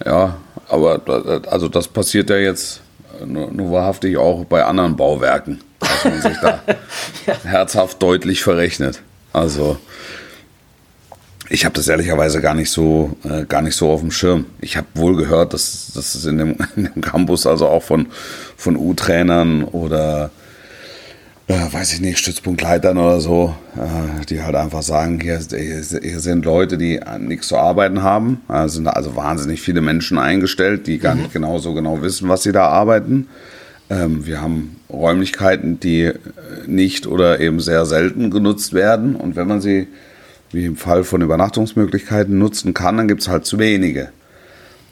Ja, 0.06 0.38
aber 0.67 1.01
also 1.49 1.67
das 1.67 1.88
passiert 1.88 2.30
ja 2.30 2.38
jetzt 2.38 2.82
nur, 3.25 3.51
nur 3.51 3.71
wahrhaftig 3.71 4.17
auch 4.17 4.45
bei 4.45 4.63
anderen 4.63 4.95
Bauwerken, 4.95 5.62
dass 5.80 6.06
man 6.06 6.21
sich 6.21 6.38
da 6.41 6.60
herzhaft 7.43 8.01
deutlich 8.01 8.43
verrechnet. 8.43 9.01
Also 9.34 9.78
ich 11.49 11.65
habe 11.65 11.75
das 11.75 11.88
ehrlicherweise 11.88 12.41
gar 12.41 12.53
nicht 12.53 12.69
so 12.69 13.17
äh, 13.23 13.45
gar 13.45 13.62
nicht 13.62 13.75
so 13.75 13.91
auf 13.91 14.01
dem 14.01 14.12
Schirm. 14.12 14.45
Ich 14.62 14.77
habe 14.77 14.88
wohl 14.95 15.15
gehört, 15.15 15.53
dass, 15.53 15.91
dass 15.93 16.15
es 16.15 16.25
in 16.25 16.38
dem, 16.38 16.58
in 16.75 16.86
dem 16.86 17.01
Campus 17.01 17.45
also 17.47 17.67
auch 17.67 17.84
von 17.84 18.08
von 18.55 18.75
U-Trainern 18.75 19.63
oder 19.63 20.31
äh, 21.47 21.53
weiß 21.71 21.93
ich 21.93 22.01
nicht 22.01 22.17
Stützpunktleitern 22.17 22.97
oder 22.97 23.19
so, 23.19 23.55
äh, 23.75 24.25
die 24.25 24.41
halt 24.41 24.55
einfach 24.55 24.81
sagen, 24.81 25.19
hier, 25.19 25.39
hier, 25.39 26.19
sind 26.19 26.43
Leute, 26.43 26.77
die 26.77 26.99
nichts 27.19 27.49
zu 27.49 27.58
arbeiten 27.58 28.01
haben. 28.01 28.41
Es 28.47 28.73
sind 28.73 28.88
also 28.88 29.15
wahnsinnig 29.15 29.62
viele 29.62 29.81
Menschen 29.81 30.17
eingestellt, 30.17 30.88
die 30.88 30.97
gar 30.97 31.13
nicht 31.13 31.34
genau 31.34 31.60
so 31.60 31.75
genau 31.75 32.01
wissen, 32.01 32.29
was 32.29 32.41
sie 32.41 32.51
da 32.51 32.67
arbeiten. 32.67 33.27
Ähm, 33.89 34.25
wir 34.25 34.41
haben 34.41 34.77
Räumlichkeiten, 34.89 35.79
die 35.79 36.05
äh, 36.05 36.15
nicht 36.65 37.05
oder 37.05 37.39
eben 37.39 37.60
sehr 37.60 37.86
selten 37.86 38.31
genutzt 38.31 38.73
werden. 38.73 39.15
Und 39.15 39.36
wenn 39.36 39.47
man 39.47 39.62
sie, 39.62 39.88
wie 40.56 40.65
im 40.65 40.78
Fall 40.78 41.04
von 41.04 41.22
Übernachtungsmöglichkeiten, 41.22 42.38
nutzen 42.38 42.74
kann, 42.74 42.98
dann 42.98 43.08
gibt 43.08 43.22
es 43.22 43.28
halt 43.28 43.46
zu 43.46 43.60
wenige. 43.60 44.10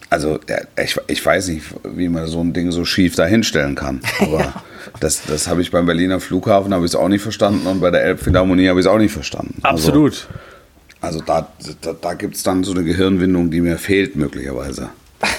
Also 0.10 0.40
ich, 0.80 0.96
ich 1.08 1.26
weiß 1.26 1.48
nicht, 1.48 1.66
wie 1.84 2.08
man 2.08 2.28
so 2.28 2.40
ein 2.40 2.54
Ding 2.54 2.72
so 2.72 2.86
schief 2.86 3.16
dahinstellen 3.16 3.74
kann. 3.74 4.02
Aber 4.20 4.54
das, 5.00 5.24
das 5.26 5.48
habe 5.48 5.64
ich 5.64 5.72
beim 5.72 5.88
Berliner 5.88 6.20
Flughafen 6.20 6.72
habe 6.72 6.86
ich 6.86 6.92
es 6.92 6.96
auch 6.96 7.08
nicht 7.08 7.24
verstanden 7.24 7.66
und 7.66 7.82
bei 7.82 7.90
der 7.90 8.04
Elbphilharmonie 8.04 8.68
habe 8.68 8.80
ich 8.80 8.86
es 8.86 8.92
auch 8.92 9.00
nicht 9.00 9.12
verstanden. 9.12 9.58
Absolut. 9.64 10.28
Also, 11.02 11.20
also 11.20 11.26
da, 11.26 11.48
da, 11.82 11.94
da 12.00 12.14
gibt 12.14 12.36
es 12.36 12.44
dann 12.44 12.64
so 12.64 12.74
eine 12.74 12.84
Gehirnwindung, 12.84 13.50
die 13.50 13.62
mir 13.62 13.80
fehlt 13.80 14.16
möglicherweise. 14.16 14.90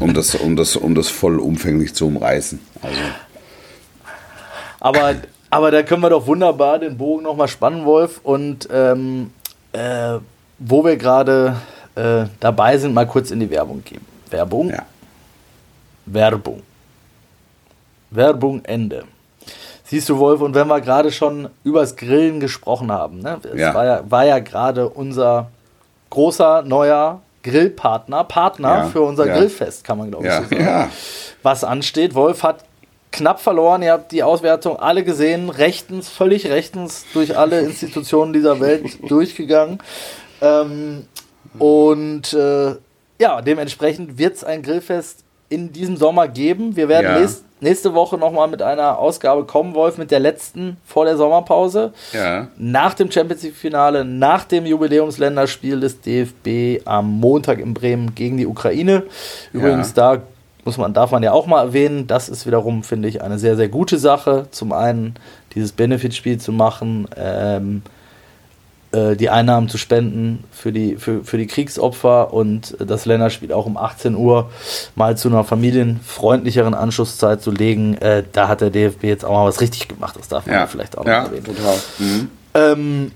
Um 0.00 0.14
das, 0.14 0.36
um 0.36 0.54
das, 0.54 0.76
um 0.76 0.94
das 0.94 1.08
vollumfänglich 1.08 1.92
zu 1.92 2.06
umreißen. 2.06 2.60
Also, 2.82 3.00
Aber, 4.78 5.16
aber 5.50 5.70
da 5.72 5.82
können 5.82 6.02
wir 6.02 6.10
doch 6.10 6.28
wunderbar 6.28 6.78
den 6.78 6.96
Bogen 6.96 7.24
nochmal 7.24 7.48
spannen, 7.48 7.84
Wolf. 7.84 8.20
Und 8.22 8.68
ähm, 8.70 9.30
äh, 9.72 10.18
wo 10.58 10.84
wir 10.84 10.96
gerade 10.96 11.56
äh, 11.94 12.24
dabei 12.40 12.78
sind, 12.78 12.94
mal 12.94 13.06
kurz 13.06 13.30
in 13.30 13.40
die 13.40 13.50
Werbung 13.50 13.82
geben. 13.84 14.06
Werbung, 14.30 14.70
ja. 14.70 14.84
Werbung. 16.06 16.62
Werbung, 18.10 18.64
Ende. 18.64 19.04
Siehst 19.84 20.08
du, 20.08 20.18
Wolf, 20.18 20.40
und 20.40 20.54
wenn 20.54 20.66
wir 20.68 20.80
gerade 20.80 21.10
schon 21.10 21.48
übers 21.64 21.96
Grillen 21.96 22.40
gesprochen 22.40 22.92
haben, 22.92 23.20
ne? 23.20 23.38
es 23.42 23.58
Ja. 23.60 23.74
war 23.74 23.84
ja, 23.84 24.02
war 24.10 24.24
ja 24.24 24.38
gerade 24.38 24.88
unser 24.88 25.50
großer 26.10 26.62
neuer 26.62 27.20
Grillpartner, 27.42 28.24
Partner 28.24 28.68
Ja, 28.68 28.84
für 28.84 29.00
unser 29.02 29.26
ja. 29.26 29.36
Grillfest, 29.36 29.84
kann 29.84 29.98
man 29.98 30.10
glaube 30.10 30.26
ich 30.26 30.32
Ja, 30.32 30.42
so 30.42 30.48
sagen. 30.56 30.90
Was 31.42 31.64
ansteht. 31.64 32.14
Wolf 32.14 32.42
hat 32.42 32.64
knapp 33.12 33.40
verloren, 33.40 33.82
ihr 33.82 33.92
habt 33.92 34.12
die 34.12 34.22
Auswertung 34.22 34.76
alle 34.78 35.02
gesehen, 35.04 35.50
rechtens, 35.50 36.08
völlig 36.08 36.46
rechtens 36.48 37.04
durch 37.14 37.36
alle 37.36 37.60
Institutionen 37.62 38.32
dieser 38.32 38.60
Welt 38.60 38.98
durchgegangen. 39.10 39.78
Ähm, 40.40 41.04
und 41.58 42.32
äh, 42.34 42.74
ja, 43.20 43.40
dementsprechend 43.42 44.18
wird 44.18 44.36
es 44.36 44.44
ein 44.44 44.62
Grillfest 44.62 45.24
in 45.48 45.72
diesem 45.72 45.96
Sommer 45.96 46.28
geben. 46.28 46.76
Wir 46.76 46.88
werden 46.88 47.06
Ja. 47.14 47.18
nächst, 47.20 47.44
nächste 47.60 47.94
Woche 47.94 48.18
nochmal 48.18 48.48
mit 48.48 48.60
einer 48.62 48.98
Ausgabe 48.98 49.44
kommen, 49.44 49.74
Wolf, 49.74 49.96
mit 49.98 50.10
der 50.10 50.20
letzten 50.20 50.76
vor 50.84 51.06
der 51.06 51.16
Sommerpause. 51.16 51.92
Ja. 52.12 52.48
Nach 52.58 52.94
dem 52.94 53.10
Champions 53.10 53.42
League-Finale, 53.42 54.04
nach 54.04 54.44
dem 54.44 54.66
Jubiläumsländerspiel 54.66 55.80
des 55.80 56.00
DFB 56.02 56.82
am 56.86 57.18
Montag 57.18 57.58
in 57.60 57.72
Bremen 57.74 58.14
gegen 58.14 58.36
die 58.36 58.46
Ukraine. 58.46 59.04
Übrigens, 59.52 59.94
da 59.94 60.20
muss 60.64 60.76
man, 60.76 60.92
darf 60.92 61.10
man 61.10 61.22
ja 61.22 61.32
auch 61.32 61.46
mal 61.46 61.66
erwähnen, 61.66 62.06
das 62.06 62.28
ist 62.28 62.46
wiederum, 62.46 62.82
finde 62.82 63.08
ich, 63.08 63.22
eine 63.22 63.38
sehr, 63.38 63.56
sehr 63.56 63.68
gute 63.68 63.98
Sache. 63.98 64.46
Zum 64.50 64.72
einen 64.72 65.14
dieses 65.54 65.72
Benefitspiel 65.72 66.38
zu 66.38 66.52
machen, 66.52 67.08
ähm, 67.16 67.82
äh, 68.92 69.16
die 69.16 69.28
Einnahmen 69.28 69.68
zu 69.68 69.76
spenden 69.76 70.44
für 70.50 70.72
die, 70.72 70.96
für, 70.96 71.22
für 71.24 71.36
die 71.36 71.46
Kriegsopfer 71.46 72.32
und 72.32 72.76
das 72.80 73.04
Länderspiel 73.04 73.52
auch 73.52 73.66
um 73.66 73.76
18 73.76 74.14
Uhr 74.14 74.50
mal 74.94 75.16
zu 75.16 75.28
einer 75.28 75.44
familienfreundlicheren 75.44 76.74
Anschlusszeit 76.74 77.42
zu 77.42 77.50
legen. 77.50 77.98
Äh, 77.98 78.24
da 78.32 78.48
hat 78.48 78.60
der 78.60 78.70
DFB 78.70 79.04
jetzt 79.04 79.24
auch 79.24 79.32
mal 79.32 79.46
was 79.46 79.60
richtig 79.60 79.88
gemacht. 79.88 80.16
Das 80.18 80.28
darf 80.28 80.46
man 80.46 80.54
ja, 80.54 80.66
vielleicht 80.66 80.96
auch 80.96 81.04
ja, 81.04 81.22
noch 81.22 81.28
erwähnen. 81.28 81.44
Total. 81.44 81.76
Mhm. 81.98 82.30
Ähm, 82.54 83.12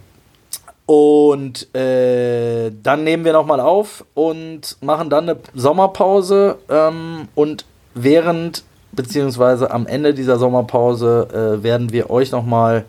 und 0.86 1.74
äh, 1.74 2.70
dann 2.82 3.04
nehmen 3.04 3.24
wir 3.24 3.32
nochmal 3.32 3.60
auf 3.60 4.04
und 4.14 4.76
machen 4.80 5.10
dann 5.10 5.28
eine 5.28 5.38
Sommerpause. 5.54 6.58
Ähm, 6.68 7.28
und 7.34 7.64
während, 7.94 8.64
beziehungsweise 8.92 9.70
am 9.70 9.86
Ende 9.86 10.12
dieser 10.12 10.38
Sommerpause, 10.38 11.28
äh, 11.60 11.62
werden 11.62 11.92
wir 11.92 12.10
euch 12.10 12.32
nochmal 12.32 12.84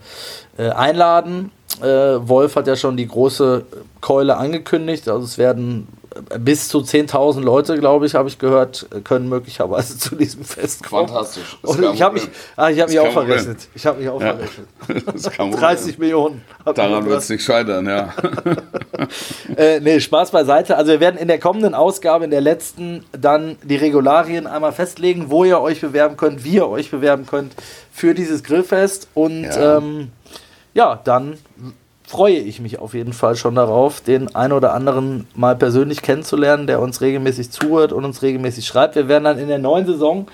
äh, 0.58 0.70
einladen. 0.70 1.52
Äh, 1.82 1.86
Wolf 1.88 2.56
hat 2.56 2.68
ja 2.68 2.76
schon 2.76 2.98
die 2.98 3.08
große 3.08 3.64
Keule 4.02 4.38
angekündigt. 4.38 5.08
Also 5.08 5.26
es 5.26 5.38
werden 5.38 5.88
bis 6.40 6.68
zu 6.68 6.80
10.000 6.80 7.42
Leute, 7.42 7.78
glaube 7.80 8.06
ich, 8.06 8.16
habe 8.16 8.28
ich 8.30 8.38
gehört, 8.40 8.88
können 9.04 9.30
möglicherweise 9.30 9.98
zu 10.00 10.16
diesem 10.16 10.44
Fest 10.44 10.84
kommen. 10.84 11.08
Fantastisch. 11.08 11.58
Ich 11.94 12.02
habe 12.02 12.16
mich, 12.16 12.28
ah, 12.56 12.70
ich 12.70 12.80
hab 12.80 12.90
mich 12.90 13.00
auch 13.00 13.12
verrechnet. 13.12 13.68
Ich 13.74 13.86
habe 13.86 14.00
mich 14.00 14.10
auch 14.10 14.22
Ja. 14.22 14.36
verrechnet. 14.36 15.60
30 15.62 15.98
Millionen. 15.98 16.42
Daran 16.76 17.06
wird 17.06 17.20
es 17.20 17.30
nicht 17.30 17.44
scheitern, 17.44 17.86
ja. 17.88 18.14
Äh, 19.58 19.80
nee, 19.82 20.00
Spaß 20.00 20.32
beiseite. 20.32 20.78
Also 20.78 20.92
wir 20.94 21.00
werden 21.00 21.18
in 21.18 21.28
der 21.28 21.40
kommenden 21.40 21.74
Ausgabe, 21.76 22.26
in 22.26 22.32
der 22.32 22.42
letzten, 22.42 23.04
dann 23.12 23.58
die 23.64 23.76
Regularien 23.76 24.48
einmal 24.48 24.72
festlegen, 24.72 25.30
wo 25.30 25.44
ihr 25.44 25.60
euch 25.60 25.82
bewerben 25.82 26.18
könnt, 26.18 26.44
wie 26.44 26.56
ihr 26.56 26.68
euch 26.68 26.90
bewerben 26.92 27.26
könnt 27.26 27.54
für 27.92 28.14
dieses 28.14 28.44
Grillfest. 28.44 29.08
Und 29.14 29.44
Ja. 29.44 29.78
ähm, 29.78 30.12
ja, 30.74 31.00
dann 31.04 31.38
freue 32.06 32.36
ich 32.36 32.60
mich 32.60 32.80
auf 32.80 32.94
jeden 32.94 33.14
Fall 33.14 33.36
schon 33.36 33.56
darauf, 33.56 34.02
den 34.02 34.36
ein 34.36 34.52
oder 34.52 34.74
anderen 34.74 35.28
mal 35.36 35.56
persönlich 35.56 36.02
kennenzulernen, 36.02 36.68
der 36.68 36.82
uns 36.82 37.02
regelmäßig 37.02 37.52
zuhört 37.52 37.94
und 37.94 38.06
uns 38.06 38.22
regelmäßig 38.22 38.68
schreibt. 38.68 38.96
Wir 38.96 39.08
werden 39.08 39.24
dann 39.24 39.40
in 39.40 39.48
der 39.48 39.60
neuen 39.60 39.86
Saison, 39.86 40.28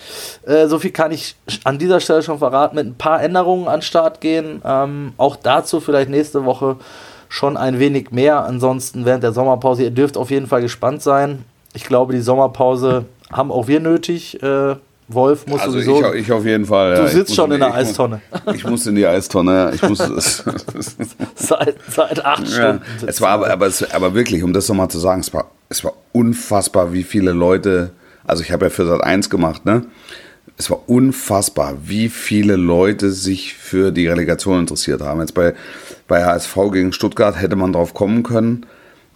äh, 0.45 0.67
so 0.67 0.79
viel 0.79 0.91
kann 0.91 1.11
ich 1.11 1.35
an 1.63 1.77
dieser 1.77 1.99
Stelle 1.99 2.23
schon 2.23 2.39
verraten, 2.39 2.75
mit 2.75 2.87
ein 2.87 2.95
paar 2.95 3.21
Änderungen 3.21 3.67
an 3.67 3.81
Start 3.81 4.19
gehen. 4.21 4.61
Ähm, 4.65 5.13
auch 5.17 5.35
dazu 5.35 5.79
vielleicht 5.79 6.09
nächste 6.09 6.45
Woche 6.45 6.77
schon 7.29 7.55
ein 7.55 7.79
wenig 7.79 8.11
mehr. 8.11 8.43
Ansonsten 8.43 9.05
während 9.05 9.23
der 9.23 9.33
Sommerpause, 9.33 9.83
ihr 9.83 9.91
dürft 9.91 10.17
auf 10.17 10.31
jeden 10.31 10.47
Fall 10.47 10.61
gespannt 10.61 11.03
sein. 11.03 11.45
Ich 11.73 11.83
glaube, 11.85 12.13
die 12.13 12.21
Sommerpause 12.21 13.05
haben 13.31 13.51
auch 13.51 13.67
wir 13.67 13.79
nötig. 13.79 14.41
Äh, 14.41 14.75
Wolf 15.11 15.47
muss 15.47 15.59
Also 15.61 15.79
ich, 15.79 15.85
sowieso. 15.85 16.13
ich 16.13 16.31
auf 16.31 16.45
jeden 16.45 16.65
Fall. 16.65 16.93
Du 16.93 17.01
ja. 17.01 17.05
Ich 17.07 17.13
sitzt 17.13 17.35
schon 17.35 17.51
in 17.51 17.59
der 17.59 17.69
ich 17.69 17.75
muss- 17.75 17.87
Eistonne. 17.89 18.21
Ich 18.53 18.63
muss 18.63 18.85
in 18.87 18.95
die 18.95 19.07
Eistonne, 19.07 19.51
ja. 19.53 19.73
Ich 19.73 19.81
muss 19.81 19.99
es. 19.99 20.43
seit, 21.35 21.75
seit 21.89 22.23
acht 22.25 22.47
Ja, 22.47 22.53
Stunden. 22.53 22.81
es 22.95 23.01
sitzen 23.01 23.21
war 23.23 23.29
aber, 23.31 23.49
aber, 23.49 23.65
es, 23.67 23.91
aber 23.91 24.13
wirklich, 24.13 24.43
um 24.43 24.53
das 24.53 24.67
nochmal 24.69 24.89
zu 24.89 24.99
sagen, 24.99 25.21
es 25.21 25.33
war, 25.33 25.49
es 25.69 25.83
war 25.83 25.93
unfassbar, 26.11 26.93
wie 26.93 27.03
viele 27.03 27.31
Leute, 27.33 27.89
also 28.25 28.43
ich 28.43 28.51
habe 28.51 28.65
ja 28.65 28.69
für 28.69 28.85
Sat 28.85 29.03
1 29.03 29.29
gemacht, 29.29 29.65
ne? 29.65 29.85
Es 30.57 30.69
war 30.69 30.87
unfassbar, 30.89 31.77
wie 31.85 32.09
viele 32.09 32.55
Leute 32.57 33.11
sich 33.11 33.53
für 33.55 33.91
die 33.91 34.07
Relegation 34.07 34.59
interessiert 34.59 35.01
haben. 35.01 35.21
Jetzt 35.21 35.33
bei, 35.33 35.53
bei 36.07 36.25
HSV 36.25 36.55
gegen 36.73 36.91
Stuttgart 36.91 37.39
hätte 37.39 37.55
man 37.55 37.71
drauf 37.73 37.93
kommen 37.93 38.23
können, 38.23 38.65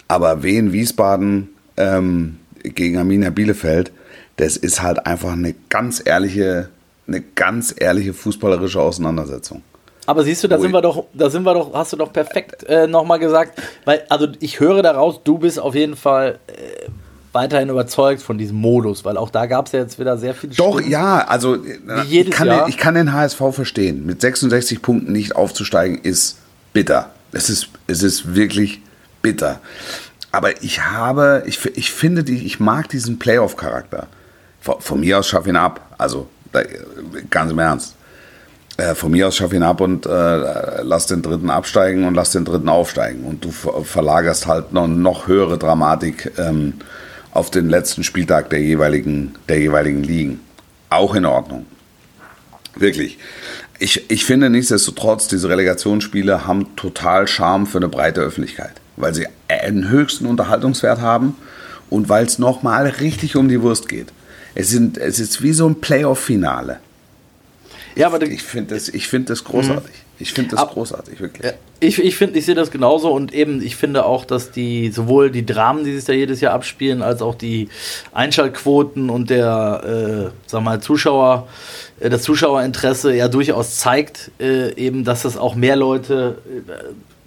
aber 0.08 0.42
Wien 0.42 0.72
Wiesbaden 0.74 1.50
ähm, 1.76 2.38
gegen 2.64 2.98
Arminia 2.98 3.30
Bielefeld, 3.30 3.92
das 4.38 4.58
ist 4.58 4.82
halt 4.82 5.06
einfach 5.06 5.34
eine 5.34 5.56
ganz 5.70 6.02
ehrliche, 6.04 6.70
eine 7.08 7.22
ganz 7.22 7.74
ehrliche 7.78 8.14
fußballerische 8.14 8.82
Auseinandersetzung. 8.82 9.62
Aber 10.06 10.24
siehst 10.24 10.44
du, 10.44 10.48
da 10.48 10.58
Ui. 10.58 10.62
sind 10.62 10.72
wir 10.72 10.82
doch, 10.82 11.06
da 11.14 11.30
sind 11.30 11.44
wir 11.44 11.54
doch, 11.54 11.74
hast 11.74 11.94
du 11.94 11.98
doch 11.98 12.12
perfekt 12.12 12.64
äh, 12.64 12.88
nochmal 12.88 13.20
gesagt, 13.20 13.62
weil, 13.86 14.04
also 14.10 14.28
ich 14.40 14.60
höre 14.60 14.82
daraus, 14.82 15.22
du 15.24 15.38
bist 15.38 15.60
auf 15.60 15.76
jeden 15.76 15.96
Fall 15.96 16.40
äh, 16.48 16.90
weiterhin 17.32 17.70
überzeugt 17.70 18.22
von 18.22 18.38
diesem 18.38 18.58
Modus, 18.58 19.06
weil 19.06 19.18
auch 19.18 19.30
da 19.30 19.46
gab 19.46 19.68
es 19.68 19.72
ja 19.72 19.80
jetzt 19.80 20.00
wieder 20.00 20.18
sehr 20.18 20.34
viele 20.34 20.54
Doch, 20.54 20.80
Stimmen. 20.80 20.92
ja, 20.92 21.26
also 21.26 21.58
jedes 22.06 22.30
ich, 22.30 22.32
kann. 22.32 22.50
Den, 22.50 22.68
ich 22.68 22.78
kann 22.78 22.96
den 22.96 23.14
HSV 23.14 23.42
verstehen. 23.52 24.06
Mit 24.06 24.22
66 24.22 24.82
Punkten 24.82 25.12
nicht 25.12 25.36
aufzusteigen 25.36 26.00
ist 26.02 26.38
bitter. 26.74 27.12
Es 27.32 27.50
ist, 27.50 27.70
es 27.88 28.04
ist 28.04 28.36
wirklich 28.36 28.82
bitter. 29.22 29.60
Aber 30.32 30.64
ich 30.64 30.84
habe, 30.84 31.44
ich, 31.46 31.64
ich 31.76 31.92
finde, 31.92 32.24
die, 32.24 32.46
ich 32.46 32.60
mag 32.60 32.90
diesen 32.90 33.20
Playoff-Charakter. 33.20 34.08
Von, 34.64 34.80
von 34.80 35.00
mir 35.02 35.20
aus 35.20 35.28
schaff 35.28 35.46
ihn 35.46 35.58
ab. 35.58 35.94
Also, 35.98 36.28
da, 36.54 36.62
ganz 37.30 37.52
im 37.52 37.60
Ernst. 37.60 37.96
Äh, 38.78 38.96
von 38.96 39.12
mir 39.12 39.28
aus 39.28 39.36
schaff 39.36 39.52
ihn 39.52 39.62
ab 39.62 39.82
und 39.82 40.06
äh, 40.06 40.82
lass 40.82 41.06
den 41.06 41.22
dritten 41.22 41.50
absteigen 41.50 42.06
und 42.06 42.16
lass 42.16 42.32
den 42.32 42.46
dritten 42.46 42.70
aufsteigen. 42.70 43.26
Und 43.26 43.44
du 43.44 43.52
ver 43.52 43.84
verlagerst 43.84 44.48
halt 44.48 44.72
noch, 44.72 44.88
noch 44.88 45.28
höhere 45.28 45.58
Dramatik 45.58 46.32
ähm, 46.38 46.76
auf 47.32 47.52
den 47.52 47.70
letzten 47.70 48.06
Spieltag 48.06 48.50
der 48.52 48.62
jeweiligen, 48.62 49.36
der 49.50 49.60
jeweiligen 49.60 50.02
Ligen. 50.02 50.40
Auch 50.90 51.14
in 51.14 51.26
Ordnung. 51.26 51.66
Wirklich. 52.76 53.20
Ich, 53.80 54.10
ich 54.10 54.24
finde 54.24 54.50
nichtsdestotrotz, 54.50 55.28
diese 55.28 55.50
Relegationsspiele 55.50 56.48
haben 56.48 56.76
total 56.78 57.28
Charme 57.28 57.68
für 57.68 57.80
eine 57.80 57.90
breite 57.90 58.22
Öffentlichkeit, 58.22 58.74
weil 58.96 59.14
sie 59.14 59.28
einen 59.50 59.90
höchsten 59.90 60.26
Unterhaltungswert 60.26 61.02
haben 61.02 61.36
und 61.90 62.08
weil 62.08 62.26
es 62.26 62.40
nochmal 62.40 62.88
richtig 62.88 63.36
um 63.36 63.50
die 63.50 63.62
Wurst 63.62 63.90
geht. 63.90 64.14
Es, 64.56 64.70
sind, 64.70 64.98
es 64.98 65.20
ist 65.20 65.42
wie 65.42 65.54
so 65.54 65.68
ein 65.68 65.76
Playoff-Finale. 65.82 66.80
Ja, 67.96 68.08
aber 68.08 68.22
Ich 68.24 68.42
finde 68.44 68.74
das, 68.76 68.90
ich 68.90 69.08
find 69.08 69.30
das 69.30 69.44
großartig. 69.44 69.92
Ich 70.20 70.32
finde 70.32 70.52
das 70.52 70.60
Ab- 70.60 70.74
großartig, 70.74 71.20
wirklich. 71.20 71.54
Ich, 71.80 72.00
ich 72.00 72.16
finde, 72.16 72.40
ich 72.40 72.46
sehe 72.46 72.56
das 72.56 72.72
genauso 72.72 73.12
und 73.12 73.34
eben, 73.34 73.62
ich 73.62 73.76
finde 73.76 74.06
auch, 74.06 74.26
dass 74.26 74.52
die 74.52 74.90
sowohl 74.90 75.32
die 75.32 75.46
Dramen, 75.46 75.84
die 75.84 75.94
sich 75.96 76.06
da 76.06 76.14
jedes 76.14 76.40
Jahr 76.40 76.54
abspielen, 76.54 77.02
als 77.02 77.22
auch 77.22 77.36
die 77.36 77.68
Einschaltquoten 78.14 79.10
und 79.10 79.30
der, 79.30 80.32
äh, 80.32 80.38
sag 80.48 80.64
mal, 80.64 80.80
Zuschauer, 80.82 81.48
äh, 82.00 82.10
das 82.10 82.22
Zuschauerinteresse 82.24 83.14
ja 83.14 83.28
durchaus 83.28 83.78
zeigt, 83.78 84.32
äh, 84.40 84.74
eben, 84.76 85.04
dass 85.04 85.24
das 85.24 85.36
auch 85.36 85.56
mehr 85.56 85.76
Leute 85.76 86.38
äh, 86.48 86.74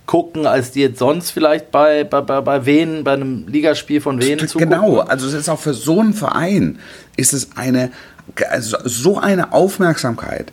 gucken, 0.07 0.47
als 0.47 0.71
die 0.71 0.81
jetzt 0.81 0.99
sonst 0.99 1.31
vielleicht 1.31 1.71
bei, 1.71 2.05
bei, 2.05 2.21
bei, 2.21 2.41
bei 2.41 2.65
Wen, 2.65 3.05
bei 3.05 3.13
einem 3.13 3.47
Ligaspiel 3.49 4.01
von 4.01 4.21
Wen 4.23 4.39
zugucken. 4.39 4.71
Genau, 4.71 5.01
also 5.01 5.27
es 5.27 5.35
ist 5.35 5.49
auch 5.49 5.59
für 5.59 5.75
so 5.75 6.01
einen 6.01 6.15
Verein 6.15 6.79
ist 7.17 7.33
es 7.33 7.51
eine 7.57 7.91
also 8.51 8.77
so 8.85 9.19
eine 9.19 9.53
Aufmerksamkeit. 9.53 10.53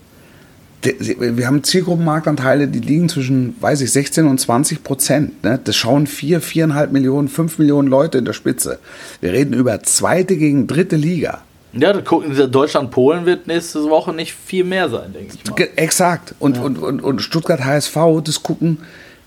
Wir 0.81 1.47
haben 1.47 1.63
Zielgruppenmarktanteile, 1.63 2.67
die 2.67 2.79
liegen 2.79 3.07
zwischen, 3.07 3.55
weiß 3.61 3.79
ich, 3.81 3.91
16 3.91 4.27
und 4.27 4.37
20 4.37 4.83
Prozent. 4.83 5.43
Ne? 5.43 5.57
Das 5.63 5.77
schauen 5.77 6.07
vier, 6.07 6.41
viereinhalb 6.41 6.91
Millionen, 6.91 7.29
fünf 7.29 7.57
Millionen 7.57 7.87
Leute 7.87 8.17
in 8.17 8.25
der 8.25 8.33
Spitze. 8.33 8.79
Wir 9.21 9.31
reden 9.31 9.53
über 9.53 9.81
zweite 9.83 10.35
gegen 10.35 10.67
dritte 10.67 10.97
Liga. 10.97 11.41
Ja, 11.71 11.93
da 11.93 12.01
gucken, 12.01 12.35
Deutschland-Polen 12.51 13.25
wird 13.25 13.47
nächste 13.47 13.83
Woche 13.85 14.13
nicht 14.13 14.33
viel 14.33 14.65
mehr 14.65 14.89
sein, 14.89 15.13
denke 15.13 15.35
ich 15.41 15.49
mal. 15.49 15.69
Exakt. 15.77 16.35
Und, 16.37 16.57
und, 16.59 16.77
und, 16.77 17.01
und 17.01 17.21
Stuttgart 17.21 17.63
HSV, 17.63 17.97
das 18.23 18.43
gucken, 18.43 18.79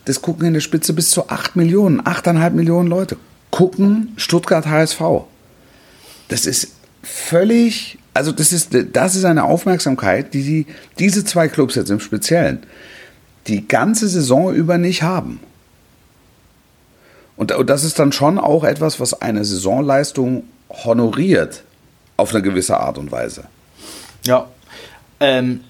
das 0.07 0.23
gucken 0.23 0.47
in 0.47 0.55
der 0.55 0.61
Spitze 0.61 0.93
bis 0.93 1.11
zu 1.11 1.29
8 1.29 1.57
Millionen, 1.57 2.01
8,5 2.01 2.51
Millionen 2.51 2.89
Leute. 2.89 3.17
Gucken 3.51 4.15
Stuttgart 4.17 4.67
HSV. 4.67 5.01
Das 6.29 6.47
ist 6.47 6.73
völlig, 7.03 7.99
also 8.15 8.33
das 8.33 8.53
ist, 8.53 8.71
das 8.93 9.15
ist 9.15 9.25
eine 9.25 9.45
Aufmerksamkeit, 9.45 10.33
die, 10.33 10.43
die 10.43 10.67
diese 10.99 11.25
zwei 11.25 11.49
Clubs 11.49 11.75
jetzt 11.75 11.91
im 11.91 12.01
Speziellen 12.01 12.65
die 13.47 13.67
ganze 13.67 14.09
Saison 14.09 14.53
über 14.55 14.79
nicht 14.79 15.03
haben. 15.03 15.41
Und, 17.37 17.53
und 17.53 17.69
das 17.69 17.85
ist 17.85 17.99
dann 17.99 18.13
schon 18.13 18.39
auch 18.39 18.65
etwas, 18.65 18.99
was 18.99 19.21
eine 19.21 19.45
Saisonleistung 19.45 20.45
honoriert 20.69 21.63
auf 22.17 22.33
eine 22.33 22.43
gewisse 22.43 22.79
Art 22.79 22.99
und 22.99 23.13
Weise. 23.13 23.45
Ja. 24.25 24.49
Ähm, 25.21 25.61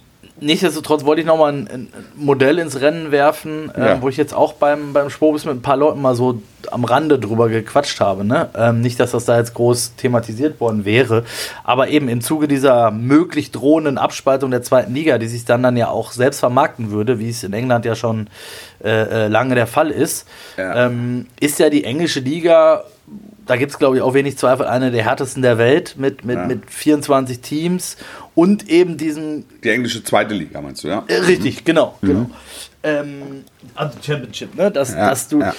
nichtsdestotrotz 0.41 1.05
wollte 1.05 1.20
ich 1.22 1.26
nochmal 1.26 1.53
ein, 1.53 1.68
ein 1.72 1.89
Modell 2.14 2.59
ins 2.59 2.80
Rennen 2.80 3.11
werfen, 3.11 3.70
ähm, 3.76 3.82
Ja. 3.84 4.03
wo 4.03 4.09
ich 4.09 4.16
jetzt 4.16 4.34
auch 4.34 4.55
beim, 4.55 4.93
beim 4.93 5.11
Spobis 5.11 5.45
mit 5.45 5.55
ein 5.55 5.62
paar 5.62 5.76
Leuten 5.76 6.01
mal 6.03 6.14
so 6.14 6.41
am 6.70 6.84
Rande 6.84 7.18
drüber 7.18 7.49
gequatscht 7.49 8.01
habe. 8.01 8.24
Ne? 8.24 8.49
Ähm, 8.57 8.80
nicht, 8.80 8.99
dass 8.99 9.12
das 9.12 9.24
da 9.24 9.39
jetzt 9.39 9.55
groß 9.55 9.95
thematisiert 9.97 10.61
worden 10.61 10.84
wäre, 10.84 11.24
aber 11.64 11.89
eben 11.89 12.09
im 12.09 12.20
Zuge 12.20 12.49
dieser 12.49 12.91
möglich 12.91 13.51
drohenden 13.53 13.99
Abspaltung 13.99 14.51
der 14.51 14.62
zweiten 14.62 14.93
Liga, 14.93 15.18
die 15.18 15.28
sich 15.28 15.45
dann, 15.45 15.62
dann 15.62 15.76
ja 15.76 15.89
auch 15.89 16.12
selbst 16.12 16.41
vermarkten 16.41 16.91
würde, 16.91 17.18
wie 17.18 17.28
es 17.30 17.45
in 17.45 17.53
England 17.53 17.84
ja 17.84 17.95
schon 17.95 18.26
äh, 18.84 18.89
äh, 19.24 19.28
lange 19.28 19.55
der 19.55 19.66
Fall 19.66 19.91
ist, 19.91 20.26
Ja. 20.57 20.87
ähm, 20.87 21.26
ist 21.41 21.59
ja 21.59 21.70
die 21.70 21.84
englische 21.84 22.20
Liga 22.20 22.82
da 23.47 23.57
gibt 23.57 23.72
es, 23.72 23.78
glaube 23.78 23.97
ich, 23.97 24.03
auch 24.03 24.14
wenig 24.14 24.36
Zweifel, 24.38 24.66
eine 24.66 24.90
der 24.90 25.05
härtesten 25.05 25.42
der 25.42 25.57
Welt 25.59 25.94
mit, 25.99 26.24
mit, 26.24 26.36
Ja. 26.36 26.47
mit 26.47 26.70
24 26.70 27.40
Teams 27.40 27.97
und 28.34 28.68
eben 28.68 28.97
diesem 28.97 29.44
Die 29.62 29.70
englische 29.70 30.03
zweite 30.05 30.34
Liga, 30.34 30.61
meinst 30.61 30.84
du, 30.84 30.88
ja? 30.88 31.05
Äh, 31.09 31.14
richtig, 31.20 31.64
genau. 31.64 31.97
genau. 32.03 32.28
Ähm, 32.82 33.44
also 33.74 33.97
Championship, 34.03 34.55
ne? 34.55 34.70
Dass, 34.70 34.92
Ja, 34.92 35.09
dass, 35.11 35.28
du, 35.28 35.40
ja. 35.40 35.55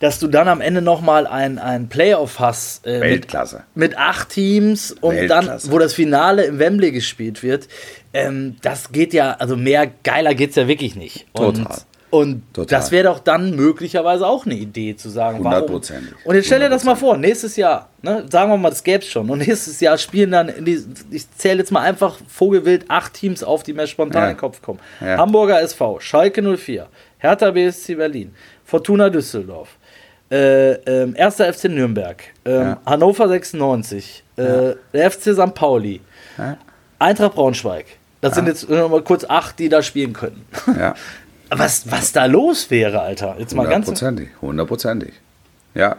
dass 0.00 0.18
du 0.18 0.26
dann 0.26 0.48
am 0.48 0.60
Ende 0.60 0.82
nochmal 0.82 1.26
ein, 1.26 1.58
ein 1.58 1.88
Playoff 1.88 2.40
hast 2.40 2.86
äh, 2.86 2.94
mit, 2.94 3.02
Weltklasse. 3.02 3.62
mit 3.74 3.96
acht 3.96 4.30
Teams 4.30 4.92
und 4.92 5.14
Weltklasse. 5.16 5.66
dann, 5.66 5.72
wo 5.72 5.78
das 5.78 5.94
Finale 5.94 6.44
im 6.44 6.58
Wembley 6.58 6.92
gespielt 6.92 7.42
wird. 7.42 7.68
Ähm, 8.12 8.56
das 8.62 8.90
geht 8.92 9.12
ja, 9.12 9.32
also 9.38 9.56
mehr 9.56 9.90
geiler 10.02 10.34
geht 10.34 10.50
es 10.50 10.56
ja 10.56 10.66
wirklich 10.68 10.96
nicht. 10.96 11.26
Und, 11.32 11.58
Total. 11.58 11.78
Und 12.10 12.42
Total. 12.54 12.78
das 12.78 12.90
wäre 12.90 13.04
doch 13.04 13.18
dann 13.18 13.54
möglicherweise 13.54 14.26
auch 14.26 14.46
eine 14.46 14.54
Idee 14.54 14.96
zu 14.96 15.10
sagen, 15.10 15.44
warum. 15.44 15.52
Hundertprozentig. 15.58 16.14
Und 16.24 16.34
jetzt 16.36 16.46
stell 16.46 16.60
dir 16.60 16.70
das 16.70 16.82
mal 16.84 16.94
vor, 16.94 17.16
nächstes 17.18 17.56
Jahr, 17.56 17.90
ne, 18.00 18.24
sagen 18.30 18.50
wir 18.50 18.56
mal, 18.56 18.70
das 18.70 18.82
gäbe 18.82 19.04
es 19.04 19.10
schon. 19.10 19.28
Und 19.28 19.38
nächstes 19.46 19.78
Jahr 19.80 19.98
spielen 19.98 20.30
dann, 20.30 20.48
in 20.48 20.64
die, 20.64 20.82
ich 21.10 21.30
zähle 21.32 21.58
jetzt 21.58 21.70
mal 21.70 21.82
einfach 21.82 22.16
vogelwild 22.26 22.86
acht 22.90 23.12
Teams 23.14 23.44
auf, 23.44 23.62
die 23.62 23.74
mir 23.74 23.86
spontan 23.86 24.22
Ja. 24.22 24.28
in 24.30 24.34
den 24.36 24.40
Kopf 24.40 24.62
kommen. 24.62 24.78
Ja. 25.00 25.18
Hamburger 25.18 25.60
SV, 25.60 26.00
Schalke 26.00 26.40
04, 26.56 26.86
Hertha 27.18 27.50
BSC 27.50 27.94
Berlin, 27.96 28.34
Fortuna 28.64 29.10
Düsseldorf, 29.10 29.68
äh, 30.30 30.76
1. 31.14 31.40
FC 31.40 31.64
Nürnberg, 31.68 32.22
ähm, 32.46 32.52
Ja. 32.62 32.80
Hannover 32.86 33.28
96, 33.28 34.24
äh, 34.36 34.74
der 34.94 35.10
FC 35.10 35.34
St. 35.34 35.54
Pauli. 35.54 36.00
Eintracht 36.98 37.34
Braunschweig. 37.34 37.84
Das 38.20 38.34
sind 38.34 38.46
jetzt 38.48 38.68
nur 38.68 38.88
mal 38.88 39.02
kurz 39.02 39.24
acht, 39.28 39.58
die 39.60 39.68
da 39.68 39.80
spielen 39.82 40.12
können. 40.12 40.44
Ja. 40.78 40.94
Was, 41.50 41.90
was 41.90 42.12
da 42.12 42.26
los 42.26 42.70
wäre, 42.70 43.00
Alter. 43.00 43.36
Jetzt 43.38 43.54
mal 43.54 43.64
ganz. 43.64 43.86
Hundertprozentig. 43.86 44.28
Hundertprozentig. 44.40 45.12
Ja. 45.74 45.96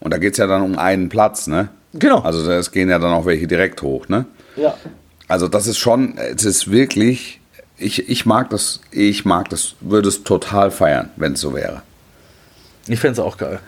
Und 0.00 0.12
da 0.12 0.18
geht 0.18 0.32
es 0.32 0.38
ja 0.38 0.46
dann 0.46 0.62
um 0.62 0.78
einen 0.78 1.08
Platz, 1.08 1.46
ne? 1.46 1.68
Genau. 1.94 2.20
Also 2.20 2.50
es 2.50 2.70
gehen 2.72 2.90
ja 2.90 2.98
dann 2.98 3.12
auch 3.12 3.26
welche 3.26 3.46
direkt 3.46 3.82
hoch, 3.82 4.08
ne? 4.08 4.26
ja. 4.56 4.74
Also 5.28 5.48
das 5.48 5.66
ist 5.66 5.78
schon, 5.78 6.16
es 6.18 6.44
ist 6.44 6.70
wirklich, 6.70 7.40
ich, 7.78 8.08
ich 8.08 8.26
mag 8.26 8.50
das, 8.50 8.80
ich 8.92 9.24
mag 9.24 9.48
das, 9.48 9.74
würde 9.80 10.08
es 10.08 10.22
total 10.22 10.70
feiern, 10.70 11.10
wenn 11.16 11.32
es 11.32 11.40
so 11.40 11.52
wäre. 11.52 11.82
Ich 12.86 13.00
finde 13.00 13.14
es 13.14 13.18
auch 13.18 13.36
geil. 13.36 13.58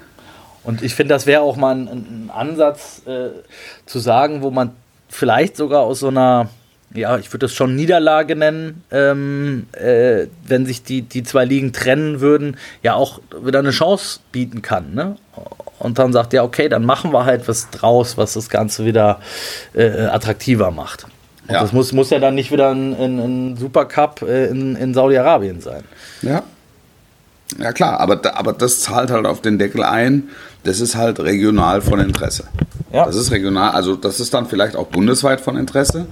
Und 0.63 0.83
ich 0.83 0.95
finde, 0.95 1.15
das 1.15 1.27
wäre 1.27 1.41
auch 1.41 1.57
mal 1.57 1.75
ein, 1.75 1.89
ein 1.89 2.31
Ansatz 2.33 3.03
äh, 3.07 3.31
zu 3.87 3.99
sagen, 3.99 4.43
wo 4.43 4.51
man 4.51 4.71
vielleicht 5.09 5.57
sogar 5.57 5.81
aus 5.81 5.99
so 6.01 6.09
einer, 6.09 6.49
ja, 6.95 7.19
ich 7.19 7.29
würde 7.33 7.45
das 7.47 7.53
schon 7.55 7.77
Niederlage 7.77 8.35
nennen, 8.35 8.83
ähm, 8.91 9.67
äh, 9.73 10.27
wenn 10.47 10.65
sich 10.67 10.83
die, 10.83 11.03
die 11.03 11.23
zwei 11.23 11.45
Ligen 11.45 11.73
trennen 11.73 12.21
würden, 12.21 12.57
ja 12.83 12.95
auch 12.95 13.21
wieder 13.43 13.59
eine 13.59 13.71
Chance 13.71 14.21
bieten 14.33 14.63
kann. 14.63 14.95
Ne? 14.95 15.17
Und 15.79 15.99
dann 15.99 16.13
sagt, 16.13 16.33
ja, 16.33 16.43
okay, 16.43 16.69
dann 16.69 16.85
machen 16.85 17.13
wir 17.13 17.25
halt 17.25 17.47
was 17.47 17.71
draus, 17.71 18.17
was 18.17 18.33
das 18.35 18.49
Ganze 18.49 18.85
wieder 18.85 19.21
äh, 19.75 20.07
attraktiver 20.07 20.71
macht. 20.71 21.05
Und 21.47 21.55
Ja. 21.55 21.61
das 21.61 21.73
muss, 21.73 21.93
muss 21.93 22.11
ja 22.11 22.19
dann 22.19 22.35
nicht 22.35 22.51
wieder 22.51 22.71
ein, 22.71 22.95
ein, 22.95 23.19
ein 23.19 23.57
Supercup 23.57 24.23
äh, 24.23 24.47
in, 24.47 24.75
in 24.77 24.95
Saudi-Arabien 24.95 25.61
sein. 25.61 25.85
Ja. 26.23 26.43
Ja 27.59 27.73
klar, 27.73 27.99
aber, 28.01 28.21
aber 28.37 28.53
das 28.53 28.81
zahlt 28.81 29.11
halt 29.11 29.25
auf 29.27 29.41
den 29.41 29.59
Deckel 29.59 29.83
ein, 29.83 30.29
das 30.65 30.81
ist 30.81 30.97
halt 30.97 31.19
regional 31.21 31.81
von 31.81 31.99
Interesse. 32.01 32.45
Ja. 32.93 33.05
Das 33.05 33.17
ist 33.17 33.31
regional, 33.31 33.73
also 33.73 33.97
das 33.97 34.19
ist 34.19 34.33
dann 34.33 34.47
vielleicht 34.47 34.75
auch 34.75 34.87
bundesweit 34.87 35.41
von 35.41 35.57
Interesse, 35.57 36.07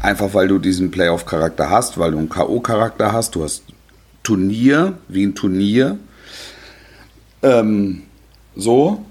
einfach 0.00 0.32
weil 0.32 0.48
du 0.48 0.58
diesen 0.58 0.90
Playoff-Charakter 0.90 1.68
hast, 1.68 1.98
weil 1.98 2.12
du 2.12 2.18
einen 2.18 2.28
K.O.-Charakter 2.30 3.12
hast, 3.12 3.34
du 3.34 3.44
hast 3.44 3.64
Turnier, 4.22 4.94
wie 5.08 5.26
ein 5.26 5.34
Turnier, 5.34 5.98
ähm, 7.42 8.02
so, 8.54 9.04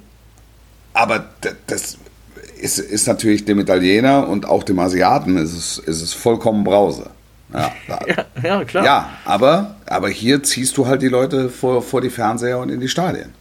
aber 0.93 1.25
das 1.67 1.97
ist, 2.59 2.79
ist 2.79 3.07
natürlich 3.07 3.45
dem 3.45 3.59
Italiener 3.59 4.27
und 4.27 4.47
auch 4.47 4.63
dem 4.63 4.79
Asiaten 4.79 5.37
ist 5.37 5.53
es, 5.53 5.77
ist 5.77 6.01
es 6.01 6.13
vollkommen 6.13 6.63
Brause. 6.63 7.11
Ja, 7.53 7.71
da, 7.87 7.99
Ja, 8.43 8.63
klar. 8.65 8.85
ja, 8.85 9.09
aber, 9.25 9.75
aber 9.85 10.09
hier 10.09 10.41
ziehst 10.41 10.75
du 10.77 10.87
halt 10.87 11.01
die 11.01 11.07
Leute 11.07 11.49
vor, 11.49 11.81
vor 11.81 12.01
die 12.01 12.09
Fernseher 12.09 12.59
und 12.59 12.69
in 12.69 12.79
die 12.79 12.87
Stadien. 12.87 13.33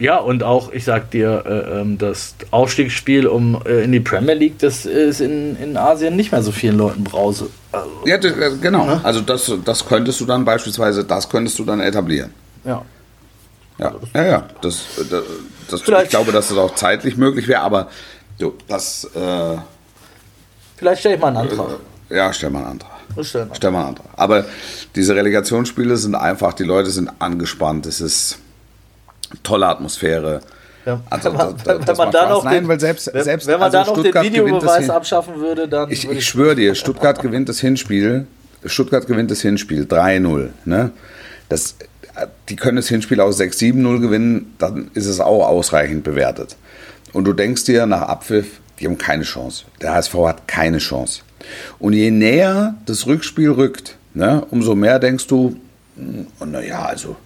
Ja, 0.00 0.18
und 0.18 0.44
auch, 0.44 0.70
ich 0.72 0.84
sag 0.84 1.10
dir, 1.10 1.42
äh, 1.44 1.80
ähm, 1.80 1.98
das 1.98 2.36
Aufstiegsspiel 2.52 3.26
um 3.26 3.60
äh, 3.66 3.82
in 3.82 3.90
die 3.90 3.98
Premier 4.00 4.34
League, 4.34 4.58
das 4.60 4.86
ist 4.86 5.20
in, 5.20 5.56
in 5.56 5.76
Asien 5.76 6.14
nicht 6.14 6.30
mehr 6.30 6.42
so 6.42 6.52
vielen 6.52 6.76
Leuten 6.78 7.02
Brause. 7.02 7.50
Also, 7.72 7.88
Ja, 8.04 8.16
d- 8.16 8.28
äh, 8.28 8.56
genau. 8.62 9.00
Also 9.02 9.20
das, 9.22 9.52
das 9.64 9.84
könntest 9.84 10.20
du 10.20 10.24
dann 10.24 10.44
beispielsweise, 10.44 11.04
das 11.04 11.28
könntest 11.28 11.58
du 11.58 11.64
dann 11.64 11.80
etablieren. 11.80 12.30
ja. 12.64 12.82
Ja, 13.80 13.94
ja, 14.12 14.24
ja. 14.26 14.48
Das, 14.60 14.82
das, 15.08 15.22
das, 15.70 15.80
ich 16.04 16.10
glaube, 16.10 16.32
dass 16.32 16.48
das 16.48 16.58
auch 16.58 16.74
zeitlich 16.74 17.16
möglich 17.16 17.46
wäre, 17.46 17.60
aber 17.60 17.88
du, 18.38 18.54
das, 18.66 19.04
äh, 19.14 19.56
Vielleicht 20.76 20.98
stelle 21.00 21.14
ich 21.14 21.20
mal 21.20 21.28
einen 21.28 21.36
Antrag. 21.48 21.66
ja, 22.10 22.32
stell 22.32 22.50
mal 22.50 22.58
einen 22.64 22.80
Antrag. 22.80 22.90
Stell 23.52 23.70
mal 23.70 23.78
einen 23.80 23.88
Antrag. 23.90 24.06
Aber 24.16 24.44
diese 24.96 25.14
Relegationsspiele 25.14 25.96
sind 25.96 26.16
einfach, 26.16 26.54
die 26.54 26.64
Leute 26.64 26.90
sind 26.90 27.08
angespannt, 27.20 27.86
es 27.86 28.00
ist 28.00 28.38
tolle 29.42 29.66
Atmosphäre. 29.66 30.40
Ja. 30.86 31.00
Also, 31.10 31.30
wenn 31.30 31.36
man, 31.36 31.54
das- 31.54 31.64
das- 31.64 31.78
wenn 31.78 31.84
das 31.84 31.98
man 31.98 32.12
Spaß. 32.12 32.28
noch 32.30 32.44
Nein, 32.44 32.54
den, 32.54 32.68
weil 32.68 32.80
selbst- 32.80 33.10
wenn, 33.12 33.24
selbst- 33.24 33.46
wenn 33.46 33.54
man 33.60 33.62
also 33.64 33.78
dann 33.78 33.86
noch 33.88 33.94
den 33.94 34.02
Stuttgart 34.04 34.24
Videobeweis 34.24 34.90
abschaffen 34.90 35.36
würde, 35.40 35.68
dann 35.68 35.90
Ich, 35.90 36.06
würde 36.06 36.18
ich 36.18 36.24
schwöre 36.26 36.54
dir, 36.54 36.74
Stuttgart 36.74 37.20
gewinnt 37.20 37.48
das 37.48 37.60
Hinspiel. 37.60 38.26
Stuttgart 38.64 39.06
gewinnt 39.06 39.30
das 39.30 39.40
Hinspiel 39.42 39.84
3-0. 39.84 40.50
Ne? 40.64 40.90
Das, 41.48 41.76
die 42.48 42.56
können 42.56 42.76
das 42.76 42.88
Hinspiel 42.88 43.20
auch 43.20 43.30
6-7-0 43.30 44.00
gewinnen, 44.00 44.54
dann 44.58 44.90
ist 44.94 45.06
es 45.06 45.20
auch 45.20 45.46
ausreichend 45.46 46.04
bewertet. 46.04 46.56
Und 47.12 47.24
du 47.24 47.32
denkst 47.32 47.64
dir 47.64 47.86
nach 47.86 48.02
Abpfiff, 48.02 48.60
die 48.80 48.86
haben 48.86 48.98
keine 48.98 49.22
Chance. 49.24 49.64
Der 49.82 49.94
HSV 49.94 50.14
hat 50.26 50.48
keine 50.48 50.78
Chance. 50.78 51.20
Und 51.78 51.92
je 51.92 52.10
näher 52.10 52.74
das 52.86 53.06
Rückspiel 53.06 53.50
rückt, 53.50 53.96
ne, 54.14 54.44
umso 54.50 54.74
mehr 54.74 54.98
denkst 54.98 55.26
du, 55.28 55.56
hm, 55.96 56.26
naja, 56.50 56.84
also 56.86 57.16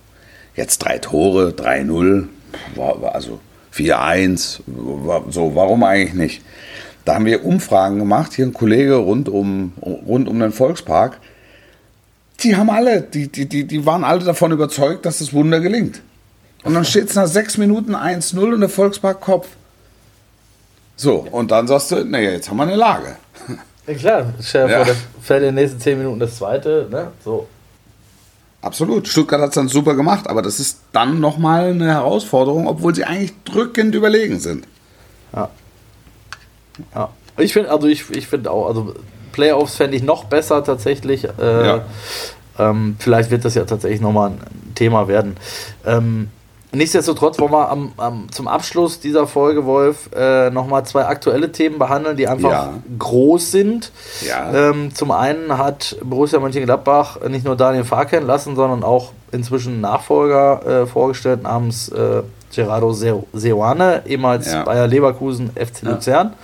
jetzt 0.54 0.78
drei 0.78 0.98
Tore, 0.98 1.50
3-0, 1.50 2.28
war- 2.76 3.00
war 3.02 3.14
also 3.14 3.40
4-1, 3.72 4.60
war- 4.66 5.24
so, 5.30 5.54
warum 5.54 5.82
eigentlich 5.84 6.14
nicht? 6.14 6.42
Da 7.04 7.14
haben 7.14 7.24
wir 7.24 7.44
Umfragen 7.44 7.98
gemacht, 7.98 8.32
hier 8.34 8.46
ein 8.46 8.52
Kollege 8.52 8.94
rund 8.94 9.28
um, 9.28 9.72
rund 9.80 10.28
um 10.28 10.38
den 10.38 10.52
Volkspark. 10.52 11.18
Die 12.40 12.56
haben 12.56 12.70
alle, 12.70 13.02
die, 13.02 13.28
die, 13.28 13.46
die, 13.48 13.64
die 13.66 13.86
waren 13.86 14.04
alle 14.04 14.24
davon 14.24 14.52
überzeugt, 14.52 15.04
dass 15.06 15.18
das 15.18 15.32
Wunder 15.32 15.60
gelingt. 15.60 16.00
Und 16.64 16.74
dann 16.74 16.84
steht 16.84 17.08
es 17.08 17.16
nach 17.16 17.26
sechs 17.26 17.58
Minuten 17.58 17.94
1-0 17.96 18.54
und 18.54 18.60
der 18.60 18.68
Volkspark 18.68 19.20
Kopf. 19.20 19.48
So, 20.96 21.26
und 21.30 21.50
dann 21.50 21.66
sagst 21.66 21.90
du, 21.90 22.04
naja, 22.04 22.30
jetzt 22.30 22.48
haben 22.50 22.56
wir 22.58 22.64
eine 22.64 22.76
Lage. 22.76 23.16
Ja, 23.86 23.94
klar, 23.94 24.32
stell 24.40 24.68
dir 24.68 24.72
Ja. 24.74 24.84
vor, 24.84 24.94
fällt 25.20 25.40
in 25.42 25.46
den 25.48 25.54
nächsten 25.56 25.80
10 25.80 25.98
Minuten 25.98 26.20
das 26.20 26.36
zweite. 26.36 26.86
Ne? 26.90 27.08
So. 27.24 27.48
Absolut. 28.62 29.08
Stuttgart 29.08 29.40
hat 29.40 29.48
es 29.50 29.54
dann 29.56 29.68
super 29.68 29.94
gemacht, 29.94 30.28
aber 30.28 30.40
das 30.40 30.60
ist 30.60 30.78
dann 30.92 31.18
nochmal 31.20 31.70
eine 31.70 31.88
Herausforderung, 31.88 32.68
obwohl 32.68 32.94
sie 32.94 33.04
eigentlich 33.04 33.32
drückend 33.44 33.94
überlegen 33.94 34.38
sind. 34.38 34.66
Ja. 35.34 35.50
ja. 36.94 37.08
Ich 37.38 37.52
finde, 37.52 37.70
also 37.70 37.88
ich, 37.88 38.08
ich 38.10 38.26
finde 38.28 38.50
auch, 38.52 38.68
also 38.68 38.94
Playoffs 39.32 39.76
fände 39.76 39.96
ich 39.96 40.02
noch 40.04 40.24
besser 40.24 40.62
tatsächlich. 40.62 41.24
Äh, 41.24 41.66
Ja. 41.66 41.84
ähm, 42.58 42.96
vielleicht 43.00 43.30
wird 43.30 43.44
das 43.44 43.54
ja 43.54 43.64
tatsächlich 43.64 44.00
nochmal 44.00 44.30
ein 44.30 44.74
Thema 44.76 45.08
werden. 45.08 45.36
Ähm, 45.84 46.28
nichtsdestotrotz 46.72 47.38
wollen 47.38 47.52
wir 47.52 47.68
am, 47.70 47.92
am, 47.96 48.30
zum 48.30 48.48
Abschluss 48.48 49.00
dieser 49.00 49.26
Folge, 49.26 49.64
Wolf, 49.66 50.10
äh, 50.14 50.50
nochmal 50.50 50.84
zwei 50.84 51.06
aktuelle 51.06 51.52
Themen 51.52 51.78
behandeln, 51.78 52.16
die 52.16 52.26
einfach 52.28 52.50
Ja. 52.50 52.72
groß 52.98 53.50
sind. 53.52 53.92
Ja. 54.26 54.70
Ähm, 54.70 54.94
zum 54.94 55.10
einen 55.10 55.58
hat 55.58 55.96
Borussia 56.02 56.38
Mönchengladbach 56.40 57.20
nicht 57.28 57.44
nur 57.44 57.56
Daniel 57.56 57.84
Farke 57.84 58.16
entlassen, 58.16 58.56
sondern 58.56 58.84
auch 58.84 59.12
inzwischen 59.32 59.72
einen 59.74 59.80
Nachfolger 59.82 60.82
äh, 60.82 60.86
vorgestellt 60.86 61.42
namens 61.42 61.88
äh, 61.88 62.22
Gerardo 62.54 62.92
Se- 62.92 63.22
Seoane, 63.32 64.02
ehemals 64.06 64.52
Ja. 64.52 64.64
Bayer 64.64 64.86
Leverkusen, 64.86 65.50
FC 65.54 65.82
Luzern. 65.82 66.34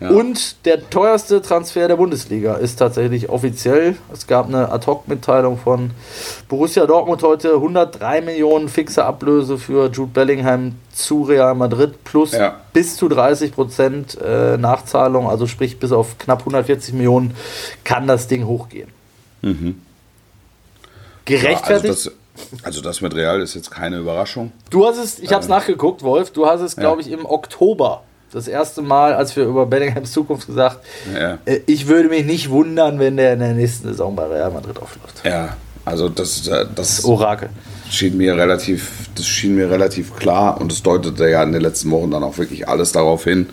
Ja. 0.00 0.10
Und 0.10 0.64
der 0.66 0.90
teuerste 0.90 1.40
Transfer 1.40 1.86
der 1.88 1.96
Bundesliga 1.96 2.54
ist 2.54 2.76
tatsächlich 2.76 3.28
offiziell. 3.28 3.96
Es 4.12 4.26
gab 4.26 4.48
eine 4.48 4.70
Ad-Hoc-Mitteilung 4.70 5.58
von 5.58 5.92
Borussia 6.48 6.84
Dortmund 6.86 7.22
heute: 7.22 7.54
103 7.54 8.20
Millionen 8.22 8.68
fixe 8.68 9.04
Ablöse 9.04 9.58
für 9.58 9.88
Jude 9.90 10.10
Bellingham 10.12 10.74
zu 10.92 11.22
Real 11.22 11.54
Madrid 11.54 12.02
plus 12.04 12.32
bis 12.72 12.96
zu 12.96 13.08
30 13.08 13.52
Prozent 13.54 14.18
äh, 14.20 14.56
Nachzahlung, 14.56 15.28
also 15.28 15.46
sprich 15.46 15.78
bis 15.78 15.92
auf 15.92 16.18
knapp 16.18 16.40
140 16.40 16.94
Millionen, 16.94 17.34
kann 17.84 18.06
das 18.06 18.26
Ding 18.28 18.46
hochgehen. 18.46 18.88
Gerechtfertigt? 21.24 21.90
also, 21.90 22.10
das, 22.10 22.16
also 22.62 22.80
das 22.80 23.00
mit 23.00 23.14
Real 23.14 23.40
ist 23.40 23.54
jetzt 23.54 23.70
keine 23.70 23.98
Überraschung. 23.98 24.52
du 24.70 24.86
hast 24.86 24.98
es, 24.98 25.18
ich 25.18 25.32
habe 25.32 25.42
es 25.42 25.48
nachgeguckt, 25.48 26.02
Wolf, 26.02 26.30
du 26.30 26.46
hast 26.46 26.60
es, 26.60 26.76
glaube 26.76 27.00
ich, 27.00 27.10
im 27.10 27.24
Oktober, 27.26 28.02
das 28.32 28.48
erste 28.48 28.80
Mal, 28.82 29.14
als 29.14 29.36
wir 29.36 29.44
über 29.44 29.66
Bellinghams 29.66 30.10
Zukunft 30.12 30.46
gesagt, 30.46 30.78
Ja. 31.14 31.38
äh, 31.44 31.60
ich 31.66 31.86
würde 31.86 32.08
mich 32.08 32.24
nicht 32.24 32.50
wundern, 32.50 32.98
wenn 32.98 33.16
der 33.16 33.34
in 33.34 33.40
der 33.40 33.52
nächsten 33.52 33.88
Saison 33.88 34.16
bei 34.16 34.24
Real 34.26 34.50
Madrid 34.50 34.78
aufläuft. 34.80 35.22
Ja, 35.24 35.56
also 35.84 36.08
das, 36.08 36.46
äh, 36.48 36.64
das 36.74 37.04
Orakel. 37.04 37.50
schien 37.90 38.16
mir 38.16 38.36
relativ, 38.36 39.08
das 39.16 39.26
schien 39.26 39.54
mir 39.56 39.68
relativ 39.70 40.16
klar 40.16 40.60
und 40.60 40.72
es 40.72 40.82
deutete 40.82 41.28
ja 41.28 41.42
in 41.42 41.52
den 41.52 41.60
letzten 41.60 41.90
Wochen 41.90 42.10
dann 42.10 42.22
auch 42.24 42.38
wirklich 42.38 42.68
alles 42.68 42.92
darauf 42.92 43.24
hin. 43.24 43.48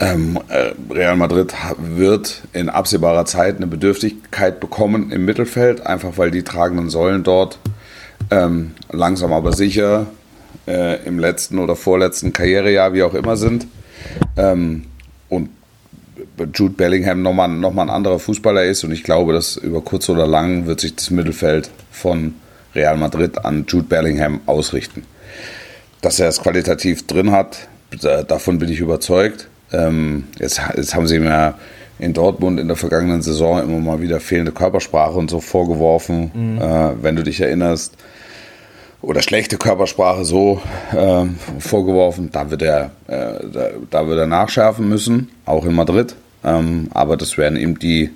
Ähm, 0.00 0.40
äh, 0.48 0.72
Real 0.92 1.16
Madrid 1.16 1.54
wird 1.78 2.42
in 2.52 2.68
absehbarer 2.68 3.26
Zeit 3.26 3.56
eine 3.56 3.66
Bedürftigkeit 3.66 4.58
bekommen 4.58 5.12
im 5.12 5.24
Mittelfeld, 5.24 5.86
einfach 5.86 6.18
weil 6.18 6.30
die 6.30 6.42
tragenden 6.42 6.90
Säulen 6.90 7.22
dort 7.22 7.58
ähm, 8.30 8.72
langsam 8.90 9.32
aber 9.32 9.52
sicher 9.52 10.06
äh, 10.66 11.04
im 11.04 11.18
letzten 11.18 11.58
oder 11.58 11.76
vorletzten 11.76 12.32
Karrierejahr, 12.32 12.92
wie 12.92 13.02
auch 13.02 13.14
immer, 13.14 13.36
sind. 13.36 13.66
Ähm, 14.36 14.86
und 15.28 15.50
Jude 16.54 16.74
Bellingham 16.74 17.22
nochmal 17.22 17.48
noch 17.48 17.72
mal 17.72 17.82
ein 17.82 17.90
anderer 17.90 18.18
Fußballer 18.18 18.64
ist 18.64 18.82
und 18.82 18.92
ich 18.92 19.04
glaube, 19.04 19.32
dass 19.32 19.56
über 19.56 19.80
kurz 19.80 20.08
oder 20.08 20.26
lang 20.26 20.66
wird 20.66 20.80
sich 20.80 20.96
das 20.96 21.10
Mittelfeld 21.10 21.70
von 21.90 22.34
Real 22.74 22.96
Madrid 22.96 23.44
an 23.44 23.64
Jude 23.68 23.86
Bellingham 23.86 24.40
ausrichten. 24.46 25.04
Dass 26.00 26.18
er 26.18 26.28
es 26.28 26.40
qualitativ 26.40 27.06
drin 27.06 27.30
hat, 27.30 27.68
davon 28.26 28.58
bin 28.58 28.68
ich 28.68 28.80
überzeugt. 28.80 29.48
Ähm, 29.74 30.24
jetzt, 30.38 30.60
jetzt 30.76 30.94
haben 30.94 31.06
sie 31.06 31.18
mir 31.18 31.54
in 31.98 32.12
Dortmund 32.12 32.58
in 32.58 32.68
der 32.68 32.76
vergangenen 32.76 33.22
Saison 33.22 33.62
immer 33.62 33.78
mal 33.78 34.00
wieder 34.00 34.20
fehlende 34.20 34.52
Körpersprache 34.52 35.14
und 35.14 35.30
so 35.30 35.40
vorgeworfen, 35.40 36.30
mhm. 36.34 36.58
äh, 36.60 37.02
wenn 37.02 37.16
du 37.16 37.22
dich 37.22 37.40
erinnerst. 37.40 37.96
Oder 39.00 39.20
schlechte 39.20 39.58
Körpersprache 39.58 40.24
so 40.24 40.62
äh, 40.92 41.26
vorgeworfen. 41.58 42.30
Da 42.32 42.50
wird, 42.50 42.62
er, 42.62 42.90
äh, 43.06 43.46
da, 43.52 43.68
da, 43.90 44.06
wird 44.06 44.18
er 44.18 44.26
nachschärfen 44.26 44.88
müssen, 44.88 45.30
auch 45.44 45.66
in 45.66 45.74
Madrid. 45.74 46.14
Ähm, 46.42 46.88
aber 46.94 47.18
das 47.18 47.36
werden 47.36 47.58
ihm 47.58 47.78
die 47.78 48.10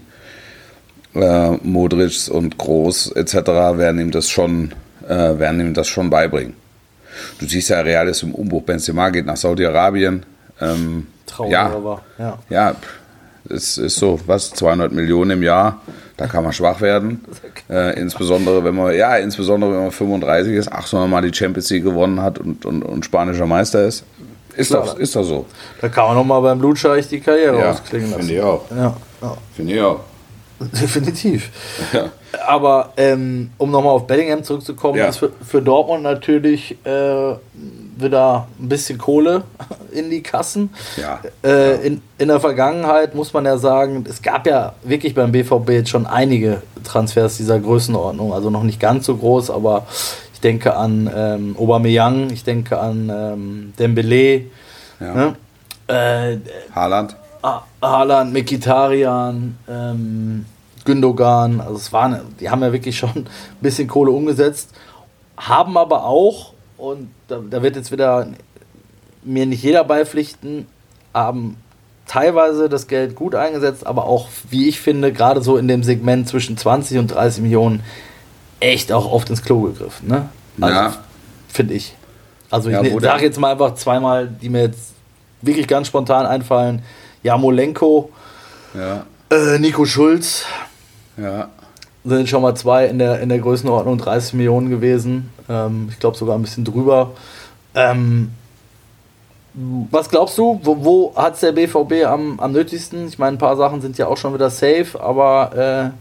äh, 1.14 1.50
Modric 1.62 2.30
und 2.30 2.56
Groß 2.56 3.12
etc. 3.12 3.34
werden 3.34 4.00
ihm 4.00 4.10
das 4.10 4.30
schon, 4.30 4.72
äh, 5.06 5.38
werden 5.38 5.60
ihm 5.60 5.74
das 5.74 5.88
schon 5.88 6.08
beibringen. 6.08 6.54
Du 7.38 7.46
siehst 7.46 7.68
ja, 7.68 7.80
Real 7.80 8.08
ist 8.08 8.22
im 8.22 8.34
Umbruch. 8.34 8.62
Benzema 8.62 9.10
geht 9.10 9.26
nach 9.26 9.36
Saudi-Arabien. 9.36 10.24
Ähm, 10.60 11.06
Traurig 11.28 11.52
ja, 11.52 11.66
aber. 11.66 12.00
Ja. 12.18 12.38
ja, 12.48 12.74
es 13.48 13.78
ist 13.78 13.96
so, 13.96 14.18
was, 14.26 14.50
200 14.50 14.92
Millionen 14.92 15.32
im 15.32 15.42
Jahr, 15.42 15.80
da 16.16 16.26
kann 16.26 16.44
man 16.44 16.52
schwach 16.52 16.80
werden. 16.80 17.24
Äh, 17.70 18.00
insbesondere, 18.00 18.64
wenn 18.64 18.74
man, 18.74 18.96
ja, 18.96 19.18
insbesondere 19.18 19.72
wenn 19.72 19.82
man 19.82 19.90
35 19.90 20.54
ist, 20.54 20.72
800 20.72 21.06
Mal 21.06 21.20
die 21.20 21.36
Champions 21.36 21.68
League 21.68 21.84
gewonnen 21.84 22.22
hat 22.22 22.38
und, 22.38 22.64
und, 22.64 22.82
und 22.82 23.04
spanischer 23.04 23.44
Meister 23.44 23.84
ist. 23.84 24.04
Ist 24.56 24.72
doch, 24.72 24.98
ist 24.98 25.14
doch 25.14 25.22
so. 25.22 25.44
Da 25.82 25.90
kann 25.90 26.06
man 26.06 26.16
nochmal 26.16 26.40
beim 26.40 26.58
Blutscheich 26.58 27.08
die 27.08 27.20
Karriere 27.20 27.58
ja, 27.58 27.70
ausklingen 27.72 28.10
lassen. 28.10 28.22
Finde 28.22 28.34
ich 28.34 28.40
auch. 28.40 28.64
Ja, 28.70 28.96
ja. 29.20 29.36
Finde 29.54 29.74
ich 29.74 29.80
auch. 29.82 30.00
Definitiv. 30.60 31.50
Ja. 31.92 32.10
Aber 32.46 32.92
ähm, 32.96 33.50
um 33.58 33.70
nochmal 33.70 33.92
auf 33.92 34.06
Bellingham 34.06 34.42
zurückzukommen, 34.42 34.98
ja. 34.98 35.08
ist 35.08 35.18
für, 35.18 35.30
für, 35.46 35.62
Dortmund 35.62 36.02
natürlich 36.02 36.76
äh, 36.84 37.34
wieder 38.02 38.48
ein 38.60 38.68
bisschen 38.68 38.98
Kohle 38.98 39.44
in 39.92 40.10
die 40.10 40.22
Kassen. 40.22 40.70
Ja. 40.96 41.20
Äh, 41.42 41.86
in, 41.86 42.02
in 42.18 42.28
der 42.28 42.40
Vergangenheit 42.40 43.14
muss 43.14 43.32
man 43.32 43.44
ja 43.44 43.58
sagen, 43.58 44.04
es 44.08 44.22
gab 44.22 44.46
ja 44.46 44.74
wirklich 44.82 45.14
beim 45.14 45.32
BVB 45.32 45.70
jetzt 45.70 45.90
schon 45.90 46.06
einige 46.06 46.62
Transfers 46.84 47.36
dieser 47.36 47.58
Größenordnung. 47.58 48.32
Also 48.32 48.50
noch 48.50 48.62
nicht 48.62 48.80
ganz 48.80 49.06
so 49.06 49.16
groß, 49.16 49.50
aber 49.50 49.86
ich 50.34 50.40
denke 50.40 50.76
an 50.76 51.10
ähm, 51.14 51.56
Aubameyang, 51.58 52.30
ich 52.30 52.44
denke 52.44 52.78
an 52.78 53.10
ähm, 53.12 53.72
Dembele. 53.78 54.46
Ja. 55.00 55.14
Ne? 55.14 55.36
Äh, 55.88 56.38
Haaland. 56.74 57.16
Haaland, 57.82 58.32
Mkhitaryan, 58.32 59.56
ähm, 59.68 60.44
Gündogan, 60.84 61.60
also 61.60 61.76
es 61.76 61.92
waren, 61.92 62.20
die 62.40 62.50
haben 62.50 62.62
ja 62.62 62.72
wirklich 62.72 62.96
schon 62.96 63.10
ein 63.16 63.26
bisschen 63.60 63.88
Kohle 63.88 64.10
umgesetzt, 64.10 64.70
haben 65.36 65.76
aber 65.76 66.04
auch, 66.04 66.52
und 66.78 67.10
da, 67.26 67.40
da 67.50 67.62
wird 67.62 67.76
jetzt 67.76 67.92
wieder 67.92 68.28
mir 69.22 69.46
nicht 69.46 69.62
jeder 69.62 69.84
beipflichten, 69.84 70.66
haben 71.12 71.56
teilweise 72.06 72.68
das 72.68 72.86
Geld 72.86 73.14
gut 73.14 73.34
eingesetzt, 73.34 73.86
aber 73.86 74.06
auch, 74.06 74.28
wie 74.48 74.68
ich 74.68 74.80
finde, 74.80 75.12
gerade 75.12 75.42
so 75.42 75.56
in 75.56 75.68
dem 75.68 75.82
Segment 75.82 76.28
zwischen 76.28 76.56
20 76.56 76.98
und 76.98 77.08
30 77.08 77.42
Millionen 77.42 77.82
echt 78.60 78.92
auch 78.92 79.10
oft 79.10 79.28
ins 79.28 79.42
Klo 79.42 79.62
gegriffen. 79.62 80.08
Ne? 80.08 80.28
Also, 80.60 80.74
ja. 80.74 80.94
Finde 81.48 81.74
ich. 81.74 81.94
Also 82.50 82.70
ich 82.70 82.80
ne, 82.80 83.00
sage 83.00 83.24
jetzt 83.24 83.38
mal 83.38 83.52
einfach 83.52 83.74
zweimal, 83.74 84.26
die 84.26 84.48
mir 84.48 84.62
jetzt 84.62 84.92
wirklich 85.42 85.68
ganz 85.68 85.86
spontan 85.86 86.24
einfallen. 86.24 86.82
Jamolenko, 87.22 88.10
ja. 88.74 89.04
äh, 89.30 89.58
Nico 89.58 89.84
Schulz. 89.84 90.44
Ja. 91.16 91.50
Sind 92.08 92.28
schon 92.28 92.42
mal 92.42 92.54
zwei 92.54 92.86
in 92.86 92.98
der, 92.98 93.20
in 93.20 93.28
der 93.28 93.38
Größenordnung 93.38 93.98
30 93.98 94.34
Millionen 94.34 94.70
gewesen. 94.70 95.30
Ähm, 95.48 95.88
ich 95.90 95.98
glaube 95.98 96.16
sogar 96.16 96.36
ein 96.36 96.42
bisschen 96.42 96.64
drüber. 96.64 97.12
Ähm, 97.74 98.30
was 99.90 100.08
glaubst 100.08 100.38
du, 100.38 100.60
wo, 100.62 100.84
wo 100.84 101.16
hat 101.16 101.34
es 101.34 101.40
der 101.40 101.52
BVB 101.52 102.06
am, 102.06 102.38
am 102.38 102.52
nötigsten? 102.52 103.08
Ich 103.08 103.18
meine, 103.18 103.36
ein 103.36 103.38
paar 103.38 103.56
Sachen 103.56 103.80
sind 103.80 103.98
ja 103.98 104.06
auch 104.06 104.16
schon 104.16 104.34
wieder 104.34 104.50
safe, 104.50 105.00
aber 105.00 105.92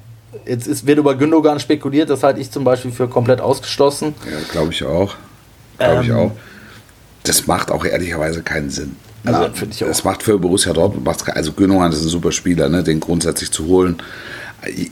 äh, 0.45 0.49
jetzt 0.49 0.67
ist, 0.67 0.85
wird 0.85 0.99
über 0.99 1.15
Gündogan 1.15 1.59
spekuliert, 1.59 2.09
das 2.09 2.23
halte 2.23 2.39
ich 2.39 2.51
zum 2.51 2.63
Beispiel 2.63 2.91
für 2.91 3.07
komplett 3.07 3.41
ausgeschlossen. 3.41 4.13
Ja, 4.25 4.37
glaube 4.51 4.71
ich 4.71 4.83
auch. 4.83 5.15
Glaube 5.77 5.95
ähm, 5.95 6.01
ich 6.03 6.11
auch. 6.11 6.31
Das 7.23 7.47
macht 7.47 7.71
auch 7.71 7.83
ehrlicherweise 7.83 8.43
keinen 8.43 8.69
Sinn. 8.69 8.95
Also, 9.25 9.39
auch. 9.39 9.87
Das 9.87 10.03
macht 10.03 10.23
für 10.23 10.37
Borussia 10.37 10.71
Dortmund, 10.71 11.07
also 11.35 11.51
Gündogan 11.51 11.91
ist 11.91 12.01
ein 12.01 12.09
super 12.09 12.31
Spieler, 12.31 12.69
ne, 12.69 12.83
den 12.83 12.99
grundsätzlich 12.99 13.51
zu 13.51 13.65
holen. 13.65 13.97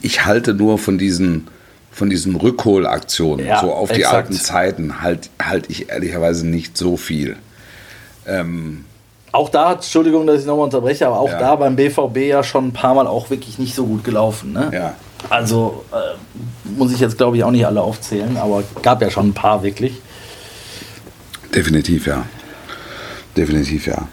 Ich 0.01 0.25
halte 0.25 0.53
nur 0.53 0.77
von 0.77 0.97
diesen, 0.97 1.47
von 1.91 2.09
diesen 2.09 2.35
Rückholaktionen, 2.35 3.45
ja, 3.45 3.61
so 3.61 3.73
auf 3.73 3.89
exakt. 3.89 3.97
die 3.97 4.05
alten 4.05 4.33
Zeiten, 4.33 5.01
halt, 5.01 5.29
halte 5.41 5.71
ich 5.71 5.89
ehrlicherweise 5.89 6.47
nicht 6.47 6.77
so 6.77 6.97
viel. 6.97 7.35
Ähm, 8.27 8.85
auch 9.31 9.49
da, 9.49 9.73
Entschuldigung, 9.73 10.25
dass 10.25 10.39
ich 10.39 10.45
nochmal 10.45 10.65
unterbreche, 10.65 11.05
aber 11.07 11.19
auch 11.19 11.29
ja. 11.29 11.39
da 11.39 11.55
beim 11.55 11.75
BVB 11.75 12.17
ja 12.17 12.43
schon 12.43 12.67
ein 12.67 12.73
paar 12.73 12.93
Mal 12.93 13.05
auch 13.05 13.29
wirklich 13.29 13.59
nicht 13.59 13.75
so 13.75 13.85
gut 13.85 14.03
gelaufen. 14.03 14.53
Ne? 14.53 14.71
Ja. 14.73 14.93
Also 15.29 15.83
äh, 15.91 16.15
muss 16.77 16.93
ich 16.93 16.99
jetzt, 16.99 17.17
glaube 17.17 17.35
ich, 17.37 17.43
auch 17.43 17.51
nicht 17.51 17.65
alle 17.65 17.81
aufzählen, 17.81 18.37
aber 18.37 18.63
gab 18.81 19.01
ja 19.01 19.09
schon 19.09 19.29
ein 19.29 19.33
paar 19.33 19.61
wirklich. 19.63 20.01
Definitiv, 21.53 22.07
ja. 22.07 22.25
Definitiv, 23.35 23.87
ja. 23.87 24.07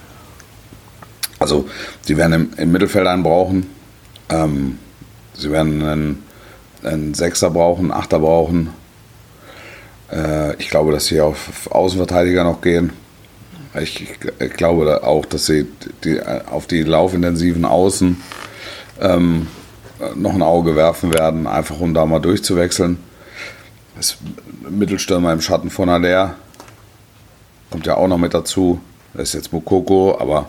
Also, 1.38 1.68
sie 2.02 2.16
werden 2.16 2.32
im, 2.32 2.50
im 2.56 2.72
Mittelfeld 2.72 3.06
einen 3.06 3.22
brauchen. 3.22 3.66
Ähm, 4.28 4.78
sie 5.42 5.50
werden 5.50 5.82
einen, 5.82 6.22
einen 6.82 7.14
Sechser 7.14 7.50
brauchen, 7.50 7.90
einen 7.90 8.00
Achter 8.00 8.20
brauchen. 8.20 8.70
Äh, 10.10 10.56
ich 10.56 10.70
glaube, 10.70 10.92
dass 10.92 11.06
sie 11.06 11.20
auf 11.20 11.70
Außenverteidiger 11.70 12.44
noch 12.44 12.60
gehen. 12.60 12.92
Ich, 13.80 14.06
ich 14.38 14.52
glaube 14.52 15.02
auch, 15.02 15.24
dass 15.26 15.46
sie 15.46 15.66
die, 16.04 16.20
auf 16.22 16.66
die 16.66 16.82
laufintensiven 16.82 17.64
Außen 17.64 18.20
ähm, 19.00 19.46
noch 20.14 20.34
ein 20.34 20.42
Auge 20.42 20.76
werfen 20.76 21.14
werden, 21.14 21.46
einfach 21.46 21.80
um 21.80 21.94
da 21.94 22.04
mal 22.04 22.20
durchzuwechseln. 22.20 22.98
Das 23.96 24.16
Mittelstürmer 24.68 25.32
im 25.32 25.40
Schatten 25.40 25.70
von 25.70 25.88
Aller 25.88 26.34
kommt 27.70 27.86
ja 27.86 27.96
auch 27.96 28.08
noch 28.08 28.18
mit 28.18 28.34
dazu. 28.34 28.80
Das 29.14 29.28
ist 29.28 29.34
jetzt 29.34 29.52
Mokoko, 29.52 30.18
aber 30.18 30.48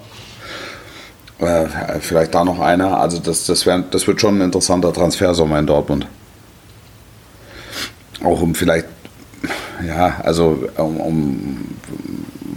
äh, 1.39 1.65
vielleicht 1.99 2.34
da 2.34 2.43
noch 2.43 2.59
einer. 2.59 2.99
Also 2.99 3.19
das, 3.19 3.45
das, 3.45 3.65
wär, 3.65 3.79
das 3.79 4.07
wird 4.07 4.21
schon 4.21 4.38
ein 4.38 4.41
interessanter 4.41 4.93
Transfersommer 4.93 5.59
in 5.59 5.67
Dortmund. 5.67 6.07
Auch 8.23 8.41
um 8.41 8.55
vielleicht, 8.55 8.86
ja, 9.86 10.21
also 10.23 10.63
um, 10.77 10.99
um 10.99 11.75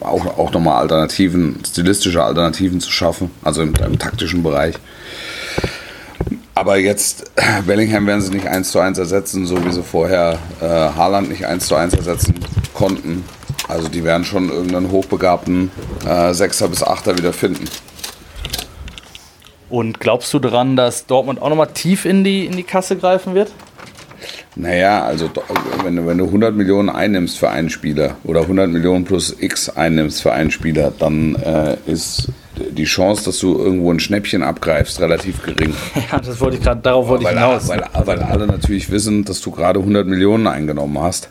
auch, 0.00 0.38
auch 0.38 0.52
nochmal 0.52 0.76
Alternativen, 0.76 1.58
stilistische 1.66 2.22
Alternativen 2.22 2.80
zu 2.80 2.90
schaffen, 2.90 3.30
also 3.42 3.62
im, 3.62 3.74
im 3.74 3.98
taktischen 3.98 4.42
Bereich. 4.42 4.76
Aber 6.54 6.78
jetzt, 6.78 7.32
Bellingham 7.66 8.06
werden 8.06 8.22
sie 8.22 8.30
nicht 8.30 8.46
1 8.46 8.70
zu 8.70 8.80
1 8.80 8.98
ersetzen, 8.98 9.46
so 9.46 9.62
wie 9.64 9.72
sie 9.72 9.82
vorher 9.82 10.38
äh, 10.60 10.66
Haaland 10.66 11.28
nicht 11.28 11.44
1 11.44 11.66
zu 11.66 11.74
1 11.74 11.94
ersetzen 11.94 12.34
konnten. 12.72 13.24
Also 13.68 13.88
die 13.88 14.04
werden 14.04 14.24
schon 14.24 14.48
irgendeinen 14.48 14.90
hochbegabten 14.90 15.70
äh, 16.08 16.32
Sechser 16.32 16.68
bis 16.68 16.82
Achter 16.82 17.18
wieder 17.18 17.32
finden. 17.32 17.64
Und 19.68 20.00
glaubst 20.00 20.32
du 20.32 20.38
daran, 20.38 20.76
dass 20.76 21.06
Dortmund 21.06 21.42
auch 21.42 21.48
nochmal 21.48 21.68
tief 21.68 22.04
in 22.04 22.24
die, 22.24 22.46
in 22.46 22.56
die 22.56 22.62
Kasse 22.62 22.96
greifen 22.96 23.34
wird? 23.34 23.50
Naja, 24.54 25.04
also 25.04 25.28
wenn 25.84 25.96
du, 25.96 26.06
wenn 26.06 26.18
du 26.18 26.24
100 26.24 26.54
Millionen 26.54 26.88
einnimmst 26.88 27.38
für 27.38 27.50
einen 27.50 27.68
Spieler 27.68 28.16
oder 28.24 28.42
100 28.42 28.70
Millionen 28.70 29.04
plus 29.04 29.36
X 29.38 29.68
einnimmst 29.68 30.22
für 30.22 30.32
einen 30.32 30.50
Spieler, 30.50 30.92
dann 30.98 31.34
äh, 31.36 31.76
ist 31.86 32.28
die 32.56 32.84
Chance, 32.84 33.24
dass 33.24 33.38
du 33.38 33.58
irgendwo 33.58 33.92
ein 33.92 34.00
Schnäppchen 34.00 34.42
abgreifst, 34.42 34.98
relativ 35.00 35.42
gering. 35.42 35.74
Ja, 36.10 36.18
das 36.18 36.40
wollte 36.40 36.56
ich 36.56 36.62
gerade, 36.62 36.80
darauf 36.80 37.08
wollte 37.08 37.24
weil, 37.24 37.34
ich 37.34 37.40
hinaus. 37.40 37.68
Weil, 37.68 37.84
weil 38.04 38.22
alle 38.22 38.46
natürlich 38.46 38.90
wissen, 38.90 39.24
dass 39.24 39.42
du 39.42 39.50
gerade 39.50 39.80
100 39.80 40.06
Millionen 40.06 40.46
eingenommen 40.46 40.98
hast. 41.00 41.28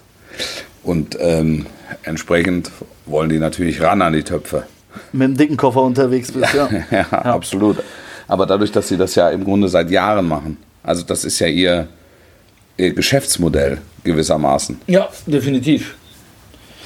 Und 0.84 1.18
ähm, 1.20 1.66
entsprechend 2.04 2.70
wollen 3.08 3.30
die 3.30 3.40
natürlich 3.40 3.82
ran 3.82 4.04
an 4.04 4.14
die 4.14 4.24
Töpfe. 4.24 4.64
Mit 5.12 5.30
dem 5.30 5.38
dicken 5.38 5.58
Koffer 5.58 5.82
unterwegs 5.82 6.32
bist, 6.32 6.54
ja. 6.54 6.70
ja, 6.92 7.06
ja, 7.12 7.22
absolut. 7.22 7.78
Aber 8.28 8.46
dadurch, 8.46 8.72
dass 8.72 8.88
sie 8.88 8.98
das 8.98 9.16
ja 9.16 9.30
im 9.30 9.44
Grunde 9.44 9.68
seit 9.68 9.92
Jahren 9.92 10.28
machen, 10.28 10.58
also 10.84 11.04
das 11.04 11.26
ist 11.26 11.40
ja 11.40 11.48
ihr, 11.48 11.88
ihr 12.78 12.94
Geschäftsmodell 12.94 13.80
gewissermaßen. 14.04 14.82
Ja, 14.88 15.10
definitiv. 15.26 15.96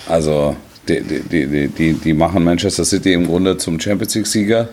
Also 0.08 0.56
die, 0.88 1.02
die, 1.02 1.48
die, 1.48 1.68
die, 1.68 1.94
die 1.94 2.14
machen 2.14 2.44
Manchester 2.44 2.86
City 2.86 3.14
im 3.14 3.28
Grunde 3.28 3.58
zum 3.58 3.80
Champions 3.80 4.16
League-Sieger 4.16 4.70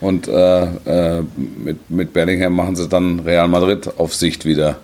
und 0.00 0.28
äh, 0.28 0.64
äh, 0.64 1.22
mit, 1.36 1.90
mit 1.90 2.12
Bellingham 2.12 2.54
machen 2.54 2.76
sie 2.76 2.88
dann 2.88 3.20
Real 3.20 3.48
Madrid 3.48 3.88
auf 3.98 4.14
Sicht 4.14 4.44
wieder 4.44 4.78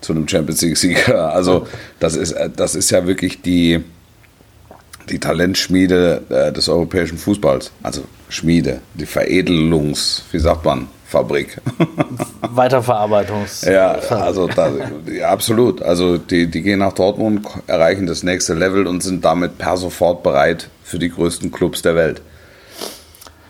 zu 0.00 0.12
einem 0.12 0.26
Champions 0.26 0.62
League-Sieger. 0.62 1.32
Also 1.32 1.66
das 2.00 2.16
ist, 2.16 2.34
das 2.56 2.74
ist 2.74 2.90
ja 2.90 3.06
wirklich 3.06 3.42
die, 3.42 3.80
die 5.10 5.18
Talentschmiede 5.18 6.22
äh, 6.28 6.52
des 6.52 6.68
europäischen 6.68 7.18
Fußballs. 7.18 7.72
Also 7.82 8.02
Schmiede, 8.28 8.80
die 8.94 9.06
Veredelungs, 9.06 10.24
wie 10.32 10.38
sagt 10.38 10.64
man, 10.64 10.88
Fabrik. 11.06 11.58
Weiterverarbeitungs. 12.42 13.62
ja, 13.62 13.92
also 13.92 14.46
da, 14.46 14.70
ja, 15.10 15.30
absolut. 15.30 15.80
Also 15.80 16.18
die, 16.18 16.46
die 16.48 16.60
gehen 16.60 16.80
nach 16.80 16.92
Dortmund, 16.92 17.46
erreichen 17.66 18.06
das 18.06 18.22
nächste 18.22 18.52
Level 18.52 18.86
und 18.86 19.02
sind 19.02 19.24
damit 19.24 19.56
per 19.56 19.78
sofort 19.78 20.22
bereit 20.22 20.68
für 20.84 20.98
die 20.98 21.08
größten 21.08 21.50
Clubs 21.50 21.80
der 21.80 21.94
Welt. 21.94 22.20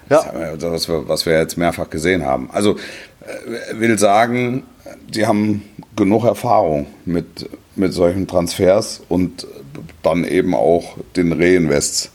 Ja. 0.09 0.23
Das, 0.57 0.71
was, 0.71 0.89
wir, 0.89 1.09
was 1.09 1.27
wir 1.27 1.37
jetzt 1.37 1.59
mehrfach 1.59 1.91
gesehen 1.91 2.25
haben. 2.25 2.49
Also 2.53 2.77
äh, 3.21 3.79
will 3.81 3.99
sagen, 3.99 4.63
die 5.09 5.27
haben 5.27 5.65
genug 5.97 6.25
Erfahrung 6.25 6.87
mit, 7.05 7.51
mit 7.75 7.93
solchen 7.93 8.27
Transfers 8.27 9.03
und 9.09 9.47
dann 10.03 10.25
eben 10.25 10.55
auch 10.55 10.97
den 11.17 11.33
Reinvests. 11.33 12.11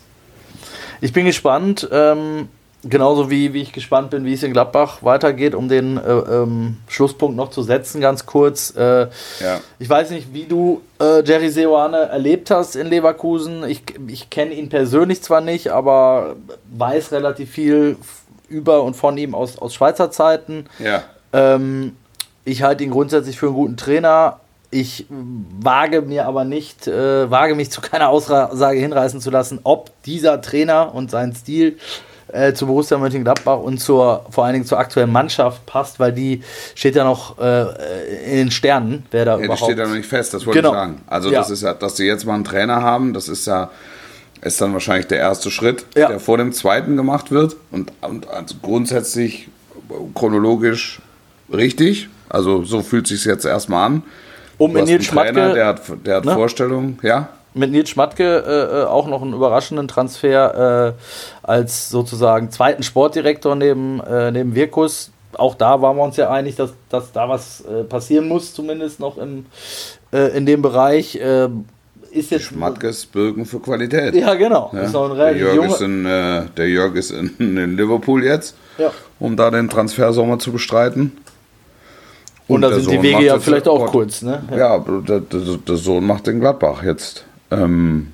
Ich 1.02 1.12
bin 1.14 1.26
gespannt, 1.26 1.88
ähm, 1.92 2.48
genauso 2.84 3.30
wie, 3.30 3.54
wie 3.54 3.62
ich 3.62 3.72
gespannt 3.72 4.10
bin, 4.10 4.26
wie 4.26 4.34
es 4.34 4.44
in 4.44 4.54
Gladbach 4.54 5.04
weitergeht, 5.04 5.56
um 5.56 5.70
den 5.70 5.98
äh, 5.98 6.02
ähm, 6.02 6.78
Schlusspunkt 6.88 7.36
noch 7.36 7.50
zu 7.50 7.64
setzen, 7.64 8.02
ganz 8.02 8.26
kurz. 8.26 8.74
Äh, 8.76 9.08
Ja. 9.40 9.60
Ich 9.80 9.90
weiß 9.90 10.12
nicht, 10.12 10.34
wie 10.34 10.46
du 10.46 10.82
äh, 11.00 11.24
Jerry 11.24 11.50
Seoane 11.50 11.98
erlebt 11.98 12.52
hast 12.52 12.76
in 12.76 12.88
Leverkusen. 12.88 13.64
Ich, 13.68 13.84
ich 14.08 14.30
kenne 14.30 14.54
ihn 14.54 14.70
persönlich 14.70 15.22
zwar 15.22 15.42
nicht, 15.42 15.70
aber 15.70 16.36
weiß 16.74 17.12
relativ 17.12 17.52
viel 17.52 17.98
über 18.50 18.84
und 18.84 18.96
von 18.96 19.18
ihm 19.18 19.34
aus, 19.34 19.58
aus 19.58 19.74
Schweizer 19.74 20.12
Zeiten. 20.12 20.66
Ja. 20.80 21.04
Ähm, 21.32 21.96
ich 22.46 22.64
halte 22.64 22.84
ihn 22.84 22.92
grundsätzlich 22.92 23.38
für 23.38 23.48
einen 23.48 23.56
guten 23.56 23.78
Trainer. 23.78 24.40
Ich 24.74 25.06
wage 25.10 26.02
mir 26.02 26.26
aber 26.26 26.46
nicht, 26.46 26.88
äh, 26.88 27.30
wage 27.30 27.54
mich 27.54 27.70
zu 27.70 27.80
keiner 27.82 28.10
Aussage 28.10 28.80
hinreißen 28.80 29.22
zu 29.22 29.30
lassen, 29.30 29.60
ob 29.64 29.92
dieser 30.04 30.42
Trainer 30.42 30.96
und 30.96 31.12
sein 31.12 31.36
Stil 31.36 31.78
äh, 32.30 32.54
zu 32.54 32.66
Borussia 32.66 32.98
Mönchengladbach 32.98 33.60
und 33.60 33.78
zur, 33.80 34.26
vor 34.32 34.46
allen 34.46 34.54
Dingen 34.54 34.66
zur 34.66 34.80
aktuellen 34.80 35.12
Mannschaft 35.12 35.66
passt, 35.68 36.00
weil 36.00 36.12
die 36.12 36.42
steht 36.74 36.96
ja 36.96 37.04
noch 37.04 37.38
äh, 37.38 38.32
in 38.32 38.38
den 38.38 38.52
Sternen, 38.52 39.06
wer 39.12 39.26
da 39.26 39.38
Ja, 39.38 39.44
überhaupt. 39.46 39.64
steht 39.64 39.78
ja 39.78 39.86
noch 39.86 39.94
nicht 39.94 40.10
fest, 40.10 40.34
das 40.34 40.46
wollte 40.48 40.60
Genau. 40.62 40.72
ich 40.72 40.76
sagen. 40.76 41.02
Also 41.06 41.30
Ja. 41.30 41.40
das 41.40 41.52
ist 41.52 41.62
ja, 41.62 41.76
dass 41.76 41.96
sie 41.98 42.06
jetzt 42.08 42.26
mal 42.26 42.34
einen 42.34 42.44
Trainer 42.46 42.82
haben, 42.82 43.14
das 43.14 43.30
ist 43.30 43.46
ja 43.46 43.70
ist 44.42 44.60
dann 44.60 44.74
wahrscheinlich 44.74 45.08
der 45.08 45.20
erste 45.20 45.52
Schritt, 45.52 45.86
Ja. 45.96 46.08
der 46.10 46.20
vor 46.20 46.38
dem 46.38 46.52
zweiten 46.52 46.98
gemacht 46.98 47.32
wird 47.32 47.56
und, 47.72 47.94
und 48.02 48.28
also 48.30 48.56
grundsätzlich 48.62 49.48
chronologisch 50.16 51.00
richtig. 51.52 52.10
Also 52.30 52.64
so 52.64 52.82
fühlt 52.82 53.08
sich 53.08 53.24
jetzt 53.26 53.46
erstmal 53.46 53.86
an. 53.86 54.04
Um 54.58 54.72
mit 54.74 54.86
Nils 54.86 55.10
einen 55.10 55.18
Trainer, 55.18 55.34
Schmatke, 55.34 55.54
der 55.54 55.66
hat, 55.68 55.82
der 56.06 56.16
hat 56.18 56.26
Ne? 56.26 56.34
Vorstellungen, 56.34 57.00
ja. 57.02 57.30
mit 57.54 57.72
Nils 57.72 57.90
Schmatke 57.90 58.44
äh, 58.46 58.82
äh, 58.82 58.86
auch 58.86 59.08
noch 59.08 59.22
einen 59.22 59.34
überraschenden 59.34 59.88
Transfer 59.88 60.94
äh, 60.96 61.48
als 61.48 61.90
sozusagen 61.90 62.52
zweiten 62.52 62.84
Sportdirektor 62.84 63.56
neben, 63.56 64.00
äh, 64.02 64.32
neben 64.32 64.56
Wirkus. 64.56 65.12
Auch 65.36 65.56
da 65.56 65.82
waren 65.82 65.98
wir 65.98 66.04
uns 66.04 66.18
ja 66.18 66.30
einig, 66.30 66.56
dass, 66.56 66.74
dass 66.90 67.12
da 67.12 67.28
was 67.28 67.62
äh, 67.62 67.84
passieren 67.84 68.28
muss, 68.28 68.54
zumindest 68.54 69.00
noch 69.00 69.18
im, 69.18 69.46
äh, 70.12 70.36
in 70.38 70.46
dem 70.46 70.62
Bereich. 70.62 71.20
Ist 72.12 72.30
jetzt 72.30 72.44
Schmatkes 72.46 73.08
Bürgen 73.08 73.44
für 73.48 73.60
Qualität. 73.60 74.14
Ja, 74.14 74.36
genau. 74.36 74.70
Ja. 74.72 74.82
Ist 74.82 74.96
ein 74.96 75.16
der, 75.18 75.36
Jörg 75.36 75.66
ist 75.66 75.82
in, 75.82 76.04
der 76.04 76.70
Jörg 76.70 76.94
ist 76.94 77.10
in, 77.10 77.36
in 77.40 77.76
Liverpool 77.76 78.24
jetzt, 78.24 78.56
Ja. 78.78 78.92
um 79.20 79.36
da 79.36 79.50
den 79.50 79.68
Transfersommer 79.68 80.38
zu 80.38 80.52
bestreiten. 80.52 81.18
Und, 82.48 82.62
da 82.62 82.70
der 82.70 82.80
sind 82.80 82.90
die 82.92 82.96
Sohn 82.96 83.04
Wege 83.04 83.14
macht 83.16 83.24
ja 83.26 83.40
vielleicht 83.40 83.68
auch 83.68 83.80
Gott. 83.80 83.92
kurz, 83.92 84.22
ne? 84.22 84.44
Ja, 84.56 84.78
der, 84.80 85.20
der, 85.22 85.40
der 85.58 85.76
Sohn 85.78 86.06
macht 86.06 86.28
in 86.28 86.40
Gladbach 86.40 86.84
jetzt 86.84 87.24
ähm, 87.52 88.08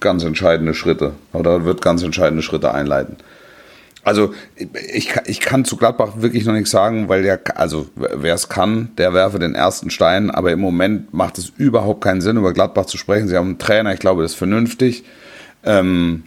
ganz 0.00 0.22
entscheidende 0.24 0.74
Schritte 0.74 1.12
oder 1.32 1.64
wird 1.64 1.80
ganz 1.80 2.02
entscheidende 2.02 2.42
Schritte 2.42 2.72
einleiten. 2.74 3.16
Also 4.02 4.34
ich, 4.92 5.08
kann- 5.08 5.24
ich 5.26 5.40
kann 5.40 5.64
zu 5.64 5.78
Gladbach 5.78 6.10
wirklich 6.16 6.44
noch 6.44 6.52
nichts 6.52 6.70
sagen, 6.70 7.08
weil 7.08 7.22
der, 7.22 7.40
also 7.54 7.86
wer 7.96 8.34
es 8.34 8.50
kann, 8.50 8.90
der 8.98 9.14
werfe 9.14 9.38
den 9.38 9.54
ersten 9.54 9.88
Stein, 9.88 10.30
aber 10.30 10.52
im 10.52 10.60
Moment 10.60 11.14
macht 11.14 11.38
es 11.38 11.50
überhaupt 11.56 12.02
keinen 12.04 12.20
Sinn, 12.20 12.36
über 12.36 12.52
Gladbach 12.52 12.84
zu 12.84 12.98
sprechen. 12.98 13.28
Sie 13.28 13.36
haben 13.36 13.46
einen 13.48 13.58
Trainer, 13.58 13.94
ich 13.94 14.00
glaube, 14.00 14.20
das 14.22 14.32
ist 14.32 14.38
vernünftig. 14.38 15.04
Ähm, 15.64 16.24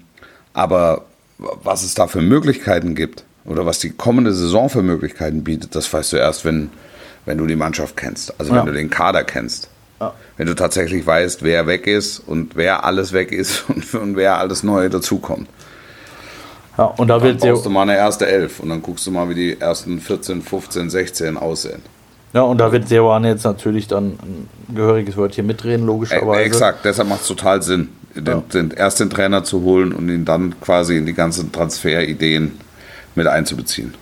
aber 0.54 1.06
was 1.38 1.84
es 1.84 1.94
da 1.94 2.08
für 2.08 2.22
Möglichkeiten 2.22 2.96
gibt 2.96 3.24
oder 3.46 3.68
was 3.68 3.78
die 3.78 3.92
kommende 3.92 4.34
Saison 4.34 4.70
für 4.70 4.82
Möglichkeiten 4.82 5.44
bietet, 5.44 5.76
das 5.76 5.94
weißt 5.94 6.14
du 6.14 6.18
erst, 6.18 6.46
wenn, 6.46 6.72
wenn 7.28 7.38
du 7.38 7.46
die 7.46 7.56
Mannschaft 7.56 7.96
kennst, 7.96 8.34
also 8.40 8.52
Ja. 8.54 8.60
wenn 8.60 8.66
du 8.66 8.74
den 8.74 8.90
Kader 8.90 9.24
kennst. 9.24 9.70
Ja. 10.00 10.14
Wenn 10.38 10.48
du 10.48 10.56
tatsächlich 10.56 11.06
weißt, 11.06 11.44
wer 11.44 11.68
weg 11.68 11.86
ist 11.88 12.20
und 12.20 12.56
wer 12.56 12.84
alles 12.86 13.14
weg 13.14 13.32
ist 13.32 13.66
und, 13.70 13.94
und 13.94 14.16
wer 14.16 14.38
alles 14.40 14.64
Neue 14.64 14.90
dazukommt. 14.90 15.48
Ja, 16.78 16.86
und 16.86 17.08
da 17.08 17.18
baust 17.18 17.66
du 17.66 17.70
mal 17.70 17.82
eine 17.84 17.96
erste 17.98 18.28
Elf 18.28 18.60
und 18.60 18.70
dann 18.70 18.82
guckst 18.82 19.06
du 19.08 19.12
mal, 19.12 19.28
wie 19.30 19.34
die 19.36 19.60
ersten 19.60 20.00
14, 20.00 20.42
15, 20.44 20.90
16 20.92 21.36
aussehen. 21.38 21.82
ja, 22.34 22.42
und 22.42 22.60
da 22.60 22.72
wird 22.72 22.88
Seoane 22.88 23.30
jetzt 23.30 23.44
natürlich 23.46 23.88
dann 23.88 24.12
ein 24.22 24.48
gehöriges 24.76 25.18
Wörtchen 25.18 25.48
mitreden, 25.48 25.86
logischerweise. 25.88 26.44
exakt, 26.44 26.86
deshalb 26.86 27.10
macht 27.10 27.22
es 27.22 27.28
total 27.28 27.64
Sinn, 27.64 27.90
den, 28.16 28.26
Ja. 28.28 28.44
den, 28.54 28.70
erst 28.72 29.00
den 29.00 29.10
Trainer 29.10 29.44
zu 29.44 29.62
holen 29.62 29.92
und 29.92 30.08
ihn 30.10 30.24
dann 30.26 30.54
quasi 30.62 30.98
in 30.98 31.08
die 31.08 31.14
ganzen 31.14 31.52
Transferideen 31.52 32.52
mit 33.16 33.26
einzubeziehen. 33.26 33.96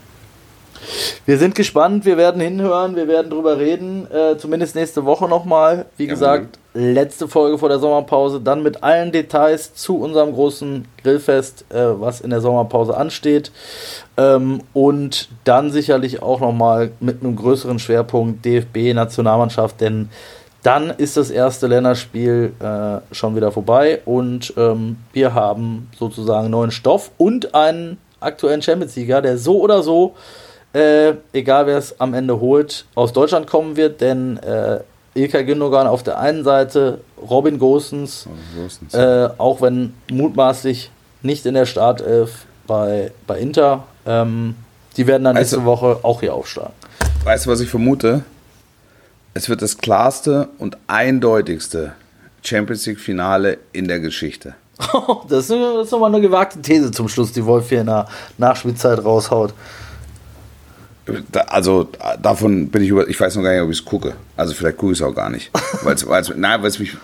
Wir 1.25 1.37
sind 1.37 1.55
gespannt, 1.55 2.05
wir 2.05 2.17
werden 2.17 2.41
hinhören, 2.41 2.95
wir 2.95 3.07
werden 3.07 3.29
drüber 3.29 3.57
reden, 3.57 4.07
äh, 4.11 4.37
zumindest 4.37 4.75
nächste 4.75 5.05
Woche 5.05 5.27
nochmal. 5.27 5.85
Wie 5.97 6.07
gesagt, 6.07 6.59
letzte 6.73 7.27
Folge 7.27 7.57
vor 7.57 7.69
der 7.69 7.79
Sommerpause, 7.79 8.41
dann 8.41 8.61
mit 8.61 8.83
allen 8.83 9.11
Details 9.11 9.73
zu 9.73 9.97
unserem 9.97 10.33
großen 10.33 10.85
Grillfest, 11.01 11.65
äh, 11.69 11.99
was 11.99 12.21
in 12.21 12.29
der 12.29 12.41
Sommerpause 12.41 12.97
ansteht. 12.97 13.51
Ähm, 14.17 14.61
und 14.73 15.29
dann 15.45 15.71
sicherlich 15.71 16.21
auch 16.21 16.41
nochmal 16.41 16.91
mit 16.99 17.23
einem 17.23 17.35
größeren 17.35 17.79
Schwerpunkt 17.79 18.45
DFB-Nationalmannschaft, 18.45 19.79
denn 19.81 20.09
dann 20.63 20.89
ist 20.89 21.15
das 21.15 21.29
erste 21.29 21.67
Länderspiel 21.67 22.53
äh, 22.59 23.13
schon 23.13 23.35
wieder 23.35 23.51
vorbei 23.51 24.01
und 24.03 24.51
ähm, 24.57 24.97
wir 25.13 25.35
haben 25.35 25.89
sozusagen 25.97 26.49
neuen 26.49 26.71
Stoff 26.71 27.11
und 27.17 27.53
einen 27.53 27.97
aktuellen 28.19 28.63
Champions-Sieger, 28.63 29.21
der 29.21 29.37
so 29.37 29.59
oder 29.61 29.83
so 29.83 30.15
äh, 30.75 31.13
egal 31.33 31.67
wer 31.67 31.77
es 31.77 31.99
am 31.99 32.13
Ende 32.13 32.39
holt, 32.39 32.85
aus 32.95 33.13
Deutschland 33.13 33.47
kommen 33.47 33.77
wird, 33.77 34.01
denn 34.01 34.37
äh, 34.37 34.79
Ilkay 35.13 35.45
Gündogan 35.45 35.87
auf 35.87 36.03
der 36.03 36.19
einen 36.19 36.43
Seite, 36.43 36.99
Robin 37.29 37.57
Gosens, 37.57 38.27
äh, 38.91 39.29
auch 39.37 39.61
wenn 39.61 39.93
mutmaßlich 40.11 40.91
nicht 41.21 41.45
in 41.45 41.53
der 41.53 41.65
Startelf 41.65 42.45
bei, 42.67 43.11
bei 43.25 43.39
Inter, 43.39 43.85
ähm, 44.05 44.55
die 44.97 45.07
werden 45.07 45.23
dann 45.23 45.35
nächste 45.35 45.57
Also- 45.57 45.65
Woche 45.65 45.99
auch 46.03 46.19
hier 46.19 46.33
aufschlagen. 46.33 46.73
Weißt 47.23 47.45
du, 47.45 47.49
was 47.51 47.61
ich 47.61 47.69
vermute? 47.69 48.23
Es 49.33 49.49
wird 49.49 49.61
das 49.61 49.77
klarste 49.77 50.49
und 50.59 50.77
eindeutigste 50.87 51.93
Champions 52.43 52.85
League-Finale 52.85 53.57
in 53.71 53.87
der 53.87 53.99
Geschichte. 53.99 54.55
das 55.29 55.49
ist, 55.49 55.51
das 55.51 55.85
ist 55.85 55.91
nochmal 55.91 56.13
eine 56.13 56.21
gewagte 56.21 56.61
These 56.61 56.91
zum 56.91 57.07
Schluss, 57.07 57.31
die 57.31 57.45
Wolf 57.45 57.69
hier 57.69 57.79
in 57.81 57.87
der 57.87 58.07
Nachspielzeit 58.37 59.03
raushaut. 59.03 59.53
Also 61.47 61.83
da- 61.83 62.17
davon 62.17 62.69
bin 62.69 62.81
ich 62.81 62.89
über. 62.89 63.07
Ich 63.07 63.19
weiß 63.19 63.35
noch 63.35 63.43
gar 63.43 63.51
nicht, 63.53 63.61
ob 63.61 63.69
ich 63.71 63.79
es 63.79 63.85
gucke. 63.85 64.13
Also 64.35 64.53
vielleicht 64.53 64.77
gucke 64.77 64.93
ich 64.93 64.99
es 64.99 65.03
auch 65.05 65.13
gar 65.13 65.29
nicht. 65.29 65.51
Weil's, 65.83 66.05
weil's, 66.07 66.31
nein, 66.35 66.61
weil 66.61 66.69
es 66.69 66.79
mich. 66.79 66.95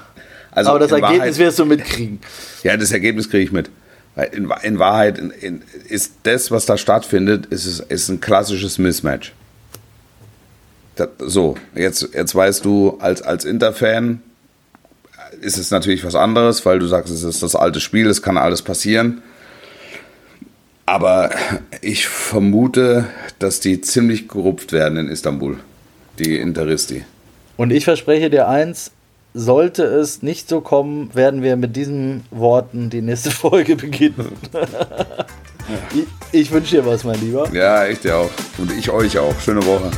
Also 0.52 0.72
Aber 0.72 0.80
das 0.80 0.92
Ergebnis 0.92 1.20
Wahrheit- 1.20 1.38
wirst 1.38 1.60
du 1.60 1.66
mitkriegen. 1.66 2.20
Ja, 2.64 2.76
das 2.78 2.92
Ergebnis 2.92 3.30
kriege 3.30 3.44
ich 3.44 3.52
mit. 3.52 3.70
In, 4.34 4.52
in 4.64 4.80
Wahrheit 4.80 5.18
in, 5.18 5.32
in, 5.32 5.62
ist 5.88 6.14
das, 6.24 6.52
was 6.52 6.66
da 6.66 6.78
stattfindet, 6.78 7.46
ist, 7.46 7.66
es- 7.66 7.80
ist 7.80 8.10
ein 8.10 8.20
klassisches 8.20 8.78
Mismatch. 8.78 9.34
Das, 10.96 11.08
so, 11.20 11.56
jetzt, 11.76 12.10
jetzt 12.14 12.36
weißt 12.36 12.66
du, 12.66 12.98
als, 13.00 13.22
als 13.22 13.46
Inter-Fan 13.46 14.22
ist 15.40 15.58
es 15.58 15.72
natürlich 15.72 16.04
was 16.04 16.16
anderes, 16.16 16.66
weil 16.66 16.80
du 16.80 16.88
sagst, 16.88 17.14
es 17.14 17.24
ist 17.24 17.42
das 17.42 17.56
alte 17.56 17.80
Spiel, 17.80 18.08
es 18.08 18.22
kann 18.22 18.38
alles 18.38 18.62
passieren. 18.62 19.22
Aber 20.92 21.30
ich 21.80 22.06
vermute, 22.06 23.06
dass 23.40 23.62
die 23.62 23.80
ziemlich 23.80 24.28
gerupft 24.28 24.74
werden 24.74 24.98
in 24.98 25.08
Istanbul, 25.08 25.58
die 26.20 26.36
Interisti. 26.36 27.06
Und 27.56 27.72
ich 27.72 27.86
verspreche 27.86 28.30
dir 28.30 28.50
eins, 28.50 28.92
sollte 29.34 29.84
es 29.84 30.22
nicht 30.22 30.50
so 30.50 30.60
kommen, 30.60 31.16
werden 31.16 31.44
wir 31.44 31.56
mit 31.56 31.78
diesen 31.78 32.26
Worten 32.30 32.90
die 32.90 33.02
nächste 33.02 33.32
Folge 33.32 33.78
beginnen. 33.78 34.34
ich, 35.94 36.08
ich 36.42 36.52
wünsche 36.52 36.76
dir 36.76 36.86
was, 36.86 37.06
mein 37.06 37.22
Lieber. 37.22 37.50
Ja, 37.54 37.88
ich 37.88 38.02
dir 38.02 38.18
auch. 38.18 38.32
Und 38.58 38.74
ich 38.74 38.90
euch 38.90 39.18
auch. 39.18 39.40
Schöne 39.40 39.66
Woche. 39.66 39.90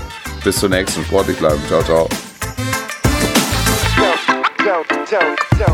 Bis 0.43 0.57
zur 0.57 0.69
nächsten. 0.69 1.03
Sportlich 1.05 1.37
bleiben. 1.37 1.59
Ciao, 1.67 1.81
ciao. 1.81 2.07
don't, 4.63 4.87
don't 5.09 5.39
stop. 5.55 5.72